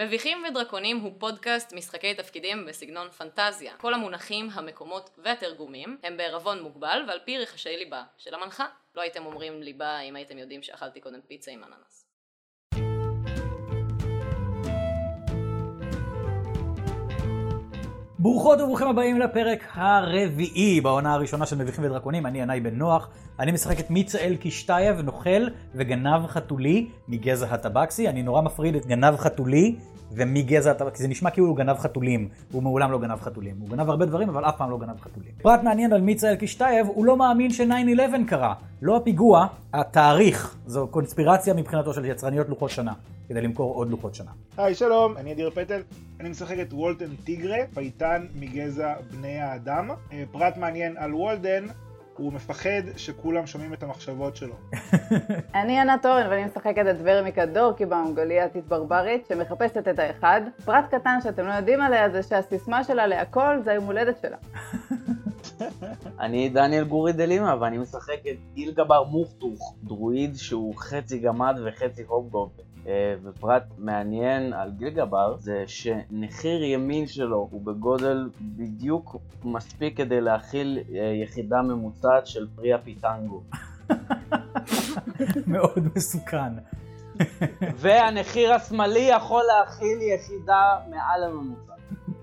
מביכים 0.00 0.44
ודרקונים 0.44 0.98
הוא 0.98 1.12
פודקאסט 1.18 1.72
משחקי 1.72 2.14
תפקידים 2.14 2.66
בסגנון 2.66 3.10
פנטזיה. 3.10 3.76
כל 3.76 3.94
המונחים, 3.94 4.48
המקומות 4.52 5.10
והתרגומים 5.18 5.98
הם 6.02 6.16
בערבון 6.16 6.62
מוגבל 6.62 7.04
ועל 7.08 7.18
פי 7.24 7.38
רחשי 7.38 7.76
ליבה 7.76 8.04
של 8.18 8.34
המנחה. 8.34 8.66
לא 8.94 9.02
הייתם 9.02 9.26
אומרים 9.26 9.62
ליבה 9.62 10.00
אם 10.00 10.16
הייתם 10.16 10.38
יודעים 10.38 10.62
שאכלתי 10.62 11.00
קודם 11.00 11.20
פיצה 11.20 11.50
עם 11.50 11.64
אננס. 11.64 12.07
ברוכות 18.20 18.60
וברוכים 18.60 18.88
הבאים 18.88 19.18
לפרק 19.18 19.64
הרביעי 19.74 20.80
בעונה 20.80 21.14
הראשונה 21.14 21.46
של 21.46 21.56
מביכים 21.56 21.84
ודרקונים, 21.84 22.26
אני 22.26 22.40
ינאי 22.40 22.60
בן 22.60 22.74
נוח, 22.74 23.08
אני 23.38 23.52
משחק 23.52 23.80
את 23.80 23.90
מיצאל 23.90 24.36
קישטייב, 24.36 25.00
נוכל 25.00 25.46
וגנב 25.74 26.26
חתולי 26.26 26.88
מגזע 27.08 27.46
הטבקסי, 27.50 28.08
אני 28.08 28.22
נורא 28.22 28.42
מפריד 28.42 28.74
את 28.74 28.86
גנב 28.86 29.16
חתולי 29.16 29.76
ומגזע 30.12 30.70
הטבקסי, 30.70 31.02
זה 31.02 31.08
נשמע 31.08 31.30
כאילו 31.30 31.46
הוא 31.46 31.56
גנב 31.56 31.76
חתולים, 31.76 32.28
הוא 32.52 32.62
מעולם 32.62 32.92
לא 32.92 32.98
גנב 32.98 33.20
חתולים, 33.20 33.56
הוא 33.60 33.68
גנב 33.68 33.90
הרבה 33.90 34.06
דברים 34.06 34.28
אבל 34.28 34.44
אף 34.44 34.56
פעם 34.56 34.70
לא 34.70 34.78
גנב 34.78 35.00
חתולים. 35.00 35.30
פרט 35.42 35.62
מעניין 35.62 35.92
על 35.92 36.00
מיצאל 36.00 36.36
קישטייב, 36.36 36.86
הוא 36.86 37.06
לא 37.06 37.16
מאמין 37.16 37.50
ש-9-11 37.50 38.28
קרה, 38.28 38.54
לא 38.82 38.96
הפיגוע, 38.96 39.46
התאריך, 39.72 40.56
זו 40.66 40.86
קונספירציה 40.90 41.54
מבחינתו 41.54 41.94
של 41.94 42.04
יצרניות 42.04 42.48
לוחות 42.48 42.70
שנה, 42.70 42.92
כדי 43.28 43.40
למכור 43.40 43.74
עוד 43.74 43.90
לוחות 43.90 44.14
שנה. 44.14 44.30
היי 44.56 44.74
שלום, 44.74 45.16
אני 45.16 45.32
אדיר 45.32 45.50
פטל, 45.50 45.82
אני 46.20 46.28
משחק 46.28 46.56
את 46.62 46.72
וולטן 46.72 47.16
טיגרה, 47.24 47.58
פייטן 47.74 48.26
מגזע 48.34 48.94
בני 49.10 49.40
האדם. 49.40 49.90
אה, 50.12 50.24
פרט 50.32 50.56
מעניין 50.56 50.96
על 50.96 51.14
וולדן, 51.14 51.66
הוא 52.16 52.32
מפחד 52.32 52.82
שכולם 52.96 53.46
שומעים 53.46 53.72
את 53.72 53.82
המחשבות 53.82 54.36
שלו. 54.36 54.54
אני 55.60 55.80
ענת 55.80 56.06
אורן 56.06 56.26
ואני 56.30 56.44
משחקת 56.44 56.84
את 56.90 56.96
ורמיקה 57.02 57.46
דורקיבאום, 57.46 58.14
גוליאתית 58.14 58.68
ברברית 58.68 59.26
שמחפשת 59.26 59.88
את 59.88 59.98
האחד. 59.98 60.40
פרט 60.64 60.84
קטן 60.94 61.18
שאתם 61.22 61.46
לא 61.46 61.52
יודעים 61.52 61.80
עליה 61.80 62.10
זה 62.10 62.22
שהסיסמה 62.22 62.84
שלה 62.84 63.06
להכל 63.06 63.62
זה 63.64 63.70
היום 63.70 63.84
הולדת 63.84 64.18
שלה. 64.22 64.36
אני 66.20 66.48
דניאל 66.48 66.84
גורי 66.84 67.12
דלימה 67.12 67.56
ואני 67.60 67.78
משחק 67.78 68.26
את 68.30 68.36
גילגבר 68.54 69.04
מוכתוך, 69.04 69.74
דרואיד 69.84 70.36
שהוא 70.36 70.74
חצי 70.76 71.18
גמד 71.18 71.56
וחצי 71.64 72.02
הובגובן. 72.02 72.67
אה, 72.88 73.14
ופרט 73.22 73.62
מעניין 73.78 74.52
על 74.52 74.70
גילגבר 74.70 75.36
זה 75.38 75.64
שנחיר 75.66 76.62
ימין 76.62 77.06
שלו 77.06 77.48
הוא 77.50 77.62
בגודל 77.64 78.28
בדיוק 78.40 79.16
מספיק 79.44 79.96
כדי 79.96 80.20
להכיל 80.20 80.78
אה, 80.94 81.12
יחידה 81.22 81.62
ממוצעת 81.62 82.26
של 82.26 82.46
פרי 82.56 82.72
הפיטנגו. 82.72 83.42
מאוד 85.46 85.88
מסוכן. 85.96 86.52
והנחיר 87.80 88.54
השמאלי 88.54 89.08
יכול 89.16 89.42
להכיל 89.42 89.98
יחידה 90.02 90.78
מעל 90.90 91.24
הממוצע. 91.24 91.72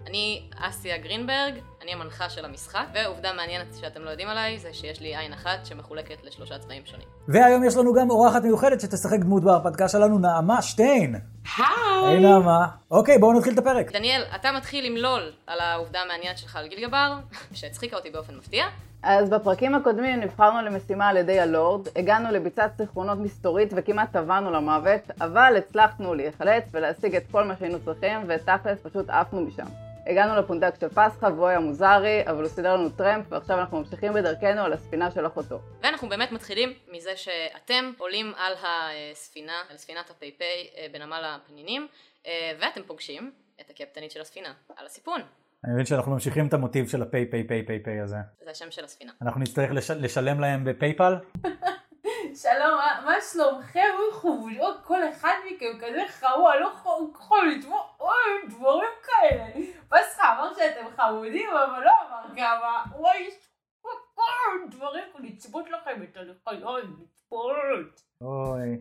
אני 0.07 0.41
אסיה 0.55 0.97
גרינברג, 0.97 1.53
אני 1.85 1.93
המנחה 1.93 2.29
של 2.29 2.45
המשחק, 2.45 2.85
ועובדה 2.93 3.33
מעניינת 3.33 3.65
שאתם 3.81 4.01
לא 4.01 4.09
יודעים 4.09 4.29
עליי, 4.29 4.59
זה 4.59 4.73
שיש 4.73 5.01
לי 5.01 5.17
עין 5.17 5.33
אחת 5.33 5.65
שמחולקת 5.65 6.23
לשלושה 6.23 6.59
צבעים 6.59 6.85
שונים. 6.85 7.07
והיום 7.27 7.63
יש 7.63 7.75
לנו 7.75 7.93
גם 7.93 8.09
אורחת 8.09 8.43
מיוחדת 8.43 8.81
שתשחק 8.81 9.19
דמות 9.19 9.43
בהרפתקה 9.43 9.87
שלנו, 9.87 10.19
נעמה 10.19 10.61
שטיין. 10.61 11.15
היי! 11.57 11.65
היי 12.05 12.19
נעמה. 12.19 12.67
אוקיי, 12.91 13.17
בואו 13.17 13.33
נתחיל 13.33 13.53
את 13.53 13.57
הפרק. 13.57 13.91
דניאל, 13.91 14.23
אתה 14.35 14.51
מתחיל 14.51 14.85
למלול 14.85 15.31
על 15.47 15.59
העובדה 15.59 15.99
המעניינת 15.99 16.37
שלך 16.37 16.55
על 16.55 16.67
גילגבר, 16.67 17.13
שהצחיקה 17.53 17.97
אותי 17.97 18.09
באופן 18.09 18.35
מפתיע. 18.35 18.65
אז 19.03 19.29
בפרקים 19.29 19.75
הקודמים 19.75 20.19
נבחרנו 20.19 20.61
למשימה 20.61 21.07
על 21.07 21.17
ידי 21.17 21.39
הלורד, 21.39 21.87
הגענו 21.95 22.31
לביצת 22.31 22.71
זיכרונות 22.77 23.17
מסתורית 23.17 23.73
וכמעט 23.75 24.11
טבענו 24.11 24.51
למוות, 24.51 25.01
אבל 25.21 25.53
הצלחנו 25.57 26.13
להיחלץ 26.13 26.63
ולהשיג 26.71 27.15
את 27.15 27.23
כל 27.31 27.43
מה 27.43 27.53
שהיינו 27.59 27.77
צריכים, 27.85 28.19
ותכלס 28.27 28.79
פשוט 28.83 29.09
עפנו 29.09 29.41
משם. 29.41 29.84
הגענו 30.07 30.35
לפונדק 30.35 30.73
של 30.79 30.89
פסחא 30.89 31.25
והוא 31.25 31.47
היה 31.47 31.59
מוזרי, 31.59 32.23
אבל 32.25 32.41
הוא 32.41 32.49
סידר 32.49 32.75
לנו 32.75 32.89
טרמפ, 32.89 33.25
ועכשיו 33.29 33.59
אנחנו 33.59 33.79
ממשיכים 33.79 34.13
בדרכנו 34.13 34.61
על 34.61 34.73
הספינה 34.73 35.11
של 35.11 35.27
אחותו. 35.27 35.59
ואנחנו 35.83 36.09
באמת 36.09 36.31
מתחילים 36.31 36.73
מזה 36.91 37.11
שאתם 37.15 37.91
עולים 37.97 38.33
על 38.37 38.53
הספינה, 38.63 39.61
על 39.69 39.77
ספינת 39.77 40.09
הפייפיי 40.09 40.69
אה, 40.77 40.87
בנמל 40.91 41.21
הפנינים, 41.25 41.87
אה, 42.27 42.51
ואתם 42.59 42.81
פוגשים 42.87 43.31
את 43.61 43.69
הקפטנית 43.69 44.11
של 44.11 44.21
הספינה, 44.21 44.53
על 44.77 44.85
הסיפון. 44.85 45.21
אני 45.65 45.73
מבין 45.73 45.85
שאנחנו 45.85 46.11
ממשיכים 46.11 46.47
את 46.47 46.53
המוטיב 46.53 46.89
של 46.89 47.01
הפיי 47.01 47.31
פיי 47.31 47.47
פיי 47.47 47.65
פיי 47.65 47.83
פיי 47.83 47.99
הזה. 47.99 48.17
זה 48.45 48.51
השם 48.51 48.71
של 48.71 48.83
הספינה. 48.83 49.11
אנחנו 49.21 49.41
נצטרך 49.41 49.71
לש... 49.71 49.91
לשלם 49.91 50.39
להם 50.39 50.63
בפייפל? 50.63 51.13
שלום, 52.33 52.75
מה- 53.05 53.21
שלומכם? 53.33 53.87
אוי 53.97 54.13
חמודות, 54.21 54.75
כל 54.83 55.09
אחד 55.09 55.33
מכם 55.45 55.77
כזה 55.79 56.03
חמוד, 56.09 56.53
לא 56.59 56.67
יכול 57.13 57.47
לתמוך, 57.47 57.97
אוי, 57.99 58.49
דברים 58.49 58.89
כאלה. 59.03 59.45
פסחה 59.89 60.33
אמר 60.33 60.53
שאתם 60.53 60.85
חמודים, 60.95 61.49
אבל 61.49 61.83
לא 61.83 61.91
אמר 62.07 62.35
כמה, 62.35 62.83
אוי, 62.95 63.29
אוי, 64.17 64.67
דברים, 64.69 65.03
לצפות 65.19 65.69
לכם 65.69 66.03
את 66.03 66.17
הלחיים, 66.17 66.95
לצפות. 67.01 68.01
אוי. 68.21 68.79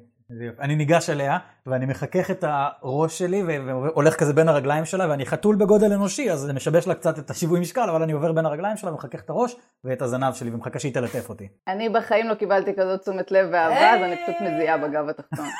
אני 0.60 0.76
ניגש 0.76 1.10
אליה 1.10 1.38
ואני 1.66 1.86
מחכך 1.86 2.30
את 2.30 2.44
הראש 2.46 3.18
שלי 3.18 3.42
והולך 3.42 4.14
כזה 4.14 4.32
בין 4.32 4.48
הרגליים 4.48 4.84
שלה 4.84 5.08
ואני 5.10 5.26
חתול 5.26 5.56
בגודל 5.56 5.92
אנושי 5.92 6.30
אז 6.30 6.38
זה 6.38 6.52
משבש 6.52 6.86
לה 6.86 6.94
קצת 6.94 7.18
את 7.18 7.30
השיווי 7.30 7.60
משקל 7.60 7.90
אבל 7.90 8.02
אני 8.02 8.12
עובר 8.12 8.32
בין 8.32 8.46
הרגליים 8.46 8.76
שלה 8.76 8.90
ומחכך 8.90 9.20
את 9.20 9.30
הראש 9.30 9.56
ואת 9.84 10.02
הזנב 10.02 10.34
שלי 10.34 10.50
ומחכה 10.50 10.78
שהיא 10.78 10.94
תלטף 10.94 11.28
אותי. 11.28 11.48
אני 11.68 11.88
בחיים 11.88 12.28
לא 12.28 12.34
קיבלתי 12.34 12.74
כזאת 12.74 13.00
תשומת 13.00 13.30
לב 13.30 13.48
ואהבה, 13.52 13.94
אז 13.94 14.02
אני 14.02 14.16
פשוט 14.16 14.40
מזיעה 14.40 14.78
בגב 14.78 15.08
התחתון. 15.08 15.46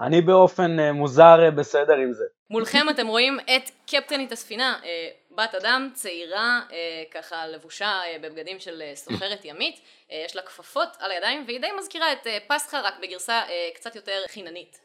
אני 0.00 0.20
באופן 0.20 0.80
אה, 0.80 0.92
מוזר 0.92 1.44
אה, 1.44 1.50
בסדר 1.50 1.96
עם 1.96 2.12
זה. 2.12 2.24
מולכם 2.50 2.86
אתם 2.90 3.06
רואים 3.06 3.38
את 3.56 3.70
קפטנית 3.86 4.32
הספינה, 4.32 4.74
אה, 4.84 5.08
בת 5.38 5.54
אדם 5.54 5.88
צעירה, 5.94 6.60
אה, 6.72 7.02
ככה 7.10 7.46
לבושה 7.46 7.86
אה, 7.86 8.16
בבגדים 8.22 8.60
של 8.60 8.82
אה, 8.82 8.92
סוחרת 8.94 9.44
ימית, 9.50 9.80
אה, 10.12 10.22
יש 10.26 10.36
לה 10.36 10.42
כפפות 10.42 10.96
על 11.00 11.10
הידיים 11.10 11.44
והיא 11.46 11.60
די 11.60 11.66
מזכירה 11.78 12.12
את 12.12 12.26
אה, 12.26 12.38
פסחא 12.46 12.76
רק 12.84 12.94
בגרסה 13.02 13.32
אה, 13.32 13.68
קצת 13.74 13.96
יותר 13.96 14.20
חיננית. 14.28 14.80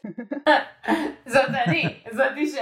זאת 1.26 1.48
אני, 1.66 2.02
זאתי 2.10 2.46
ש... 2.46 2.54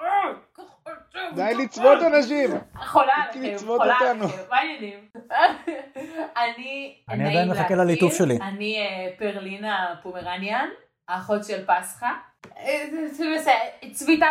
אוי, 0.00 0.34
ככה, 0.54 0.90
די 1.34 1.54
לצוות 1.54 1.98
אנשים! 2.02 2.50
חולה 2.84 3.14
עליכם, 3.14 3.66
חולה. 3.66 3.98
עליכם, 3.98 4.18
מה 4.50 4.56
העניינים? 4.56 5.08
אני, 6.42 6.96
אני 7.08 7.28
עדיין 7.30 7.50
מחכה 7.50 7.74
לליטוף 7.74 8.14
שלי. 8.18 8.38
אני 8.42 8.78
פרלינה 9.18 9.94
פומרניאן, 10.02 10.68
האחות 11.08 11.44
של 11.44 11.64
פסחא. 11.66 12.08
אה, 12.58 12.84
זה- 12.90 13.08
זה 13.14 13.24
בסדר, 13.36 13.92
צביתה? 13.92 14.26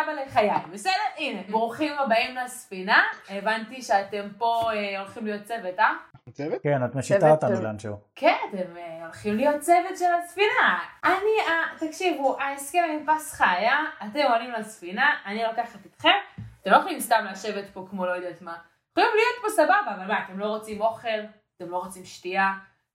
הנה, 1.16 1.40
ברוכים 1.50 1.92
הבאים 1.98 2.36
לספינה, 2.36 3.02
הבנתי 3.28 3.82
שאתם 3.82 4.28
פה 4.38 4.70
אה, 4.74 5.00
הולכים 5.00 5.26
להיות 5.26 5.42
צוות, 5.44 5.78
אה? 5.78 5.92
צוות? 6.32 6.62
כן 6.62 6.84
את 6.84 6.94
משיתה 6.94 7.30
אותנו 7.30 7.62
לאנשהו. 7.62 7.96
כן, 8.16 8.36
אתם 8.50 8.76
אה, 8.76 9.04
הולכים 9.04 9.36
להיות 9.36 9.60
צוות 9.60 9.98
של 9.98 10.14
הספינה. 10.24 10.78
אני, 11.04 11.48
אה, 11.48 11.86
תקשיבו, 11.86 12.40
ההסכם 12.40 12.82
עם 12.92 13.06
פסחא 13.16 13.44
היה, 13.44 13.78
אתם 14.04 14.20
עולים 14.32 14.52
לספינה, 14.52 15.14
אני 15.26 15.42
לוקחת 15.42 15.86
אתכם, 15.86 16.08
אתם 16.62 16.70
לא 16.70 16.76
יכולים 16.76 17.00
סתם 17.00 17.24
לשבת 17.32 17.64
פה 17.72 17.86
כמו 17.90 18.06
לא 18.06 18.12
יודעת 18.12 18.42
מה. 18.42 18.54
יכולים 18.98 19.10
להיות 19.16 19.42
פה 19.42 19.50
סבבה, 19.50 19.94
אבל 19.96 20.06
מה, 20.06 20.24
אתם 20.24 20.38
לא 20.38 20.46
רוצים 20.46 20.80
אוכל, 20.80 21.08
אתם 21.56 21.70
לא 21.70 21.76
רוצים 21.76 22.04
שתייה, 22.04 22.52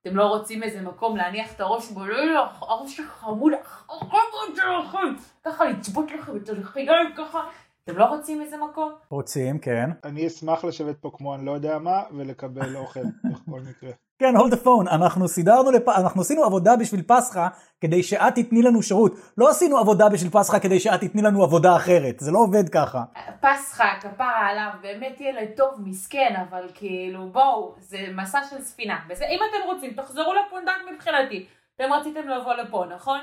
אתם 0.08 0.16
לא 0.16 0.26
רוצים 0.26 0.64
איזה 0.64 0.82
מקום 0.82 1.18
להניח 1.18 1.56
את 1.56 1.62
הראש 1.62 1.92
בו, 1.92 2.06
לא, 2.06 2.26
לא, 2.26 2.46
הראש 2.62 2.98
שלך 2.98 3.10
חמוד, 3.10 3.54
החמוד 3.90 4.56
שלכם, 4.56 5.24
ככה 5.44 5.66
לצבות 5.66 6.12
לכם 6.12 6.38
את 6.38 6.50
הלחיים, 6.50 6.88
ככה, 7.18 7.40
אתם 7.84 7.98
לא 7.98 8.06
רוצים 8.06 8.42
איזה 8.42 8.58
מקום? 8.58 8.94
רוצים 9.10 9.60
כן. 9.60 9.90
אני 10.04 10.28
אשמח 10.28 10.66
לשבת 10.66 10.98
פה 10.98 11.12
כמו 11.14 11.36
אני 11.36 11.46
לא 11.46 11.52
יודע 11.52 11.80
מה 11.80 12.04
ולקבל 12.12 12.76
אוכל 12.76 13.00
בכל 13.32 13.60
מקרה. 13.70 13.92
כן, 14.20 14.38
hold 14.38 14.52
the 14.52 14.66
phone, 14.66 14.90
אנחנו 14.92 15.28
סידרנו, 15.28 15.72
לפ... 15.72 15.90
אנחנו 15.90 16.22
עשינו 16.22 16.44
עבודה 16.44 16.76
בשביל 16.76 17.02
פסחא 17.08 17.48
כדי 17.82 18.04
שאת 18.04 18.36
תתני 18.36 18.62
לנו 18.62 18.84
שירות. 18.84 19.14
לא 19.38 19.50
עשינו 19.50 19.78
עבודה 19.78 20.10
בשביל 20.10 20.32
פסחא 20.32 20.60
כדי 20.60 20.80
שאת 20.80 21.02
תתני 21.02 21.22
לנו 21.22 21.44
עבודה 21.44 21.76
אחרת, 21.76 22.20
זה 22.20 22.32
לא 22.32 22.40
עובד 22.40 22.70
ככה. 22.70 23.04
פסחא, 23.42 24.00
כפרה 24.00 24.48
עליו, 24.50 24.70
באמת 24.82 25.22
ילד 25.22 25.48
טוב, 25.58 25.70
מסכן, 25.84 26.34
אבל 26.50 26.70
כאילו, 26.74 27.30
בואו, 27.32 27.76
זה 27.80 27.98
מסע 28.16 28.40
של 28.50 28.62
ספינה. 28.62 29.00
וזה, 29.10 29.26
אם 29.26 29.40
אתם 29.50 29.74
רוצים, 29.74 29.94
תחזרו 29.94 30.34
לפונדק 30.34 30.74
מבחינתי. 30.94 31.46
אתם 31.76 31.94
רציתם 31.94 32.28
לבוא 32.28 32.54
לפה, 32.54 32.86
נכון? 32.96 33.20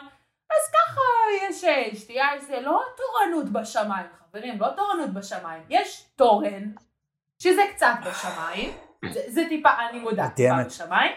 אז 0.50 0.72
ככה 0.72 1.00
יש 1.48 1.64
שתייה, 2.00 2.26
זה 2.46 2.60
לא 2.60 2.82
תורנות 2.96 3.52
בשמיים, 3.52 4.06
חברים, 4.18 4.60
לא 4.60 4.68
תורנות 4.76 5.10
בשמיים. 5.10 5.62
יש 5.68 6.04
תורן, 6.16 6.70
שזה 7.38 7.62
קצת 7.74 7.94
בשמיים, 8.06 8.70
זה, 9.12 9.20
זה 9.28 9.44
טיפה, 9.48 9.70
אני 9.90 9.98
מודה, 9.98 10.28
טיפה. 10.28 10.64
בשמיים. 10.66 11.12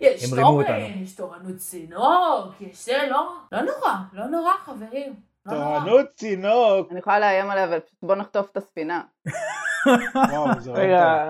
יש 0.00 0.30
תורן, 0.30 0.42
אותנו. 0.42 1.02
יש 1.02 1.12
תורנות 1.14 1.56
צינוק, 1.56 2.60
יש 2.60 2.84
זה, 2.84 2.98
לא, 3.10 3.32
לא 3.52 3.60
נורא, 3.60 3.92
לא 4.12 4.26
נורא, 4.26 4.52
חברים. 4.64 5.14
לא. 5.46 5.52
תורנות 5.52 6.06
צינוק! 6.14 6.90
אני 6.90 6.98
יכולה 6.98 7.18
לאיים 7.18 7.50
עליה, 7.50 7.64
אבל 7.64 7.80
פשוט 7.80 7.98
בוא 8.02 8.14
נחטוף 8.14 8.50
את 8.50 8.56
הספינה. 8.56 9.02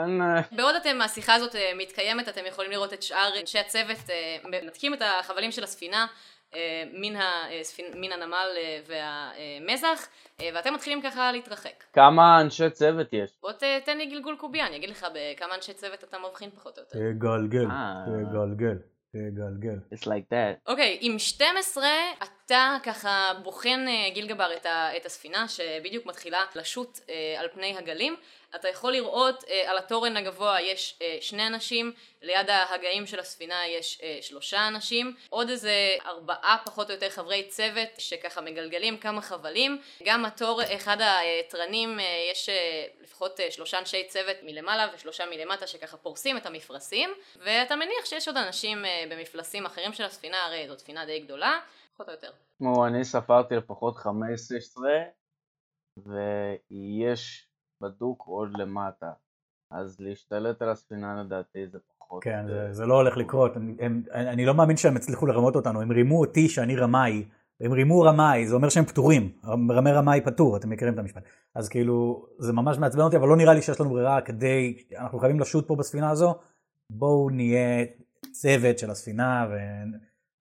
נ- 0.06 0.56
בעוד 0.56 0.74
אתם, 0.74 1.00
השיחה 1.02 1.34
הזאת 1.34 1.54
אה, 1.56 1.72
מתקיימת, 1.78 2.28
אתם 2.28 2.40
יכולים 2.48 2.70
לראות 2.70 2.92
את 2.92 3.02
שאר 3.02 3.40
אנשי 3.40 3.58
הצוות 3.58 4.10
אה, 4.10 4.36
מנתקים 4.50 4.94
את 4.94 5.02
החבלים 5.20 5.52
של 5.52 5.64
הספינה, 5.64 6.02
אה, 6.02 6.06
מן, 6.92 7.16
הספינ... 7.60 7.86
מן 7.94 8.12
הנמל 8.12 8.48
אה, 8.56 8.80
והמזח, 8.86 10.06
אה, 10.40 10.48
ואתם 10.54 10.74
מתחילים 10.74 11.02
ככה 11.02 11.32
להתרחק. 11.32 11.84
כמה 11.92 12.40
אנשי 12.40 12.70
צוות 12.70 13.08
יש? 13.12 13.30
בוא 13.40 13.52
ת- 13.52 13.62
תן 13.84 13.98
לי 13.98 14.06
גלגול 14.06 14.36
קובייה, 14.36 14.66
אני 14.66 14.76
אגיד 14.76 14.90
לך 14.90 15.06
בכמה 15.14 15.54
אנשי 15.54 15.72
צוות 15.74 16.04
אתה 16.04 16.16
מבחין 16.18 16.50
פחות 16.50 16.78
או 16.78 16.82
יותר. 16.82 16.98
תגלגל, 16.98 17.66
אה. 17.70 17.94
תגלגל, 18.06 18.78
תגלגל. 19.12 19.78
It's 19.94 20.02
like 20.06 20.32
that. 20.32 20.70
אוקיי, 20.70 20.98
עם 21.00 21.18
12 21.18 21.84
אתה 22.22 22.76
ככה 22.82 23.32
בוחן 23.42 23.84
אה, 23.88 24.10
גילגבר 24.14 24.56
את, 24.56 24.66
ה, 24.66 24.96
את 24.96 25.06
הספינה 25.06 25.48
שבדיוק 25.48 26.06
מתחילה 26.06 26.44
לשוט 26.54 26.98
אה, 27.10 27.14
על 27.40 27.48
פני 27.54 27.76
הגלים. 27.78 28.16
אתה 28.54 28.68
יכול 28.68 28.92
לראות 28.92 29.44
אה, 29.48 29.70
על 29.70 29.78
התורן 29.78 30.16
הגבוה 30.16 30.60
יש 30.60 30.98
אה, 31.02 31.18
שני 31.20 31.46
אנשים, 31.46 31.92
ליד 32.22 32.50
ההגאים 32.50 33.06
של 33.06 33.20
הספינה 33.20 33.66
יש 33.66 34.00
אה, 34.02 34.18
שלושה 34.20 34.68
אנשים, 34.68 35.16
עוד 35.30 35.48
איזה 35.48 35.96
ארבעה 36.06 36.56
פחות 36.64 36.90
או 36.90 36.94
יותר 36.94 37.10
חברי 37.10 37.48
צוות 37.48 37.88
שככה 37.98 38.40
מגלגלים 38.40 38.98
כמה 38.98 39.20
חבלים. 39.20 39.80
גם 40.04 40.24
התור, 40.24 40.60
אחד 40.74 40.96
התרנים 41.00 41.98
יש 42.30 42.48
לפחות 43.00 43.40
שלושה 43.50 43.78
אנשי 43.78 44.04
צוות 44.08 44.36
מלמעלה 44.42 44.88
ושלושה 44.94 45.24
מלמטה 45.26 45.66
שככה 45.66 45.96
פורסים 45.96 46.36
את 46.36 46.46
המפרשים, 46.46 47.10
ואתה 47.36 47.76
מניח 47.76 48.04
שיש 48.04 48.28
עוד 48.28 48.36
אנשים 48.36 48.84
במפלסים 49.10 49.66
אחרים 49.66 49.92
של 49.92 50.04
הספינה, 50.04 50.44
הרי 50.44 50.68
זאת 50.68 50.78
ספינה 50.78 51.06
די 51.06 51.20
גדולה, 51.20 51.60
פחות 51.94 52.08
או 52.08 52.12
יותר. 52.12 52.30
כמו 52.58 52.86
אני 52.86 53.04
ספרתי 53.04 53.54
לפחות 53.54 53.96
15 53.96 54.90
ויש 55.96 57.51
בדוק 57.82 58.22
עוד 58.26 58.48
למטה. 58.58 59.12
אז 59.70 60.00
להשתלט 60.00 60.62
על 60.62 60.68
הספינה 60.68 61.22
לדעתי 61.22 61.66
זה 61.66 61.78
פחות... 61.98 62.24
כן, 62.24 62.38
אה, 62.38 62.46
זה, 62.46 62.72
זה 62.72 62.86
לא 62.86 62.94
הולך 62.94 63.16
לקרות, 63.16 63.56
הם, 63.56 63.76
הם, 63.80 64.02
אני 64.10 64.46
לא 64.46 64.54
מאמין 64.54 64.76
שהם 64.76 64.96
הצליחו 64.96 65.26
לרמות 65.26 65.56
אותנו, 65.56 65.80
הם 65.80 65.92
רימו 65.92 66.20
אותי 66.20 66.48
שאני 66.48 66.76
רמאי, 66.76 67.24
הם 67.60 67.72
רימו 67.72 68.00
רמאי, 68.00 68.46
זה 68.46 68.54
אומר 68.54 68.68
שהם 68.68 68.84
פטורים, 68.84 69.32
רמי 69.70 69.92
רמאי 69.92 70.20
פטור, 70.20 70.56
אתם 70.56 70.70
מכירים 70.70 70.94
את 70.94 70.98
המשפט. 70.98 71.22
אז 71.54 71.68
כאילו, 71.68 72.26
זה 72.38 72.52
ממש 72.52 72.78
מעצבן 72.78 73.02
אותי, 73.02 73.16
אבל 73.16 73.28
לא 73.28 73.36
נראה 73.36 73.54
לי 73.54 73.62
שיש 73.62 73.80
לנו 73.80 73.90
ברירה 73.90 74.20
כדי, 74.20 74.82
אנחנו 74.98 75.18
חייבים 75.18 75.40
לשוט 75.40 75.68
פה 75.68 75.76
בספינה 75.76 76.10
הזו, 76.10 76.34
בואו 76.90 77.30
נהיה 77.30 77.84
צוות 78.32 78.78
של 78.78 78.90
הספינה 78.90 79.46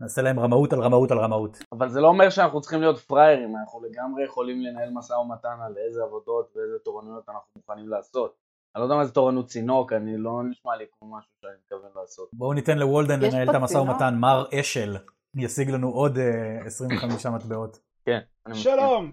ונעשה 0.02 0.22
להם 0.22 0.40
רמאות 0.40 0.74
על 0.74 0.80
רמאות 0.80 1.12
על 1.12 1.18
רמאות. 1.18 1.58
אבל 1.72 1.90
זה 1.90 2.02
לא 2.02 2.08
אומר 2.08 2.30
שאנחנו 2.30 2.62
צריכים 2.62 2.82
להיות 2.82 3.00
פראיירים, 3.00 3.56
אנחנו 3.56 3.82
לגמרי 3.84 4.24
יכולים 4.24 4.62
לנהל 4.62 4.90
משא 4.94 5.14
ומתן 5.14 5.58
על 5.66 5.78
איזה 5.78 6.04
עבודות 6.04 6.54
ואיזה 6.56 6.80
תורנויות 6.80 7.30
אנחנו 7.30 7.50
מוכנים 7.58 7.90
לעשות. 7.90 8.36
אני 8.76 8.80
לא 8.80 8.86
יודע 8.86 8.96
מה 8.96 9.06
זה 9.06 9.14
תורנות 9.14 9.48
צינוק, 9.48 9.94
אני 9.94 10.18
לא 10.18 10.44
נשמע 10.50 10.76
לי 10.76 10.86
כמו 10.92 11.18
משהו 11.18 11.32
שאני 11.42 11.54
מתכוון 11.64 12.02
לעשות. 12.02 12.30
בואו 12.34 12.54
ניתן 12.54 12.78
לוולדן 12.78 13.20
לנהל 13.20 13.50
את 13.50 13.56
המשא? 13.56 13.78
ומתן, 13.78 14.16
מר 14.20 14.46
אשל 14.60 14.98
ישיג 15.36 15.70
לנו 15.70 15.90
עוד 15.90 16.18
אה, 16.18 16.66
25 16.66 17.26
מטבעות. 17.26 17.80
כן. 18.06 18.20
אני 18.46 18.54
מסכים. 18.54 18.74
שלום. 18.74 19.12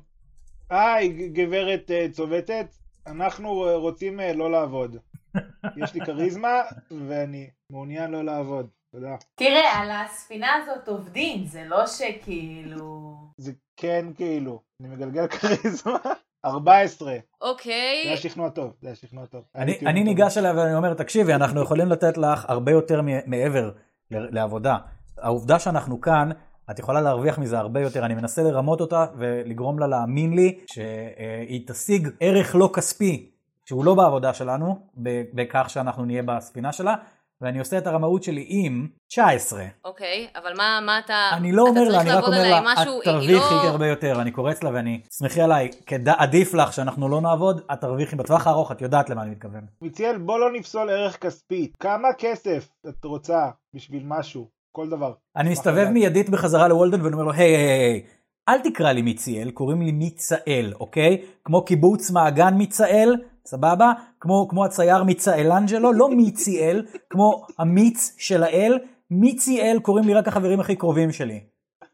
היי, 0.71 1.29
גברת 1.29 1.91
אה, 1.91 2.07
צובטת, 2.13 2.67
אנחנו 3.07 3.69
אה, 3.69 3.77
רוצים 3.77 4.21
אה, 4.21 4.33
לא 4.33 4.51
לעבוד. 4.51 4.97
יש 5.83 5.95
לי 5.95 6.01
כריזמה, 6.07 6.63
ואני 7.09 7.51
מעוניין 7.73 8.11
לא 8.11 8.25
לעבוד. 8.25 8.69
תודה. 8.93 9.17
תראה, 9.35 9.79
על 9.79 9.91
הספינה 9.91 10.49
הזאת 10.55 10.89
עובדים, 10.89 11.45
זה 11.45 11.65
לא 11.67 11.87
שכאילו... 11.87 13.15
זה 13.37 13.53
כן 13.77 14.07
כאילו, 14.17 14.61
אני 14.81 14.89
מגלגל 14.89 15.27
כריזמה. 15.37 15.99
14. 16.45 17.09
זה 17.13 17.19
אוקיי, 17.41 18.03
היה 18.07 18.17
שכנוע 18.17 18.49
טוב, 18.51 18.73
זה 18.81 18.89
היה 18.89 18.95
שכנוע 18.97 19.27
טוב. 19.27 19.43
אני, 19.55 19.79
אני 19.87 20.01
טוב. 20.01 20.09
ניגש 20.09 20.39
אליה 20.39 20.53
ואני 20.57 20.75
אומר, 20.75 20.95
תקשיבי, 20.95 21.35
אנחנו 21.35 21.63
יכולים 21.63 21.89
לתת 21.89 22.19
לך 22.19 22.45
הרבה 22.49 22.73
יותר 22.73 23.03
מ- 23.03 23.31
מעבר 23.31 23.71
ל- 24.11 24.35
לעבודה. 24.35 24.77
העובדה 25.19 25.59
שאנחנו 25.59 26.01
כאן, 26.01 26.29
את 26.71 26.79
יכולה 26.79 27.01
להרוויח 27.01 27.39
מזה 27.39 27.59
הרבה 27.59 27.81
יותר. 27.81 28.05
אני 28.05 28.15
מנסה 28.15 28.43
לרמות 28.43 28.81
אותה 28.81 29.07
ולגרום 29.19 29.79
לה 29.79 29.87
להאמין 29.87 30.33
לי 30.33 30.59
שהיא 30.73 31.69
תשיג 31.69 32.09
ערך 32.21 32.55
לא 32.55 32.71
כספי, 32.75 33.31
שהוא 33.65 33.85
לא 33.85 33.95
בעבודה 33.95 34.35
שלנו, 34.35 34.79
ב- 35.03 35.23
בכך 35.35 35.71
שאנחנו 35.71 36.05
נהיה 36.05 36.23
בספינה 36.23 36.73
שלה, 36.73 36.95
ואני 37.41 37.59
עושה 37.59 37.79
את 37.79 37.87
הרמאות 37.87 38.23
שלי 38.23 38.47
עם 38.49 38.87
19. 39.09 39.65
אוקיי, 39.85 40.29
אבל 40.37 40.53
מה, 40.57 40.81
מה 40.87 40.99
אתה... 40.99 41.15
אני 41.33 41.53
לא 41.53 41.63
אתה 41.63 41.71
אומר 41.71 41.89
לה, 41.91 42.01
אני 42.01 42.11
רק 42.11 42.15
לעבוד 42.15 42.29
אומר 42.35 42.51
לה, 42.51 42.61
משהו, 42.65 43.01
את 43.01 43.07
היא 43.07 43.13
תרוויחי 43.13 43.55
לא- 43.55 43.61
הרבה 43.71 43.87
יותר, 43.87 44.21
אני 44.21 44.31
קורץ 44.31 44.63
לה 44.63 44.71
ואני, 44.75 45.01
סמכי 45.11 45.41
עליי, 45.41 45.71
כד- 45.87 46.09
עדיף 46.09 46.55
לך 46.55 46.73
שאנחנו 46.73 47.09
לא 47.09 47.21
נעבוד, 47.21 47.61
את 47.73 47.81
תרוויחי 47.81 48.17
בטווח 48.17 48.47
הארוך, 48.47 48.73
את 48.73 48.83
יודעת 48.83 49.11
למה 49.11 49.23
אני 49.23 49.31
מתכוון. 49.31 49.67
מיציאל, 49.83 50.19
בוא 50.19 50.39
לא 50.39 50.53
נפסול 50.53 50.91
ערך 50.91 51.17
כספי. 51.17 51.73
כמה 51.81 52.09
כסף 52.19 52.69
את 52.89 53.05
רוצה 53.05 53.39
בשביל 53.75 54.03
משהו? 54.07 54.49
כל 54.73 54.89
דבר. 54.89 55.13
אני 55.37 55.51
מסתובב. 55.51 55.89
מיידית 55.89 56.31
בחזרה 56.31 56.69
לוולדן 56.69 57.01
ואני 57.01 57.13
אומר 57.13 57.25
לו, 57.25 57.33
היי, 57.33 57.57
היי, 57.57 57.67
היי, 57.67 58.03
אל 58.49 58.61
תקרא 58.61 58.93
לי 58.93 59.03
מיציאל, 59.03 59.51
קוראים 59.51 59.83
לי 59.83 59.93
מיצאל, 59.93 60.73
אוקיי? 60.81 61.23
כמו 61.45 61.65
קיבוץ 61.65 62.11
מעגן 62.11 62.55
מיצאל, 62.55 63.15
סבבה? 63.47 63.93
כמו, 64.21 64.49
כמו 64.49 64.65
הצייר 64.65 65.05
מיצאלנג'לו, 65.05 65.93
לא 65.93 66.11
מיציאל, 66.11 66.87
כמו 67.11 67.47
המיץ 67.59 68.15
של 68.19 68.43
האל, 68.43 68.79
מיציאל 69.11 69.79
קוראים 69.83 70.05
לי 70.05 70.15
רק 70.15 70.29
החברים 70.29 70.61
הכי 70.61 70.77
קרובים 70.77 71.13
שלי. 71.13 71.41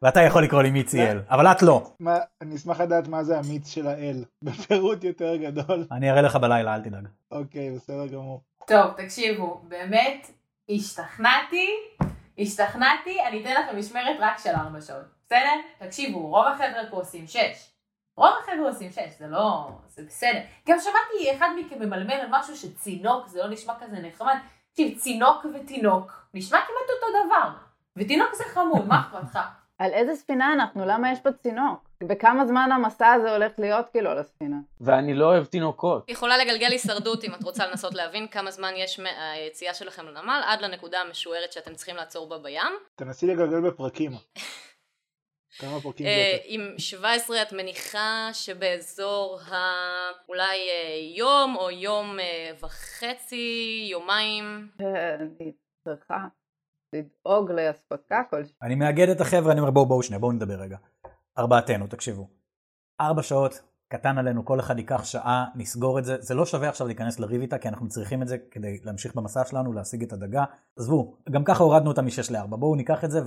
ואתה 0.03 0.23
יכול 0.23 0.45
לקרוא 0.45 0.63
לי 0.63 0.71
מיציאל, 0.71 1.21
אבל 1.31 1.47
את 1.47 1.63
לא. 1.63 1.91
מה, 2.01 2.19
אני 2.41 2.55
אשמח 2.55 2.81
לדעת 2.81 3.09
מה 3.09 3.25
זה 3.25 3.39
המיץ 3.39 3.69
של 3.69 3.87
האל, 3.87 4.25
בפירוט 4.43 5.05
יותר 5.05 5.37
גדול. 5.37 5.87
אני 5.93 6.11
אראה 6.11 6.23
לך 6.23 6.37
בלילה, 6.37 6.75
אל 6.75 6.81
תדאג. 6.81 7.07
אוקיי, 7.31 7.71
בסדר 7.71 8.07
גמור. 8.07 8.43
טוב, 8.67 8.93
תקשיבו, 8.97 9.63
באמת, 9.69 10.31
השתכנעתי, 10.71 11.67
השתכנעתי, 12.39 13.17
אני 13.29 13.43
אתן 13.43 13.51
לכם 13.51 13.79
משמרת 13.79 14.17
רק 14.21 14.39
של 14.39 14.51
ארבע 14.51 14.81
שעות, 14.81 15.05
בסדר? 15.27 15.55
תקשיבו, 15.79 16.29
רוב 16.29 16.47
החבר'ה 16.47 16.83
פה 16.91 16.97
עושים 16.97 17.27
שש. 17.27 17.74
רוב 18.17 18.31
החבר'ה 18.43 18.69
עושים 18.69 18.91
שש, 18.91 19.19
זה 19.19 19.27
לא... 19.27 19.69
זה 19.89 20.03
בסדר. 20.03 20.41
גם 20.69 20.79
שמעתי 20.79 21.37
אחד 21.37 21.49
מכם 21.59 21.83
ממלמל 21.83 22.13
על 22.13 22.27
משהו 22.31 22.57
שצינוק, 22.57 23.29
זה 23.29 23.39
לא 23.43 23.49
נשמע 23.49 23.75
כזה 23.81 23.97
נחמד. 24.01 24.37
תקשיב, 24.71 24.99
צינוק 24.99 25.47
ותינוק, 25.55 26.13
נשמע 26.35 26.59
כמעט 26.59 26.91
אותו 26.97 27.27
דבר. 27.27 27.51
ותינוק 27.97 28.35
זה 28.35 28.45
חמוד, 28.45 28.87
מה 28.87 29.01
אכפת 29.01 29.25
לך? 29.25 29.39
על 29.79 29.93
איזה 29.93 30.17
ספינה 30.17 30.53
אנחנו? 30.53 30.87
למה 30.87 31.13
יש 31.13 31.21
פה 31.21 31.33
צינוק? 31.33 31.89
וכמה 32.09 32.47
זמן 32.47 32.73
המסע 32.73 33.13
הזה 33.13 33.33
הולך 33.33 33.53
להיות 33.59 33.89
כאילו 33.89 34.11
על 34.11 34.19
הספינה? 34.19 34.57
ואני 34.81 35.15
לא 35.15 35.25
אוהב 35.25 35.45
תינוקות. 35.45 36.05
יכולה 36.09 36.39
לגלגל 36.39 36.73
הישרדות 36.73 37.25
אם 37.25 37.35
את 37.35 37.43
רוצה 37.43 37.67
לנסות 37.67 37.95
להבין 37.95 38.29
כמה 38.29 38.51
זמן 38.51 38.73
יש 38.77 39.01
מהיציאה 39.01 39.75
שלכם 39.75 40.07
לנמל 40.07 40.41
עד 40.47 40.61
לנקודה 40.61 41.01
המשוערת 41.01 41.53
שאתם 41.53 41.75
צריכים 41.75 41.97
לעצור 41.97 42.29
בה 42.29 42.39
בים. 42.39 42.73
תנסי 42.97 43.27
לגלגל 43.27 43.61
בפרקים. 43.61 44.13
כמה 45.59 45.81
פרקים 45.81 46.07
זה 46.07 46.13
אה, 46.13 46.33
יוצא? 46.33 46.45
עם 46.47 46.79
17 46.79 47.43
את 47.43 47.53
מניחה 47.53 48.29
שבאזור 48.33 49.41
ה... 49.41 49.55
אולי 50.29 50.59
אה, 50.69 51.17
יום 51.17 51.57
או 51.57 51.71
יום 51.71 52.21
אה, 52.21 52.51
וחצי, 52.61 53.87
יומיים. 53.91 54.69
אני 54.81 55.53
צריכה 55.85 56.27
לדאוג 56.93 57.51
לאספקה 57.51 58.23
כלשהי. 58.31 58.55
אני 58.63 58.75
מאגד 58.75 59.09
את 59.09 59.21
החבר'ה, 59.21 59.53
אני 59.53 59.61
אומר 59.61 59.71
בואו 59.71 59.87
בואו 59.87 60.03
שנייה, 60.03 60.21
בואו 60.21 60.33
נדבר 60.33 60.55
רגע. 60.55 60.77
ארבעתנו, 61.39 61.87
תקשיבו. 61.87 62.29
ארבע 63.01 63.23
שעות, 63.23 63.63
קטן 63.89 64.19
עלינו, 64.19 64.45
כל 64.45 64.61
אחד 64.61 64.79
ייקח 64.79 65.05
שעה, 65.05 65.45
נסגור 65.55 65.99
את 65.99 66.05
זה. 66.05 66.17
זה 66.21 66.35
לא 66.35 66.47
שווה 66.47 66.69
עכשיו 66.69 66.87
להיכנס 66.87 67.21
לריב 67.21 67.41
איתה, 67.41 67.59
כי 67.59 67.69
אנחנו 67.69 67.89
צריכים 67.89 68.23
את 68.23 68.29
זה 68.29 68.39
כדי 68.51 68.81
להמשיך 68.85 69.15
במסע 69.15 69.45
שלנו, 69.45 69.73
להשיג 69.73 70.03
את 70.03 70.13
הדגה. 70.13 70.45
עזבו, 70.77 71.17
גם 71.31 71.45
ככה 71.45 71.63
הורדנו 71.63 71.91
אותה 71.91 72.03
מ-6 72.03 72.33
ל-4. 72.33 72.57
בואו 72.57 72.75
ניקח 72.75 73.05
את 73.05 73.11
זה, 73.11 73.21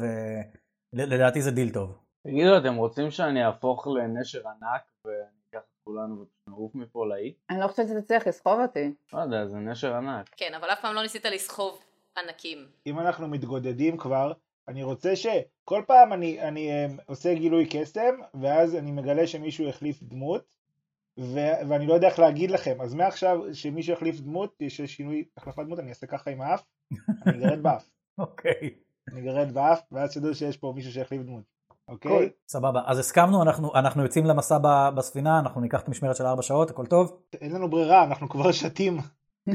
ולדעתי 0.94 1.42
זה 1.42 1.52
דיל 1.52 1.74
טוב. 1.74 2.07
תגידו, 2.30 2.58
אתם 2.58 2.76
רוצים 2.76 3.12
שאני 3.12 3.46
אהפוך 3.46 3.88
לנשר 3.88 4.42
ענק 4.48 4.82
וניקח 5.06 5.60
את 5.60 5.84
כולנו 5.84 6.26
ונעוף 6.48 6.76
מפה 6.76 7.06
לאי? 7.06 7.34
אני 7.50 7.60
לא 7.60 7.68
חושבת 7.68 7.88
שתצליח 7.88 8.28
לסחוב 8.28 8.60
אותי. 8.60 8.94
לא 9.14 9.20
יודע, 9.20 9.46
זה 9.46 9.58
נשר 9.58 9.96
ענק. 9.96 10.30
כן, 10.38 10.54
אבל 10.54 10.68
אף 10.70 10.82
פעם 10.82 10.96
לא 10.96 11.02
ניסית 11.02 11.26
לסחוב 11.26 11.80
ענקים. 12.18 12.68
אם 12.86 13.00
אנחנו 13.00 13.28
מתגודדים 13.28 13.98
כבר, 13.98 14.34
אני 14.68 14.84
רוצה 14.84 15.16
שכל 15.16 15.84
פעם 15.88 16.14
אני, 16.14 16.42
אני 16.42 16.72
אה, 16.72 16.86
עושה 17.06 17.34
גילוי 17.34 17.68
קסם, 17.70 18.16
ואז 18.42 18.76
אני 18.76 18.92
מגלה 18.92 19.28
שמישהו 19.28 19.70
החליף 19.70 20.04
דמות, 20.04 20.56
ו, 21.20 21.40
ואני 21.70 21.88
לא 21.88 21.94
יודע 21.94 22.08
איך 22.08 22.20
להגיד 22.20 22.52
לכם, 22.52 22.82
אז 22.82 22.94
מעכשיו 22.94 23.40
שמישהו 23.54 23.94
יחליף 23.94 24.20
דמות, 24.20 24.56
יש 24.60 24.82
שינוי 24.82 25.26
החלפת 25.38 25.64
דמות, 25.64 25.80
אני 25.80 25.90
אעשה 25.90 26.08
ככה 26.08 26.32
עם 26.32 26.42
האף, 26.42 26.66
אני 27.28 27.38
אגרד 27.38 27.64
באף, 27.64 27.90
אוקיי. 28.18 28.76
אני 29.12 29.22
אגרד 29.22 29.52
באף, 29.52 29.82
ואז 29.92 30.18
תדעו 30.18 30.36
שיש 30.36 30.58
פה 30.58 30.74
מישהו 30.76 30.92
שהחליף 30.92 31.22
דמות, 31.22 31.57
אוקיי? 31.89 32.12
קול. 32.12 32.29
סבבה, 32.48 32.82
אז 32.86 33.00
הסכמנו, 33.00 33.44
אנחנו, 33.44 33.75
אנחנו 33.75 34.03
יוצאים 34.03 34.25
למסע 34.25 34.58
ב- 34.62 34.89
בספינה, 34.96 35.39
אנחנו 35.39 35.62
ניקח 35.62 35.82
את 35.82 35.88
המשמרת 35.88 36.15
של 36.15 36.25
4 36.25 36.41
שעות, 36.41 36.70
הכל 36.70 36.86
טוב? 36.86 37.17
אין 37.41 37.51
לנו 37.51 37.70
ברירה, 37.70 38.03
אנחנו 38.03 38.29
כבר 38.29 38.51
שתים. 38.51 38.98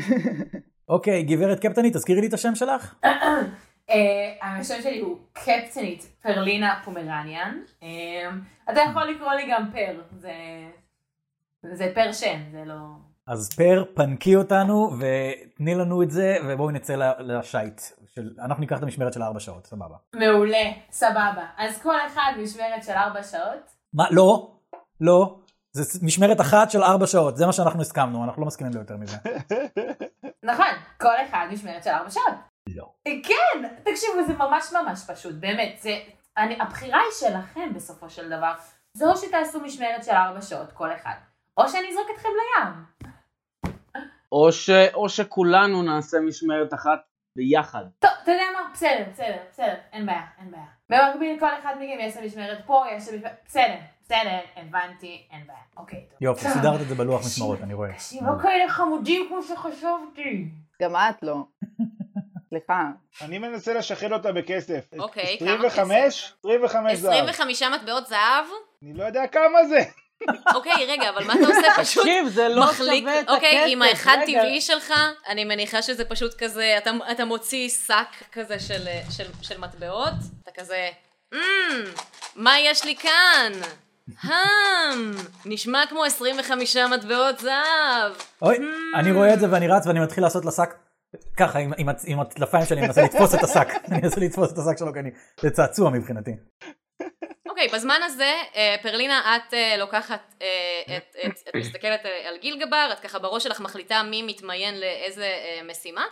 אוקיי, 0.89 1.23
גברת 1.23 1.61
קפטנית, 1.61 1.97
תזכירי 1.97 2.21
לי 2.21 2.27
את 2.27 2.33
השם 2.35 2.55
שלך. 2.55 2.95
אה, 3.91 4.59
השם 4.59 4.83
שלי 4.83 5.01
הוא 5.01 5.19
קפטנית 5.33 6.13
פרלינה 6.23 6.81
פומרניאן. 6.85 7.59
אה, 7.83 8.31
אתה 8.73 8.81
יכול 8.91 9.05
לקרוא 9.05 9.33
לי 9.33 9.43
גם 9.51 9.71
פר, 9.73 10.01
זה... 10.21 10.33
זה 11.73 11.93
פר 11.95 12.13
שם, 12.13 12.39
זה 12.53 12.63
לא... 12.67 12.75
אז 13.27 13.51
פר, 13.57 13.85
פנקי 13.95 14.37
אותנו 14.37 14.91
ותני 14.99 15.75
לנו 15.75 16.03
את 16.03 16.11
זה, 16.11 16.37
ובואו 16.47 16.71
נצא 16.71 16.95
ל- 16.95 17.13
לשיט 17.19 17.81
של, 18.15 18.31
אנחנו 18.39 18.61
ניקח 18.61 18.79
את 18.79 18.83
המשמרת 18.83 19.13
של 19.13 19.23
ארבע 19.23 19.41
שעות, 19.41 19.67
סבבה. 19.67 19.97
מעולה, 20.15 20.71
סבבה. 20.91 21.47
אז 21.57 21.83
כל 21.83 21.97
אחד 22.07 22.33
משמרת 22.43 22.83
של 22.83 22.93
ארבע 22.93 23.23
שעות. 23.23 23.73
מה, 23.95 24.05
לא, 24.11 24.57
לא, 25.01 25.39
זה 25.73 25.99
משמרת 26.03 26.41
אחת 26.41 26.71
של 26.71 26.83
ארבע 26.83 27.07
שעות, 27.07 27.37
זה 27.37 27.47
מה 27.47 27.53
שאנחנו 27.53 27.81
הסכמנו, 27.81 28.25
אנחנו 28.25 28.43
לא 28.43 28.47
מסכימים 28.47 28.73
ליותר 28.73 28.97
מזה. 28.97 29.17
נכון, 30.51 30.73
כל 31.01 31.15
אחד 31.29 31.47
משמרת 31.53 31.85
של 31.85 31.91
ארבע 31.91 32.11
שעות. 32.11 32.35
לא. 32.77 32.93
כן, 33.05 33.69
תקשיבו, 33.83 34.27
זה 34.27 34.35
ממש 34.35 34.73
ממש 34.73 35.05
פשוט, 35.07 35.35
באמת, 35.35 35.79
זה, 35.81 35.91
אני, 36.37 36.61
הבחירה 36.61 36.99
היא 36.99 37.29
שלכם 37.29 37.75
בסופו 37.75 38.11
של 38.11 38.27
דבר. 38.27 38.53
זה 38.97 39.11
או 39.11 39.17
שתעשו 39.17 39.61
משמרת 39.61 40.05
של 40.05 40.13
ארבע 40.13 40.43
שעות 40.43 40.73
כל 40.73 40.93
אחד, 40.93 41.15
או 41.61 41.69
שאני 41.69 41.89
אזרוק 41.91 42.07
אתכם 42.15 42.29
לים. 42.29 42.73
או, 44.33 44.53
ש, 44.53 44.71
או 44.95 45.09
שכולנו 45.09 45.83
נעשה 45.83 46.19
משמרת 46.21 46.75
אחת 46.75 47.01
ביחד. 47.37 47.85
טוב, 47.99 48.11
אתה 48.23 48.31
יודע 48.31 48.45
מה? 48.55 48.71
בסדר, 48.73 49.05
בסדר, 49.13 49.37
בסדר, 49.51 49.75
אין 49.93 50.07
בעיה, 50.07 50.23
אין 50.39 50.51
בעיה. 50.51 50.65
במקביל 50.89 51.41
כל 51.41 51.49
אחד 51.63 51.75
מכם 51.77 52.01
יעשה 52.01 52.21
משמרת 52.25 52.59
פה, 52.67 52.85
יעשה 52.93 53.17
משמרת... 53.17 53.33
בסדר, 53.47 53.75
בסדר, 54.05 54.39
הבנתי, 54.57 55.27
אין 55.31 55.47
בעיה. 55.47 55.59
אוקיי, 55.77 56.07
טוב. 56.11 56.19
יופי. 56.21 56.49
סידרת 56.49 56.81
את 56.81 56.89
זה 56.89 56.95
בלוח 56.95 57.27
משמרות, 57.27 57.61
אני 57.63 57.75
רואה. 57.75 57.93
תקשיב, 57.93 58.23
לא 58.25 58.43
כאלה 58.43 58.69
חמודים 58.69 59.27
כמו 59.29 59.43
שחשבתי. 59.43 60.49
גם 60.83 60.97
את 60.97 61.23
לא. 61.23 61.37
סליחה. 62.49 62.91
אני 63.23 63.39
מנסה 63.39 63.75
לשחרר 63.75 64.13
אותה 64.15 64.33
בכסף. 64.33 64.85
אוקיי, 64.99 65.39
כמה 65.39 65.67
25? 65.67 66.33
25 66.45 66.99
זהב. 66.99 67.13
25 67.13 67.63
מטבעות 67.63 68.07
זהב? 68.07 68.45
אני 68.83 68.93
לא 68.95 69.05
יודע 69.05 69.27
כמה 69.27 69.65
זה. 69.69 69.79
אוקיי, 70.55 70.73
רגע, 70.89 71.11
אבל 71.11 71.25
מה 71.25 71.35
אתה 71.35 71.47
עושה? 71.47 71.83
פשוט 71.83 72.03
תקשיב, 72.03 72.29
זה 72.29 72.49
לא 72.49 72.63
מחליק, 72.67 73.03
שווה 73.05 73.21
את 73.21 73.29
אוקיי, 73.29 73.57
הכסף. 73.59 73.73
עם 73.73 73.83
האחד 73.83 74.17
רגע. 74.29 74.41
טבעי 74.41 74.61
שלך, 74.61 74.93
אני 75.29 75.45
מניחה 75.45 75.83
שזה 75.83 76.05
פשוט 76.05 76.35
כזה, 76.39 76.75
אתה, 76.79 76.91
אתה 77.11 77.25
מוציא 77.25 77.69
שק 77.69 77.95
כזה 78.33 78.61
של, 78.61 78.83
של, 79.17 79.25
של 79.43 79.61
מטבעות, 79.61 80.13
אתה 80.43 80.51
כזה, 80.61 80.89
אמ, 81.35 81.39
מה 82.37 82.59
יש 82.61 82.85
לי 82.85 82.97
כאן? 82.97 83.53
הם, 84.23 85.13
נשמע 85.45 85.83
כמו 85.89 86.05
25 86.05 86.77
מטבעות 86.77 87.39
זהב. 87.39 88.13
אוי, 88.43 88.59
אני 88.95 89.13
רואה 89.13 89.35
את 89.35 89.41
זה 89.41 89.47
ואני 89.51 89.69
רץ 89.69 89.87
ואני 89.87 90.01
מתחיל 90.01 90.25
לעשות 90.25 90.45
לשק 90.45 90.75
ככה 91.37 91.59
עם- 91.59 91.73
עם 91.79 91.89
הצ- 91.89 92.05
עם 92.07 92.21
הטלפיים 92.21 92.65
שלי, 92.67 92.79
אני 92.79 92.87
מנסה 92.87 93.03
לתפוס 93.03 93.35
את 93.35 93.45
השק, 93.45 93.69
אני 93.89 94.01
מנסה 94.03 94.21
לתפוס 94.21 94.53
את 94.53 94.59
השק 94.59 94.79
שלו, 94.79 94.93
כי 94.93 94.99
אני, 94.99 95.11
זה 95.41 95.51
צעצוע 95.51 95.91
מבחינתי. 95.91 96.31
אוקיי, 97.49 97.69
בזמן 97.69 98.01
הזה, 98.05 98.33
אה, 98.57 98.77
פרלינה, 98.83 99.37
את 99.37 99.55
אה, 99.55 99.77
לוקחת, 99.77 100.35
אה, 100.43 100.97
את, 100.97 101.17
את, 101.27 101.49
את 101.49 101.55
מסתכלת 101.55 102.01
על 102.29 102.37
גיל 102.37 102.67
גבר, 102.67 102.89
את 102.93 103.01
ככה 103.01 103.19
בראש 103.19 103.43
שלך 103.45 103.61
מחליטה 103.61 104.03
מי 104.03 104.23
מתמיין 104.23 104.81
לאיזה 104.81 105.29
משימה, 105.71 106.05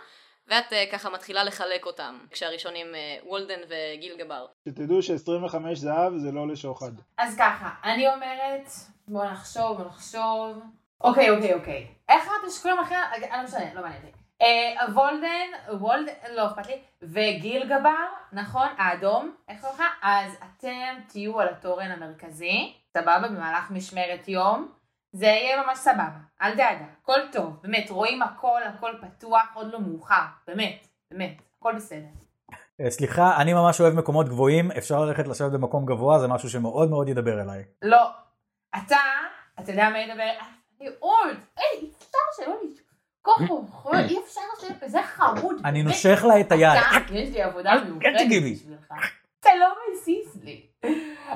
ואת 0.47 0.73
ככה 0.91 1.09
מתחילה 1.09 1.43
לחלק 1.43 1.85
אותם, 1.85 2.17
כשהראשונים 2.31 2.87
וולדן 3.23 3.59
וגיל 3.67 4.17
גבר. 4.17 4.45
שתדעו 4.69 5.01
ש-25 5.01 5.55
זהב 5.73 6.17
זה 6.17 6.31
לא 6.31 6.47
לשוחד. 6.47 6.91
אז 7.17 7.37
ככה, 7.37 7.69
אני 7.83 8.13
אומרת, 8.13 8.69
בוא 9.07 9.25
נחשוב, 9.25 9.77
בוא 9.77 9.85
נחשוב. 9.85 10.63
אוקיי, 11.01 11.29
אוקיי, 11.29 11.53
אוקיי. 11.53 11.87
איך 12.09 12.27
אמרת 12.27 12.51
שכולם 12.51 12.79
אחרים? 12.79 12.99
לא 13.31 13.43
משנה, 13.43 13.73
לא 13.73 13.81
מעניין 13.81 14.01
אותי. 14.05 14.17
אה, 14.41 14.85
וולדן, 14.93 15.77
וולדן, 15.79 16.13
לא 16.35 16.47
אכפת 16.47 16.67
לי, 16.67 16.81
וגיל 17.01 17.65
גבר, 17.65 18.05
נכון? 18.31 18.67
האדום, 18.77 19.35
איך 19.49 19.61
קוראים 19.61 19.79
לך? 19.79 19.85
אז 20.01 20.31
אתם 20.33 20.99
תהיו 21.07 21.39
על 21.39 21.47
התורן 21.49 21.91
המרכזי, 21.91 22.73
סבבה, 22.97 23.27
במהלך 23.29 23.71
משמרת 23.71 24.27
יום. 24.27 24.71
זה 25.13 25.25
יהיה 25.25 25.63
ממש 25.63 25.77
סבבה, 25.77 26.19
אל 26.41 26.55
דאגה, 26.55 26.85
הכל 27.01 27.19
טוב, 27.31 27.59
באמת, 27.63 27.89
רואים 27.89 28.21
הכל, 28.21 28.61
הכל 28.63 28.91
פתוח, 29.01 29.51
עוד 29.53 29.71
לא 29.73 29.79
מאוחר, 29.79 30.23
באמת, 30.47 30.87
באמת, 31.11 31.41
הכל 31.57 31.75
בסדר. 31.75 32.07
אה, 32.81 32.89
סליחה, 32.91 33.37
אני 33.41 33.53
ממש 33.53 33.81
אוהב 33.81 33.93
מקומות 33.93 34.29
גבוהים, 34.29 34.71
אפשר 34.71 34.99
ללכת 34.99 35.27
לשבת 35.27 35.51
במקום 35.51 35.85
גבוה, 35.85 36.19
זה 36.19 36.27
משהו 36.27 36.49
שמאוד 36.49 36.89
מאוד 36.89 37.09
ידבר 37.09 37.41
אליי. 37.41 37.63
לא. 37.81 38.09
אתה, 38.77 38.97
אתה 39.59 39.71
יודע 39.71 39.89
מה 39.89 39.99
ידבר? 39.99 40.31
אני 40.81 40.89
אולד. 41.01 41.37
אי 41.57 41.91
אפשר 41.97 42.43
שלא 42.43 42.55
לשאול. 42.55 42.80
ככה, 43.23 43.99
אי 43.99 44.17
אפשר 44.25 44.41
שלא 44.61 44.75
כזה 44.81 44.99
חמוד. 45.03 45.55
אני. 45.65 45.83
נושך 45.83 46.23
לה 46.27 46.39
את 46.39 46.51
היד. 46.51 46.81
יש 47.11 47.29
לי 47.29 47.41
עבודה 47.41 47.71
מיוחדת. 47.85 48.27
בשבילך. 48.27 48.93
אתה 49.39 49.49
לא 49.59 49.67
מזיז 49.91 50.43
לי. 50.43 50.61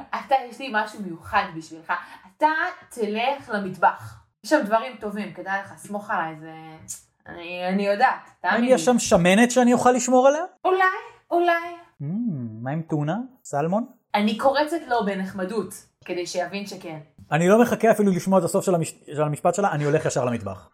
אתה, 0.10 0.36
יש 0.50 0.60
לי 0.60 0.70
משהו 0.74 1.00
מיוחד 1.02 1.44
בשבילך. 1.58 1.94
אתה 2.38 2.50
תלך 2.90 3.50
למטבח. 3.54 4.26
יש 4.44 4.50
שם 4.50 4.62
דברים 4.66 4.98
טובים, 5.00 5.34
כדאי 5.34 5.60
לך, 5.60 5.74
סמוך 5.78 6.12
עליי, 6.12 6.36
זה... 6.40 6.52
אני, 7.28 7.68
אני 7.70 7.86
יודעת, 7.86 8.30
תאמין 8.42 8.62
לי. 8.62 8.72
יש 8.72 8.86
שם 8.86 9.00
שמנת 9.00 9.52
שאני 9.52 9.74
אוכל 9.74 9.92
לשמור 9.92 10.28
עליה? 10.28 10.44
אולי, 10.66 10.84
אולי. 11.32 11.76
Mm, 12.02 12.06
מה 12.62 12.72
עם 12.72 12.82
טונה? 12.82 13.18
סלמון? 13.44 13.86
אני 14.16 14.38
קורצת 14.38 14.78
לו 14.88 15.06
בנחמדות, 15.06 15.74
כדי 16.06 16.26
שיבין 16.26 16.68
שכן. 16.68 17.00
אני 17.32 17.48
לא 17.48 17.62
מחכה 17.62 17.92
אפילו 17.92 18.12
לשמוע 18.12 18.40
את 18.40 18.44
הסוף. 18.44 18.66
של 18.66 19.22
המשפט 19.24 19.56
שלה, 19.56 19.72
אני 19.72 19.84
הולך 19.84 20.06
ישר 20.06 20.26
למטבח. 20.26 20.70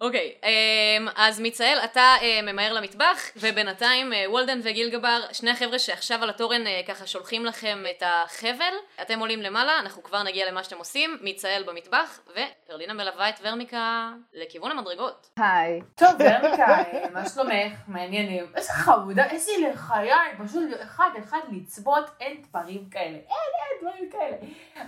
אוקיי, 0.00 0.34
אמ, 0.42 1.08
אז 1.16 1.40
מיצאל, 1.40 1.78
אתה 1.84 2.14
אה, 2.22 2.52
ממהר 2.52 2.72
למטבח, 2.72 3.18
ובינתיים 3.36 4.12
אה, 4.12 4.24
וולדן 4.28 4.60
וגיל 4.62 4.90
גבר, 4.90 5.20
שני 5.32 5.50
החבר'ה 5.50 5.78
שעכשיו 5.78 6.22
על 6.22 6.30
התורן 6.30 6.66
אה, 6.66 6.80
ככה 6.88 7.06
שולחים 7.06 7.44
לכם 7.44 7.84
את 7.90 8.02
החבל, 8.06 8.74
אתם 9.02 9.18
עולים 9.18 9.42
למעלה, 9.42 9.78
אנחנו 9.78 10.02
כבר 10.02 10.22
נגיע 10.22 10.50
למה 10.50 10.64
שאתם 10.64 10.78
עושים, 10.78 11.18
מיצאל 11.20 11.64
במטבח, 11.66 12.20
ופרלינה 12.30 12.92
מלווה 12.92 13.28
את 13.28 13.34
ורמיקה 13.42 14.12
לכיוון 14.32 14.70
המדרגות. 14.70 15.30
היי. 15.36 15.80
טוב, 15.94 16.10
ורמיקה, 16.18 16.76
מה 17.12 17.28
שלומך? 17.28 17.72
מעניינים. 17.88 18.46
איזה 18.54 18.72
חמודה, 18.72 19.24
איזה 19.30 19.52
לחיי, 19.68 20.12
פשוט 20.44 20.62
אחד 20.82 21.10
אחד 21.18 21.40
לצבות, 21.52 22.04
אין 22.20 22.42
דברים 22.42 22.90
כאלה. 22.90 23.16
אין, 23.16 23.50
אין 23.60 23.80
דברים 23.80 24.10
כאלה. 24.10 24.36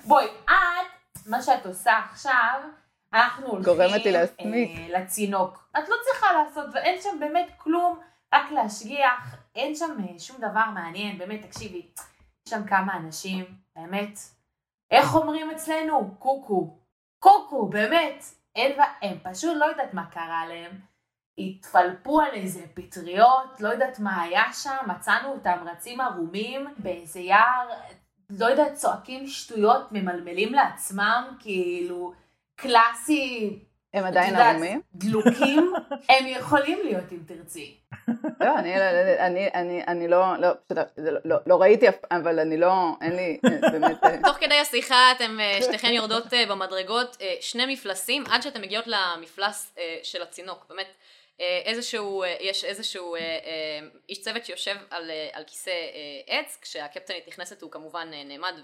בואי, 0.04 0.26
את, 0.44 1.26
מה 1.26 1.42
שאת 1.42 1.66
עושה 1.66 1.92
עכשיו, 2.10 2.60
אנחנו 3.12 3.46
הולכים 3.46 3.74
גורמת 3.74 4.04
לי 4.04 4.12
להסמיק. 4.12 4.78
אה, 4.78 5.00
לצינוק. 5.00 5.70
את 5.78 5.88
לא 5.88 5.96
צריכה 6.04 6.26
לעשות, 6.32 6.66
ואין 6.72 7.00
שם 7.02 7.20
באמת 7.20 7.50
כלום, 7.56 7.98
רק 8.34 8.50
להשגיח, 8.50 9.36
אין 9.54 9.74
שם 9.74 9.96
אה, 10.00 10.18
שום 10.18 10.36
דבר 10.36 10.64
מעניין, 10.74 11.18
באמת, 11.18 11.42
תקשיבי, 11.46 11.86
יש 12.46 12.50
שם 12.50 12.66
כמה 12.66 12.96
אנשים, 12.96 13.44
באמת, 13.76 14.18
איך 14.90 15.14
אומרים 15.14 15.50
אצלנו? 15.50 16.14
קוקו. 16.18 16.78
קוקו, 17.18 17.66
באמת. 17.66 18.24
אין, 18.56 18.80
הם 19.02 19.18
פשוט 19.22 19.56
לא 19.56 19.64
יודעת 19.64 19.94
מה 19.94 20.06
קרה 20.06 20.46
להם. 20.48 20.80
התפלפו 21.38 22.20
על 22.20 22.34
איזה 22.34 22.66
פטריות, 22.74 23.60
לא 23.60 23.68
יודעת 23.68 23.98
מה 23.98 24.22
היה 24.22 24.52
שם, 24.52 24.76
מצאנו 24.86 25.28
אותם 25.28 25.58
רצים 25.66 26.00
ערומים 26.00 26.66
באיזה 26.78 27.20
יער, 27.20 27.68
לא 28.30 28.46
יודעת, 28.46 28.74
צועקים 28.74 29.26
שטויות, 29.26 29.92
ממלמלים 29.92 30.54
לעצמם, 30.54 31.36
כאילו, 31.38 32.12
קלאסי, 32.60 33.58
הם 33.94 34.04
עדיין 34.04 34.36
ערומים? 34.36 34.80
דלוקים, 34.94 35.72
הם 36.10 36.26
יכולים 36.26 36.78
להיות 36.84 37.12
אם 37.12 37.18
תרצי. 37.26 37.76
לא, 38.40 38.58
אני, 38.58 38.76
אני, 39.18 39.48
אני, 39.54 39.82
אני 39.88 40.08
לא, 40.08 40.36
לא, 40.38 40.48
לא, 40.70 40.82
לא, 41.24 41.36
לא 41.46 41.60
ראיתי 41.60 41.88
אף 41.88 41.96
פעם, 41.96 42.20
אבל 42.20 42.38
אני 42.38 42.56
לא, 42.56 42.72
אין 43.00 43.16
לי, 43.16 43.38
אה, 43.44 43.70
באמת, 43.70 44.04
אה, 44.04 44.16
תוך 44.26 44.36
כדי 44.40 44.54
השיחה 44.54 45.12
אתם 45.16 45.40
אה, 45.40 45.58
שתיכן 45.62 45.92
יורדות 45.92 46.34
אה, 46.34 46.44
במדרגות 46.48 47.16
אה, 47.20 47.34
שני 47.40 47.72
מפלסים 47.72 48.24
עד 48.30 48.42
שאתם 48.42 48.60
מגיעות 48.62 48.84
למפלס 48.86 49.72
אה, 49.78 49.96
של 50.02 50.22
הצינוק 50.22 50.66
באמת 50.68 50.86
אה, 50.86 50.92
איזשהו 51.64 52.22
אה, 52.22 52.36
יש 52.40 52.64
איזשהו 52.64 53.14
אה, 53.14 53.20
אה, 53.20 53.88
איש 54.08 54.20
צוות 54.20 54.44
שיושב 54.44 54.76
על, 54.90 55.10
אה, 55.10 55.28
על 55.32 55.44
כיסא 55.44 55.70
אה, 55.70 56.38
עץ 56.38 56.58
כשהקפטנית 56.62 57.28
נכנסת 57.28 57.62
הוא 57.62 57.70
כמובן 57.70 58.10
אה, 58.12 58.24
נעמד 58.24 58.54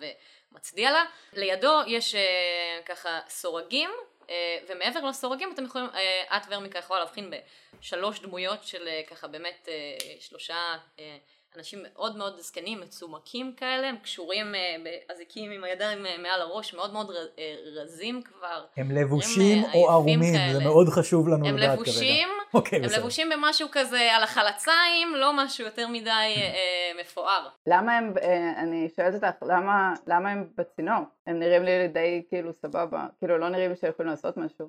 ומצדיע 0.53 0.91
לה. 0.91 1.05
לידו 1.33 1.81
יש 1.87 2.15
אה, 2.15 2.81
ככה 2.87 3.21
סורגים 3.29 3.91
אה, 4.31 4.59
ומעבר 4.69 5.05
לסורגים 5.05 5.53
אתם 5.55 5.65
יכולים 5.65 5.89
אה, 5.95 6.37
את 6.37 6.43
ורמיקה 6.49 6.79
יכולה 6.79 7.01
להבחין 7.01 7.33
בשלוש 7.81 8.21
דמויות 8.21 8.65
של 8.65 8.89
אה, 8.89 9.03
ככה 9.07 9.27
באמת 9.27 9.69
אה, 9.69 9.97
שלושה 10.21 10.77
אה, 10.99 11.17
אנשים 11.57 11.79
מאוד 11.83 12.17
מאוד 12.17 12.41
זקנים, 12.41 12.81
מצומקים 12.81 13.53
כאלה, 13.57 13.89
הם 13.89 13.97
קשורים 13.97 14.55
אה, 14.55 14.77
באזיקים 15.09 15.51
עם 15.51 15.65
הידיים 15.65 16.07
אה, 16.07 16.19
מעל 16.23 16.41
הראש, 16.41 16.75
מאוד 16.75 16.93
מאוד 16.93 17.11
ר- 17.11 17.15
אה, 17.39 17.55
רזים 17.83 18.23
כבר. 18.23 18.65
הם 18.77 18.91
לבושים 18.91 19.65
אה, 19.65 19.71
או 19.75 19.91
ערומים, 19.91 20.21
כאלה. 20.37 20.53
זה 20.59 20.65
מאוד 20.65 20.89
חשוב 20.89 21.29
לנו 21.29 21.47
הם 21.49 21.57
לדעת 21.57 21.69
כרגע. 21.69 21.83
לבושים, 21.83 22.29
אוקיי, 22.55 22.79
הם 22.79 22.85
בסדר. 22.85 22.99
לבושים 23.01 23.29
במשהו 23.31 23.69
כזה 23.73 24.01
על 24.17 24.23
החלציים, 24.23 25.15
לא 25.17 25.33
משהו 25.45 25.65
יותר 25.65 25.89
מדי 25.89 26.11
אה, 26.37 27.01
מפואר. 27.01 27.49
למה 27.67 27.97
הם, 27.97 28.13
אה, 28.23 28.53
אני 28.63 28.89
שואלת 28.97 29.15
אותך, 29.15 29.43
למה, 29.43 29.95
למה 30.07 30.31
הם 30.31 30.47
בצינור? 30.57 30.99
הם 31.27 31.39
נראים 31.39 31.63
לי 31.63 31.89
די 31.89 32.23
כאילו 32.29 32.53
סבבה, 32.53 33.07
כאילו 33.19 33.39
לא 33.39 33.49
נראים 33.49 33.71
לי 33.71 33.77
שהם 33.77 33.91
יכולים 33.91 34.11
לעשות 34.11 34.37
משהו. 34.37 34.69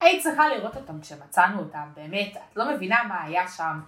היית 0.00 0.22
צריכה 0.22 0.48
לראות 0.48 0.76
אותם 0.76 1.00
כשמצאנו 1.00 1.58
אותם, 1.58 1.88
באמת, 1.96 2.36
את 2.36 2.56
לא 2.56 2.70
מבינה 2.74 2.96
מה 3.08 3.24
היה 3.24 3.48
שם. 3.48 3.80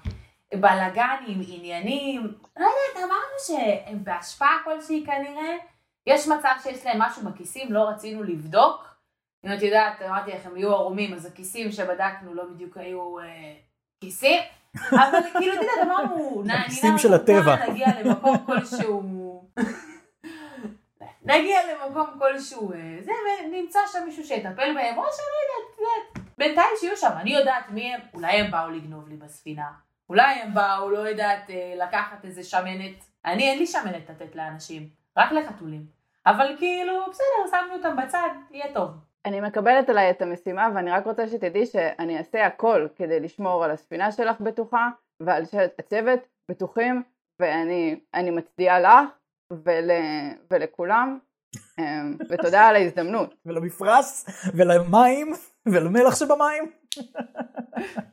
בלאגנים, 0.54 1.40
עניינים, 1.48 2.22
לא 2.56 2.66
יודעת, 2.66 2.96
אמרנו 2.96 3.38
שהם 3.46 4.04
בהשפעה 4.04 4.58
כלשהי 4.64 5.04
כנראה. 5.06 5.56
יש 6.06 6.28
מצב 6.28 6.54
שיש 6.62 6.86
להם 6.86 7.02
משהו 7.02 7.22
בכיסים, 7.22 7.72
לא 7.72 7.88
רצינו 7.88 8.22
לבדוק. 8.22 8.88
אם 9.44 9.52
את 9.52 9.62
יודעת, 9.62 10.02
אמרתי 10.02 10.30
לך, 10.30 10.46
הם 10.46 10.56
יהיו 10.56 10.74
ערומים, 10.74 11.14
אז 11.14 11.26
הכיסים 11.26 11.72
שבדקנו 11.72 12.34
לא 12.34 12.44
בדיוק 12.44 12.76
היו 12.76 13.18
אה, 13.18 13.24
כיסים. 14.00 14.40
אבל 14.90 15.18
כאילו, 15.38 15.54
אתה 15.54 15.62
יודע, 15.62 15.82
אמרנו, 15.82 16.42
הכיסים 16.50 16.98
של 16.98 17.14
הטבע. 17.14 17.56
נגיע 17.68 17.86
למקום 18.02 18.38
כלשהו, 18.46 19.48
נגיע 21.24 21.58
למקום 21.72 22.06
כלשהו, 22.18 22.72
זה, 23.00 23.12
ונמצא 23.44 23.78
שם 23.92 23.98
מישהו 24.06 24.24
שיטפל 24.24 24.74
בהם, 24.74 24.98
או 24.98 25.04
שאני 25.12 25.26
לא 25.34 25.40
יודעת, 25.42 25.74
את 25.74 25.78
יודעת, 25.78 26.28
בינתיים 26.38 26.68
שיהיו 26.80 26.96
שם, 26.96 27.10
אני 27.16 27.30
יודעת 27.34 27.70
מי 27.70 27.94
הם, 27.94 28.00
אולי 28.14 28.32
הם 28.32 28.50
באו 28.50 28.70
לגנוב 28.70 29.08
לי 29.08 29.16
בספינה, 29.16 29.70
אולי 30.08 30.34
הם 30.34 30.54
באו, 30.54 30.90
לא 30.90 30.98
יודעת, 30.98 31.50
אה, 31.50 31.74
לקחת 31.76 32.24
איזה 32.24 32.44
שמנת, 32.44 33.04
אני 33.24 33.50
אין 33.50 33.58
לי 33.58 33.66
שמנת 33.66 34.10
לתת 34.10 34.36
לאנשים, 34.36 34.88
רק 35.16 35.32
לחתולים, 35.32 35.86
אבל 36.26 36.54
כאילו, 36.58 36.94
בסדר, 37.10 37.50
שמנו 37.58 37.74
אותם 37.74 37.96
בצד, 37.96 38.28
יהיה 38.50 38.74
טוב. 38.74 38.90
אני 39.24 39.40
מקבלת 39.40 39.88
עליי 39.88 40.10
את 40.10 40.22
המשימה 40.22 40.68
ואני 40.74 40.90
רק 40.90 41.06
רוצה 41.06 41.28
שתדעי 41.28 41.66
שאני 41.66 42.18
אעשה 42.18 42.46
הכל 42.46 42.86
כדי 42.96 43.20
לשמור 43.20 43.64
על 43.64 43.70
הספינה 43.70 44.12
שלך 44.12 44.40
בטוחה 44.40 44.88
ועל 45.22 45.44
שהצוות 45.44 46.20
בטוחים 46.50 47.02
ואני 47.40 48.00
אני 48.14 48.30
מצדיעה 48.30 48.80
לך 48.80 49.08
ול, 49.52 49.90
ולכולם 50.50 51.18
אמ, 51.78 52.16
ותודה 52.30 52.66
על 52.68 52.76
ההזדמנות. 52.76 53.34
ולמפרש, 53.46 54.24
ולמים, 54.54 55.32
ולמלח 55.66 56.16
שבמים. 56.18 56.72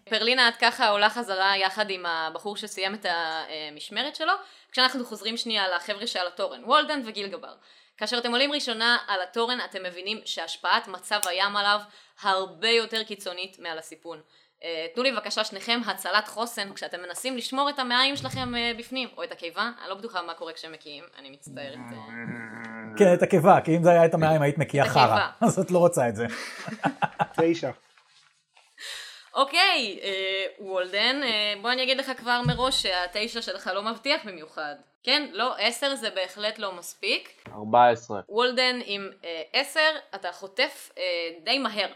פרלינה 0.09 0.49
את 0.49 0.55
ככה 0.55 0.89
עולה 0.89 1.09
חזרה 1.09 1.57
יחד 1.57 1.89
עם 1.89 2.05
הבחור 2.05 2.57
שסיים 2.57 2.93
את 2.93 3.05
המשמרת 3.09 4.15
שלו, 4.15 4.33
כשאנחנו 4.71 5.05
חוזרים 5.05 5.37
שנייה 5.37 5.67
לחבר'ה 5.75 6.07
שעל 6.07 6.27
התורן, 6.27 6.63
וולדן 6.63 7.01
וגילגבר. 7.05 7.53
כאשר 7.97 8.17
אתם 8.17 8.31
עולים 8.31 8.51
ראשונה 8.51 8.97
על 9.07 9.21
התורן 9.21 9.57
אתם 9.69 9.83
מבינים 9.83 10.19
שהשפעת 10.25 10.87
מצב 10.87 11.19
הים 11.29 11.55
עליו 11.55 11.79
הרבה 12.21 12.69
יותר 12.69 13.03
קיצונית 13.03 13.59
מעל 13.59 13.77
הסיפון. 13.77 14.21
אה, 14.63 14.87
תנו 14.93 15.03
לי 15.03 15.11
בבקשה 15.11 15.43
שניכם 15.43 15.79
הצלת 15.87 16.27
חוסן 16.27 16.73
כשאתם 16.73 17.01
מנסים 17.01 17.37
לשמור 17.37 17.69
את 17.69 17.79
המעיים 17.79 18.15
שלכם 18.15 18.55
אה, 18.55 18.71
בפנים, 18.77 19.09
או 19.17 19.23
את 19.23 19.31
הקיבה, 19.31 19.71
אני 19.81 19.89
לא 19.89 19.95
בטוחה 19.95 20.21
מה 20.21 20.33
קורה 20.33 20.53
כשהם 20.53 20.71
מקיאים, 20.71 21.03
אני 21.19 21.29
מצטערת. 21.29 21.77
אה. 21.91 22.97
כן, 22.97 23.13
את 23.13 23.23
הקיבה, 23.23 23.61
כי 23.61 23.77
אם 23.77 23.83
זה 23.83 23.89
היה 23.89 24.05
את 24.05 24.13
המעיים 24.13 24.41
היית 24.41 24.57
מקיאה 24.57 24.85
חרא. 24.85 25.27
אז 25.41 25.59
את 25.59 25.71
לא 25.71 25.79
רוצה 25.79 26.09
את 26.09 26.15
זה. 26.15 26.25
תשע. 27.41 27.71
אוקיי, 29.35 29.99
אה, 30.03 30.45
וולדן, 30.59 31.23
אה, 31.23 31.53
בוא 31.61 31.71
אני 31.71 31.83
אגיד 31.83 31.97
לך 31.97 32.11
כבר 32.17 32.41
מראש 32.47 32.81
שהתשע 32.81 33.41
שלך 33.41 33.69
לא 33.73 33.83
מבטיח 33.83 34.25
במיוחד. 34.25 34.75
כן, 35.03 35.29
לא, 35.31 35.55
עשר 35.57 35.95
זה 35.95 36.09
בהחלט 36.09 36.59
לא 36.59 36.71
מספיק. 36.71 37.43
14. 37.53 38.21
וולדן 38.29 38.79
עם 38.85 39.09
אה, 39.23 39.41
עשר, 39.53 39.95
אתה 40.15 40.31
חוטף 40.31 40.91
אה, 40.97 41.03
די 41.43 41.59
מהר 41.59 41.87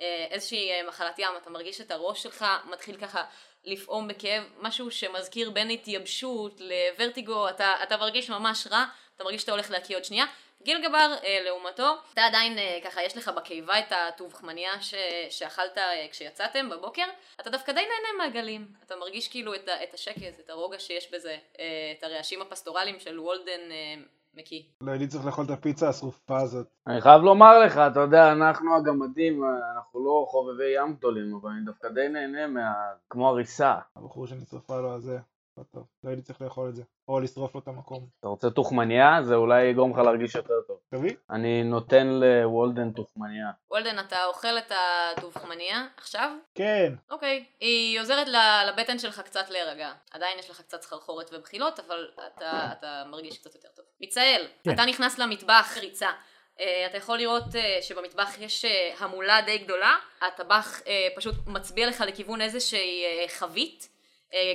אה, 0.00 0.26
איזושהי 0.30 0.70
אה, 0.72 0.88
מחלת 0.88 1.18
ים, 1.18 1.28
אתה 1.42 1.50
מרגיש 1.50 1.80
את 1.80 1.90
הראש 1.90 2.22
שלך 2.22 2.44
מתחיל 2.70 2.96
ככה 2.96 3.24
לפעום 3.64 4.08
בכאב, 4.08 4.42
משהו 4.60 4.90
שמזכיר 4.90 5.50
בין 5.50 5.70
התייבשות 5.70 6.60
לוורטיגו, 6.60 7.48
אתה, 7.48 7.74
אתה 7.82 7.96
מרגיש 7.96 8.30
ממש 8.30 8.66
רע, 8.70 8.84
אתה 9.16 9.24
מרגיש 9.24 9.40
שאתה 9.40 9.52
הולך 9.52 9.70
להקיא 9.70 9.96
עוד 9.96 10.04
שנייה. 10.04 10.24
גילגבר, 10.66 11.14
אה, 11.24 11.38
לעומתו, 11.44 11.94
אתה 12.12 12.22
עדיין 12.24 12.58
אה, 12.58 12.78
ככה, 12.84 13.02
יש 13.02 13.16
לך 13.16 13.30
בקיבה 13.36 13.78
את 13.78 13.92
הטובחמניה 13.92 14.80
ש, 14.80 14.94
שאכלת 15.30 15.78
אה, 15.78 16.06
כשיצאתם 16.10 16.68
בבוקר, 16.70 17.04
אתה 17.40 17.50
דווקא 17.50 17.72
די 17.72 17.80
נהנה 17.80 18.24
מהגלים, 18.24 18.66
אתה 18.86 18.96
מרגיש 18.96 19.28
כאילו 19.28 19.54
את, 19.54 19.68
ה- 19.68 19.82
את 19.84 19.94
השקט, 19.94 20.40
את 20.44 20.50
הרוגע 20.50 20.78
שיש 20.78 21.12
בזה, 21.14 21.36
אה, 21.60 21.64
את 21.98 22.02
הרעשים 22.04 22.42
הפסטורליים 22.42 23.00
של 23.00 23.20
וולדן 23.20 23.70
אה, 23.70 24.02
מקיא. 24.34 24.62
לא 24.80 24.90
הייתי 24.92 25.06
צריך 25.06 25.26
לאכול 25.26 25.44
את 25.44 25.50
הפיצה 25.50 25.88
השרופה 25.88 26.40
הזאת. 26.40 26.66
אני 26.86 27.00
חייב 27.00 27.22
לומר 27.22 27.58
לך, 27.58 27.78
אתה 27.92 28.00
יודע, 28.00 28.32
אנחנו 28.32 28.76
הגמדים, 28.76 29.42
אנחנו 29.76 30.04
לא 30.04 30.26
חובבי 30.28 30.74
ים 30.76 30.94
גדולים, 30.94 31.34
אבל 31.42 31.50
אני 31.50 31.64
דווקא 31.64 31.88
די 31.88 32.08
נהנה 32.08 32.46
מה... 32.46 32.72
כמו 33.10 33.28
הריסה. 33.28 33.74
הבחור 33.96 34.26
שנשרפה 34.26 34.80
לו 34.80 34.92
הזה. 34.92 35.18
לא 35.58 35.62
טוב. 35.74 35.86
לא 36.04 36.10
הייתי 36.10 36.22
צריך 36.22 36.42
לאכול 36.42 36.68
את 36.68 36.76
זה. 36.76 36.82
או 37.08 37.20
לשרוף 37.20 37.54
לו 37.54 37.60
את 37.60 37.68
המקום. 37.68 38.06
אתה 38.20 38.28
רוצה 38.28 38.50
תוכמניה? 38.50 39.22
זה 39.22 39.34
אולי 39.34 39.64
יגרום 39.64 39.92
לך 39.92 39.98
להרגיש 39.98 40.34
יותר 40.34 40.60
טוב. 40.66 40.76
תביא. 40.94 41.14
אני 41.30 41.62
נותן 41.64 42.06
לוולדן 42.06 42.90
תוכמניה. 42.90 43.46
וולדן, 43.70 43.98
אתה 43.98 44.24
אוכל 44.24 44.58
את 44.58 44.72
הדובחמניה 45.16 45.86
עכשיו? 45.96 46.30
כן. 46.54 46.92
אוקיי. 47.10 47.44
היא 47.60 48.00
עוזרת 48.00 48.28
ל- 48.28 48.64
לבטן 48.68 48.98
שלך 48.98 49.20
קצת 49.20 49.50
להירגע. 49.50 49.92
עדיין 50.10 50.38
יש 50.38 50.50
לך 50.50 50.60
קצת 50.60 50.82
סחרחורת 50.82 51.30
ובחילות, 51.32 51.80
אבל 51.80 52.10
אתה, 52.26 52.68
אתה 52.78 53.02
מרגיש 53.10 53.38
קצת 53.38 53.54
יותר 53.54 53.68
טוב. 53.76 53.84
מיצאל, 54.00 54.46
כן. 54.64 54.70
אתה 54.74 54.84
נכנס 54.84 55.18
למטבח 55.18 55.76
ריצה. 55.80 56.10
Uh, 56.56 56.60
אתה 56.86 56.96
יכול 56.96 57.18
לראות 57.18 57.44
uh, 57.44 57.82
שבמטבח 57.82 58.38
יש 58.38 58.64
uh, 58.64 58.68
המולה 59.04 59.40
די 59.40 59.58
גדולה, 59.58 59.96
הטבח 60.22 60.80
uh, 60.80 60.84
פשוט 61.16 61.34
מצביע 61.46 61.86
לך 61.88 62.00
לכיוון 62.00 62.40
איזושהי 62.40 63.04
uh, 63.26 63.30
חבית 63.30 63.88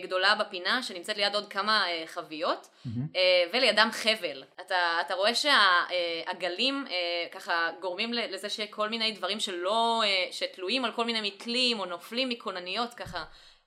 גדולה 0.03 0.35
בפינה 0.35 0.83
שנמצאת 0.83 1.17
ליד 1.17 1.35
עוד 1.35 1.49
כמה 1.49 1.85
uh, 1.85 2.07
חביות 2.07 2.67
uh, 2.85 2.89
ולידם 3.53 3.89
חבל. 3.91 4.43
אתה, 4.61 4.75
אתה 5.01 5.13
רואה 5.13 5.31
שהגלים 5.35 6.85
uh, 6.87 6.91
ככה 7.33 7.69
גורמים 7.79 8.13
לזה 8.13 8.49
שכל 8.49 8.89
מיני 8.89 9.11
דברים 9.11 9.39
שלא, 9.39 10.03
שתלויים 10.31 10.85
על 10.85 10.91
כל 10.91 11.05
מיני 11.05 11.21
מתלים 11.21 11.79
או 11.79 11.85
נופלים 11.85 12.29
מכונניות 12.29 12.93
ככה 12.93 13.23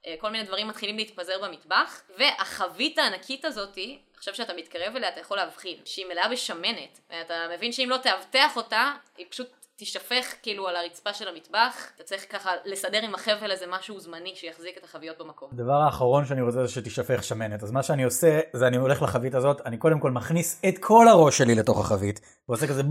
אה, 0.06 0.14
כל 0.18 0.30
מיני 0.30 0.44
דברים 0.44 0.68
מתחילים 0.68 0.96
להתפזר 0.96 1.44
במטבח, 1.44 2.02
והחבית 2.18 2.98
הענקית 2.98 3.44
הזאתי, 3.44 3.98
עכשיו 4.16 4.34
שאתה 4.34 4.54
מתקרב 4.54 4.96
אליה 4.96 5.08
אתה 5.08 5.20
יכול 5.20 5.36
להבחין 5.36 5.76
שהיא 5.84 6.06
מלאה 6.06 6.28
בשמנת, 6.28 7.00
אתה 7.20 7.46
מבין 7.54 7.72
שאם 7.72 7.90
לא 7.90 7.96
תאבטח 7.96 8.56
אותה, 8.56 8.92
היא 9.16 9.26
פשוט 9.30 9.63
תישפך 9.76 10.34
כאילו 10.42 10.68
על 10.68 10.76
הרצפה 10.76 11.12
של 11.12 11.28
המטבח, 11.28 11.90
אתה 11.96 12.02
צריך 12.04 12.32
ככה 12.32 12.50
לסדר 12.64 13.02
עם 13.04 13.14
החבל 13.14 13.50
איזה 13.50 13.64
משהו 13.70 14.00
זמני 14.00 14.32
שיחזיק 14.34 14.78
את 14.78 14.84
החביות 14.84 15.18
במקום. 15.18 15.48
הדבר 15.52 15.72
האחרון 15.72 16.24
שאני 16.24 16.42
רוצה 16.42 16.66
זה 16.66 16.72
שתישפך 16.72 17.24
שמנת. 17.24 17.62
אז 17.62 17.70
מה 17.70 17.82
שאני 17.82 18.04
עושה, 18.04 18.40
זה 18.52 18.66
אני 18.66 18.76
הולך 18.76 19.02
לחבית 19.02 19.34
הזאת, 19.34 19.60
אני 19.66 19.76
קודם 19.76 20.00
כל 20.00 20.10
מכניס 20.10 20.60
את 20.68 20.78
כל 20.78 21.08
הראש 21.08 21.38
שלי 21.38 21.54
לתוך 21.54 21.80
החבית, 21.80 22.20
ועושה 22.48 22.66
כזה 22.66 22.82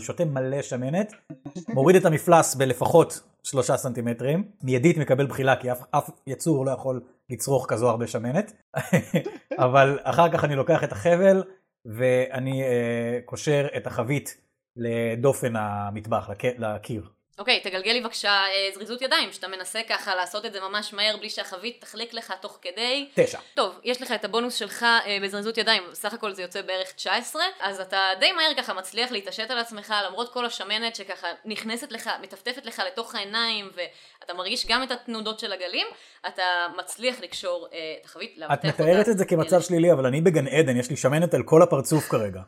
שותה 0.06 0.24
מלא 0.24 0.62
שמנת, 0.62 1.12
מוריד 1.68 1.96
את 1.96 2.04
המפלס 2.04 2.54
בלפחות 2.54 3.20
שלושה 3.42 3.76
סנטימטרים, 3.76 4.50
מיידית 4.62 4.96
מקבל 4.96 5.26
בחילה 5.26 5.56
כי 5.56 5.72
אף, 5.72 5.80
אף 5.90 6.10
יצור 6.26 6.66
לא 6.66 6.70
יכול 6.70 7.00
לצרוך 7.30 7.66
כזו 7.68 7.88
הרבה 7.88 8.06
שמנת, 8.06 8.52
אבל 9.64 9.98
אחר 10.02 10.32
כך 10.32 10.44
אני 10.44 10.56
לוקח 10.56 10.84
את 10.84 10.92
החבל 10.92 11.42
ואני 11.84 12.62
אה, 12.62 13.18
קושר 13.24 13.66
את 13.76 13.86
החבית 13.86 14.47
לדופן 14.78 15.52
המטבח, 15.56 16.28
לק- 16.30 16.58
לקיר. 16.58 17.02
אוקיי, 17.38 17.60
תגלגל 17.60 17.92
לי 17.92 18.00
בבקשה 18.00 18.30
אה, 18.30 18.70
זריזות 18.74 19.02
ידיים, 19.02 19.32
שאתה 19.32 19.48
מנסה 19.48 19.80
ככה 19.88 20.14
לעשות 20.14 20.46
את 20.46 20.52
זה 20.52 20.60
ממש 20.60 20.92
מהר 20.94 21.16
בלי 21.16 21.30
שהחבית 21.30 21.80
תחליק 21.80 22.14
לך 22.14 22.32
תוך 22.40 22.58
כדי. 22.62 23.08
תשע. 23.14 23.38
טוב, 23.54 23.78
יש 23.84 24.02
לך 24.02 24.12
את 24.12 24.24
הבונוס 24.24 24.54
שלך 24.54 24.82
אה, 24.82 25.18
בזריזות 25.22 25.58
ידיים, 25.58 25.82
סך 25.92 26.14
הכל 26.14 26.32
זה 26.32 26.42
יוצא 26.42 26.62
בערך 26.62 26.92
19, 26.92 27.42
אז 27.60 27.80
אתה 27.80 27.98
די 28.20 28.32
מהר 28.32 28.50
ככה 28.56 28.74
מצליח 28.74 29.12
להתעשת 29.12 29.50
על 29.50 29.58
עצמך 29.58 29.94
למרות 30.08 30.32
כל 30.32 30.46
השמנת 30.46 30.96
שככה 30.96 31.26
נכנסת 31.44 31.92
לך, 31.92 32.10
מטפטפת 32.22 32.66
לך 32.66 32.82
לתוך 32.86 33.14
העיניים 33.14 33.70
ואתה 33.74 34.34
מרגיש 34.34 34.66
גם 34.66 34.82
את 34.82 34.90
התנודות 34.90 35.38
של 35.38 35.52
הגלים, 35.52 35.86
אתה 36.28 36.42
מצליח 36.78 37.20
לקשור 37.20 37.68
אה, 37.72 37.78
את 38.00 38.04
החבית, 38.04 38.38
את. 38.52 38.64
מתארת 38.64 39.08
את 39.08 39.18
זה 39.18 39.24
כמצב 39.24 39.56
אל- 39.56 39.62
שלילי, 39.62 39.92
אבל 39.92 40.06
אני 40.06 40.20
בגן 40.20 40.46
עדן, 40.46 40.76
יש 40.76 40.90
לי 40.90 40.96
שמנת 40.96 41.34
על 41.34 41.42
כל 41.42 41.62
הפרצוף 41.62 42.08
כרגע. 42.08 42.40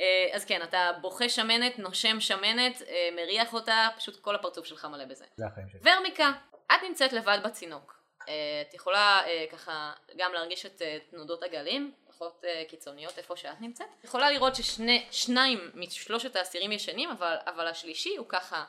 אה, 0.00 0.28
אז 0.32 0.44
כן, 0.44 0.62
אתה 0.62 0.90
בוכה 1.00 1.28
שמנת, 1.28 1.78
נושם 1.78 2.20
שמנת, 2.20 2.82
אה, 2.82 3.08
מריח 3.12 3.54
אותה, 3.54 3.88
פשוט 3.96 4.20
כל 4.20 4.34
הפרצוף 4.34 4.66
שלך 4.66 4.84
מלא 4.84 5.04
בזה. 5.04 5.24
זה 5.36 5.46
החיים 5.46 5.68
שלי. 5.68 5.80
ורמיקה, 5.82 6.32
את 6.66 6.82
נמצאת 6.88 7.12
לבד 7.12 7.38
בצינוק. 7.44 7.98
אה, 8.28 8.62
את 8.68 8.74
יכולה 8.74 9.20
אה, 9.26 9.44
ככה 9.52 9.92
גם 10.16 10.32
להרגיש 10.32 10.66
את 10.66 10.82
אה, 10.82 10.98
תנודות 11.10 11.42
הגלים, 11.42 11.92
פחות 12.06 12.44
אה, 12.44 12.62
קיצוניות 12.68 13.18
איפה 13.18 13.36
שאת 13.36 13.60
נמצאת. 13.60 13.86
את 13.98 14.04
יכולה 14.04 14.30
לראות 14.30 14.52
ששניים 14.54 15.70
משלושת 15.74 16.36
האסירים 16.36 16.72
ישנים, 16.72 17.10
אבל, 17.10 17.36
אבל 17.46 17.66
השלישי 17.66 18.16
הוא 18.16 18.26
ככה 18.28 18.64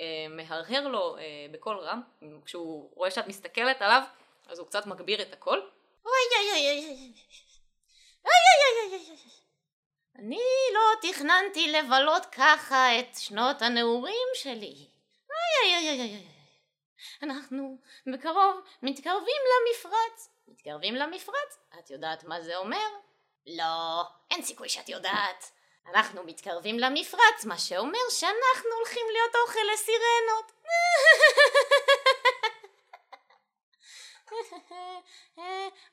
אה, 0.00 0.26
מהרהר 0.30 0.88
לו 0.88 1.16
אה, 1.18 1.22
בקול 1.52 1.78
רם, 1.78 2.02
כשהוא 2.44 2.90
רואה 2.94 3.10
שאת 3.10 3.26
מסתכלת 3.26 3.82
עליו, 3.82 4.02
אז 4.46 4.58
הוא 4.58 4.66
קצת 4.66 4.86
מגביר 4.86 5.22
את 5.22 5.32
הקול. 5.32 5.70
אוי 6.04 6.12
אוי 6.38 6.50
אוי 6.52 6.70
אוי 6.70 6.78
אוי 6.78 6.88
אוי 6.88 7.12
אוי 8.24 8.92
אוי 8.92 9.00
אוי 9.00 9.08
אוי 9.10 9.41
אני 10.18 10.38
לא 10.74 11.10
תכננתי 11.10 11.72
לבלות 11.72 12.26
ככה 12.26 12.98
את 12.98 13.14
שנות 13.16 13.62
הנעורים 13.62 14.28
שלי. 14.34 14.88
אוי 15.30 15.76
אוי 15.76 15.88
אוי 15.88 16.00
אוי 16.00 16.10
אוי 16.10 16.26
אנחנו 17.22 17.78
בקרוב 18.06 18.60
מתקרבים 18.82 19.42
למפרץ. 19.52 20.28
מתקרבים 20.48 20.94
למפרץ? 20.94 21.58
את 21.78 21.90
יודעת 21.90 22.24
מה 22.24 22.40
זה 22.40 22.56
אומר? 22.56 22.88
לא, 23.46 24.02
אין 24.30 24.42
סיכוי 24.42 24.68
שאת 24.68 24.88
יודעת. 24.88 25.50
אנחנו 25.90 26.24
מתקרבים 26.24 26.78
למפרץ, 26.78 27.44
מה 27.44 27.58
שאומר 27.58 28.08
שאנחנו 28.10 28.70
הולכים 28.78 29.06
להיות 29.12 29.34
אוכל 29.34 29.60
לסירנות. 29.72 30.52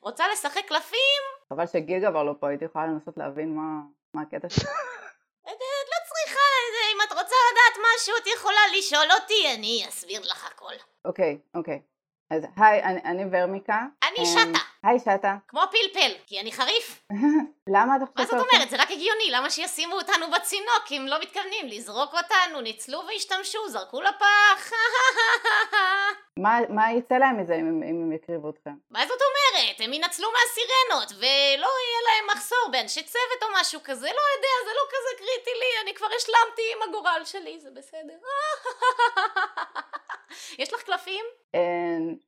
רוצה 0.06 0.28
לשחק 0.28 0.64
קלפים? 0.68 1.22
חבל 1.48 1.66
שגיל 1.66 2.00
גבר 2.00 2.22
לא 2.22 2.34
פה, 2.40 2.48
הייתי 2.48 2.64
יכולה 2.64 2.86
לנסות 2.86 3.16
להבין 3.16 3.56
מה, 3.56 3.80
מה 4.14 4.22
הקטע 4.22 4.50
שלו. 4.50 4.70
את 5.50 5.88
לא 5.88 5.98
צריכה, 6.08 6.46
אם 6.92 6.98
את 7.08 7.12
רוצה 7.12 7.36
לדעת 7.52 7.86
משהו 7.94 8.14
את 8.22 8.26
יכולה 8.26 8.60
לשאול 8.78 9.06
אותי, 9.20 9.54
אני 9.54 9.84
אסביר 9.88 10.20
לך 10.20 10.46
הכל. 10.46 10.72
אוקיי, 11.04 11.38
אוקיי. 11.54 11.82
אז 12.30 12.42
היי, 12.56 12.82
אני, 12.82 13.00
אני 13.04 13.24
ורמיקה. 13.32 13.80
אני 14.02 14.18
אמ, 14.18 14.24
שטה, 14.24 14.58
היי 14.82 14.98
שטה. 14.98 15.36
כמו 15.48 15.60
פלפל, 15.70 16.12
כי 16.26 16.40
אני 16.40 16.52
חריף. 16.52 17.02
למה 17.74 17.96
את 17.96 18.00
מה 18.00 18.06
חושבת... 18.24 18.38
זאת 18.38 18.48
אומרת? 18.52 18.70
זה 18.70 18.76
רק 18.76 18.90
הגיוני, 18.90 19.30
למה 19.30 19.50
שישימו 19.50 19.94
אותנו 19.94 20.30
בצינוק 20.30 20.84
אם 20.90 21.06
לא 21.08 21.20
מתכוונים 21.20 21.68
לזרוק 21.68 22.14
אותנו? 22.14 22.60
ניצלו 22.60 23.02
והשתמשו, 23.08 23.68
זרקו 23.68 24.00
לפח. 24.02 24.70
מה, 26.42 26.58
מה 26.68 26.92
יצא 26.92 27.14
להם 27.14 27.40
מזה 27.40 27.54
אם, 27.54 27.82
אם 27.82 28.02
הם 28.02 28.12
יקריבו 28.12 28.50
אתכם? 28.50 28.74
מה 28.90 29.00
זאת 29.06 29.20
אומרת? 29.28 29.80
הם 29.80 29.92
ינצלו 29.92 30.28
מהסירנות, 30.32 31.12
ולא 31.18 31.70
יהיה 31.82 32.00
להם 32.08 32.36
מחסור 32.36 32.68
באנשי 32.72 33.02
צוות 33.02 33.42
או 33.42 33.48
משהו 33.60 33.80
כזה, 33.84 34.06
לא 34.06 34.24
יודע, 34.36 34.54
זה 34.64 34.70
לא 34.74 34.82
כזה 34.88 35.18
קריטי 35.18 35.50
לי, 35.58 35.82
אני 35.82 35.94
כבר 35.94 36.06
השלמתי 36.16 36.62
עם 36.76 36.88
הגורל 36.88 37.22
שלי, 37.24 37.60
זה 37.60 37.68
בסדר. 37.70 38.18
יש 40.58 40.72
לך 40.74 40.82
קלפים? 40.82 41.24
אה, 41.54 41.60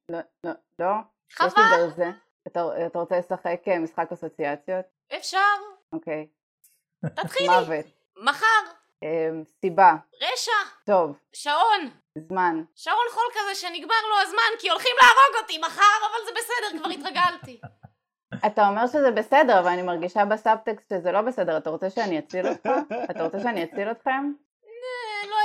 לא, 0.09 0.19
לא, 0.45 0.53
לא. 0.79 0.93
חבל. 1.33 1.89
אתה, 2.47 2.61
אתה 2.87 2.99
רוצה 2.99 3.19
לשחק 3.19 3.61
אה, 3.69 3.79
משחק 3.79 4.13
אסוציאציות? 4.13 4.85
אפשר. 5.17 5.39
אוקיי. 5.93 6.27
תתחילי. 7.07 7.49
מוות. 7.49 7.87
מחר. 8.17 8.47
אה, 9.03 9.31
סיבה. 9.61 9.95
רשע. 10.21 10.53
טוב. 10.87 11.19
שעון. 11.33 11.91
זמן. 12.19 12.63
שעון 12.75 13.07
חול 13.11 13.25
כזה 13.35 13.55
שנגמר 13.55 14.03
לו 14.09 14.15
הזמן 14.23 14.59
כי 14.61 14.71
הולכים 14.71 14.97
להרוג 15.03 15.43
אותי 15.43 15.59
מחר, 15.59 16.07
אבל 16.11 16.25
זה 16.27 16.33
בסדר, 16.33 16.79
כבר 16.79 16.89
התרגלתי. 16.91 17.61
אתה 18.47 18.69
אומר 18.69 18.87
שזה 18.87 19.11
בסדר, 19.11 19.61
אבל 19.61 19.69
אני 19.69 19.83
מרגישה 19.83 20.25
בסאבטקסט 20.25 20.89
שזה 20.89 21.13
לא 21.13 21.21
בסדר. 21.21 21.57
אתה 21.57 21.71
רוצה 21.71 21.91
שאני 21.91 22.19
אציל 22.19 22.49
אותך? 22.49 22.69
אתה 23.11 23.25
רוצה 23.25 23.41
שאני 23.41 23.65
אציל 23.65 23.91
אתכם? 23.91 24.33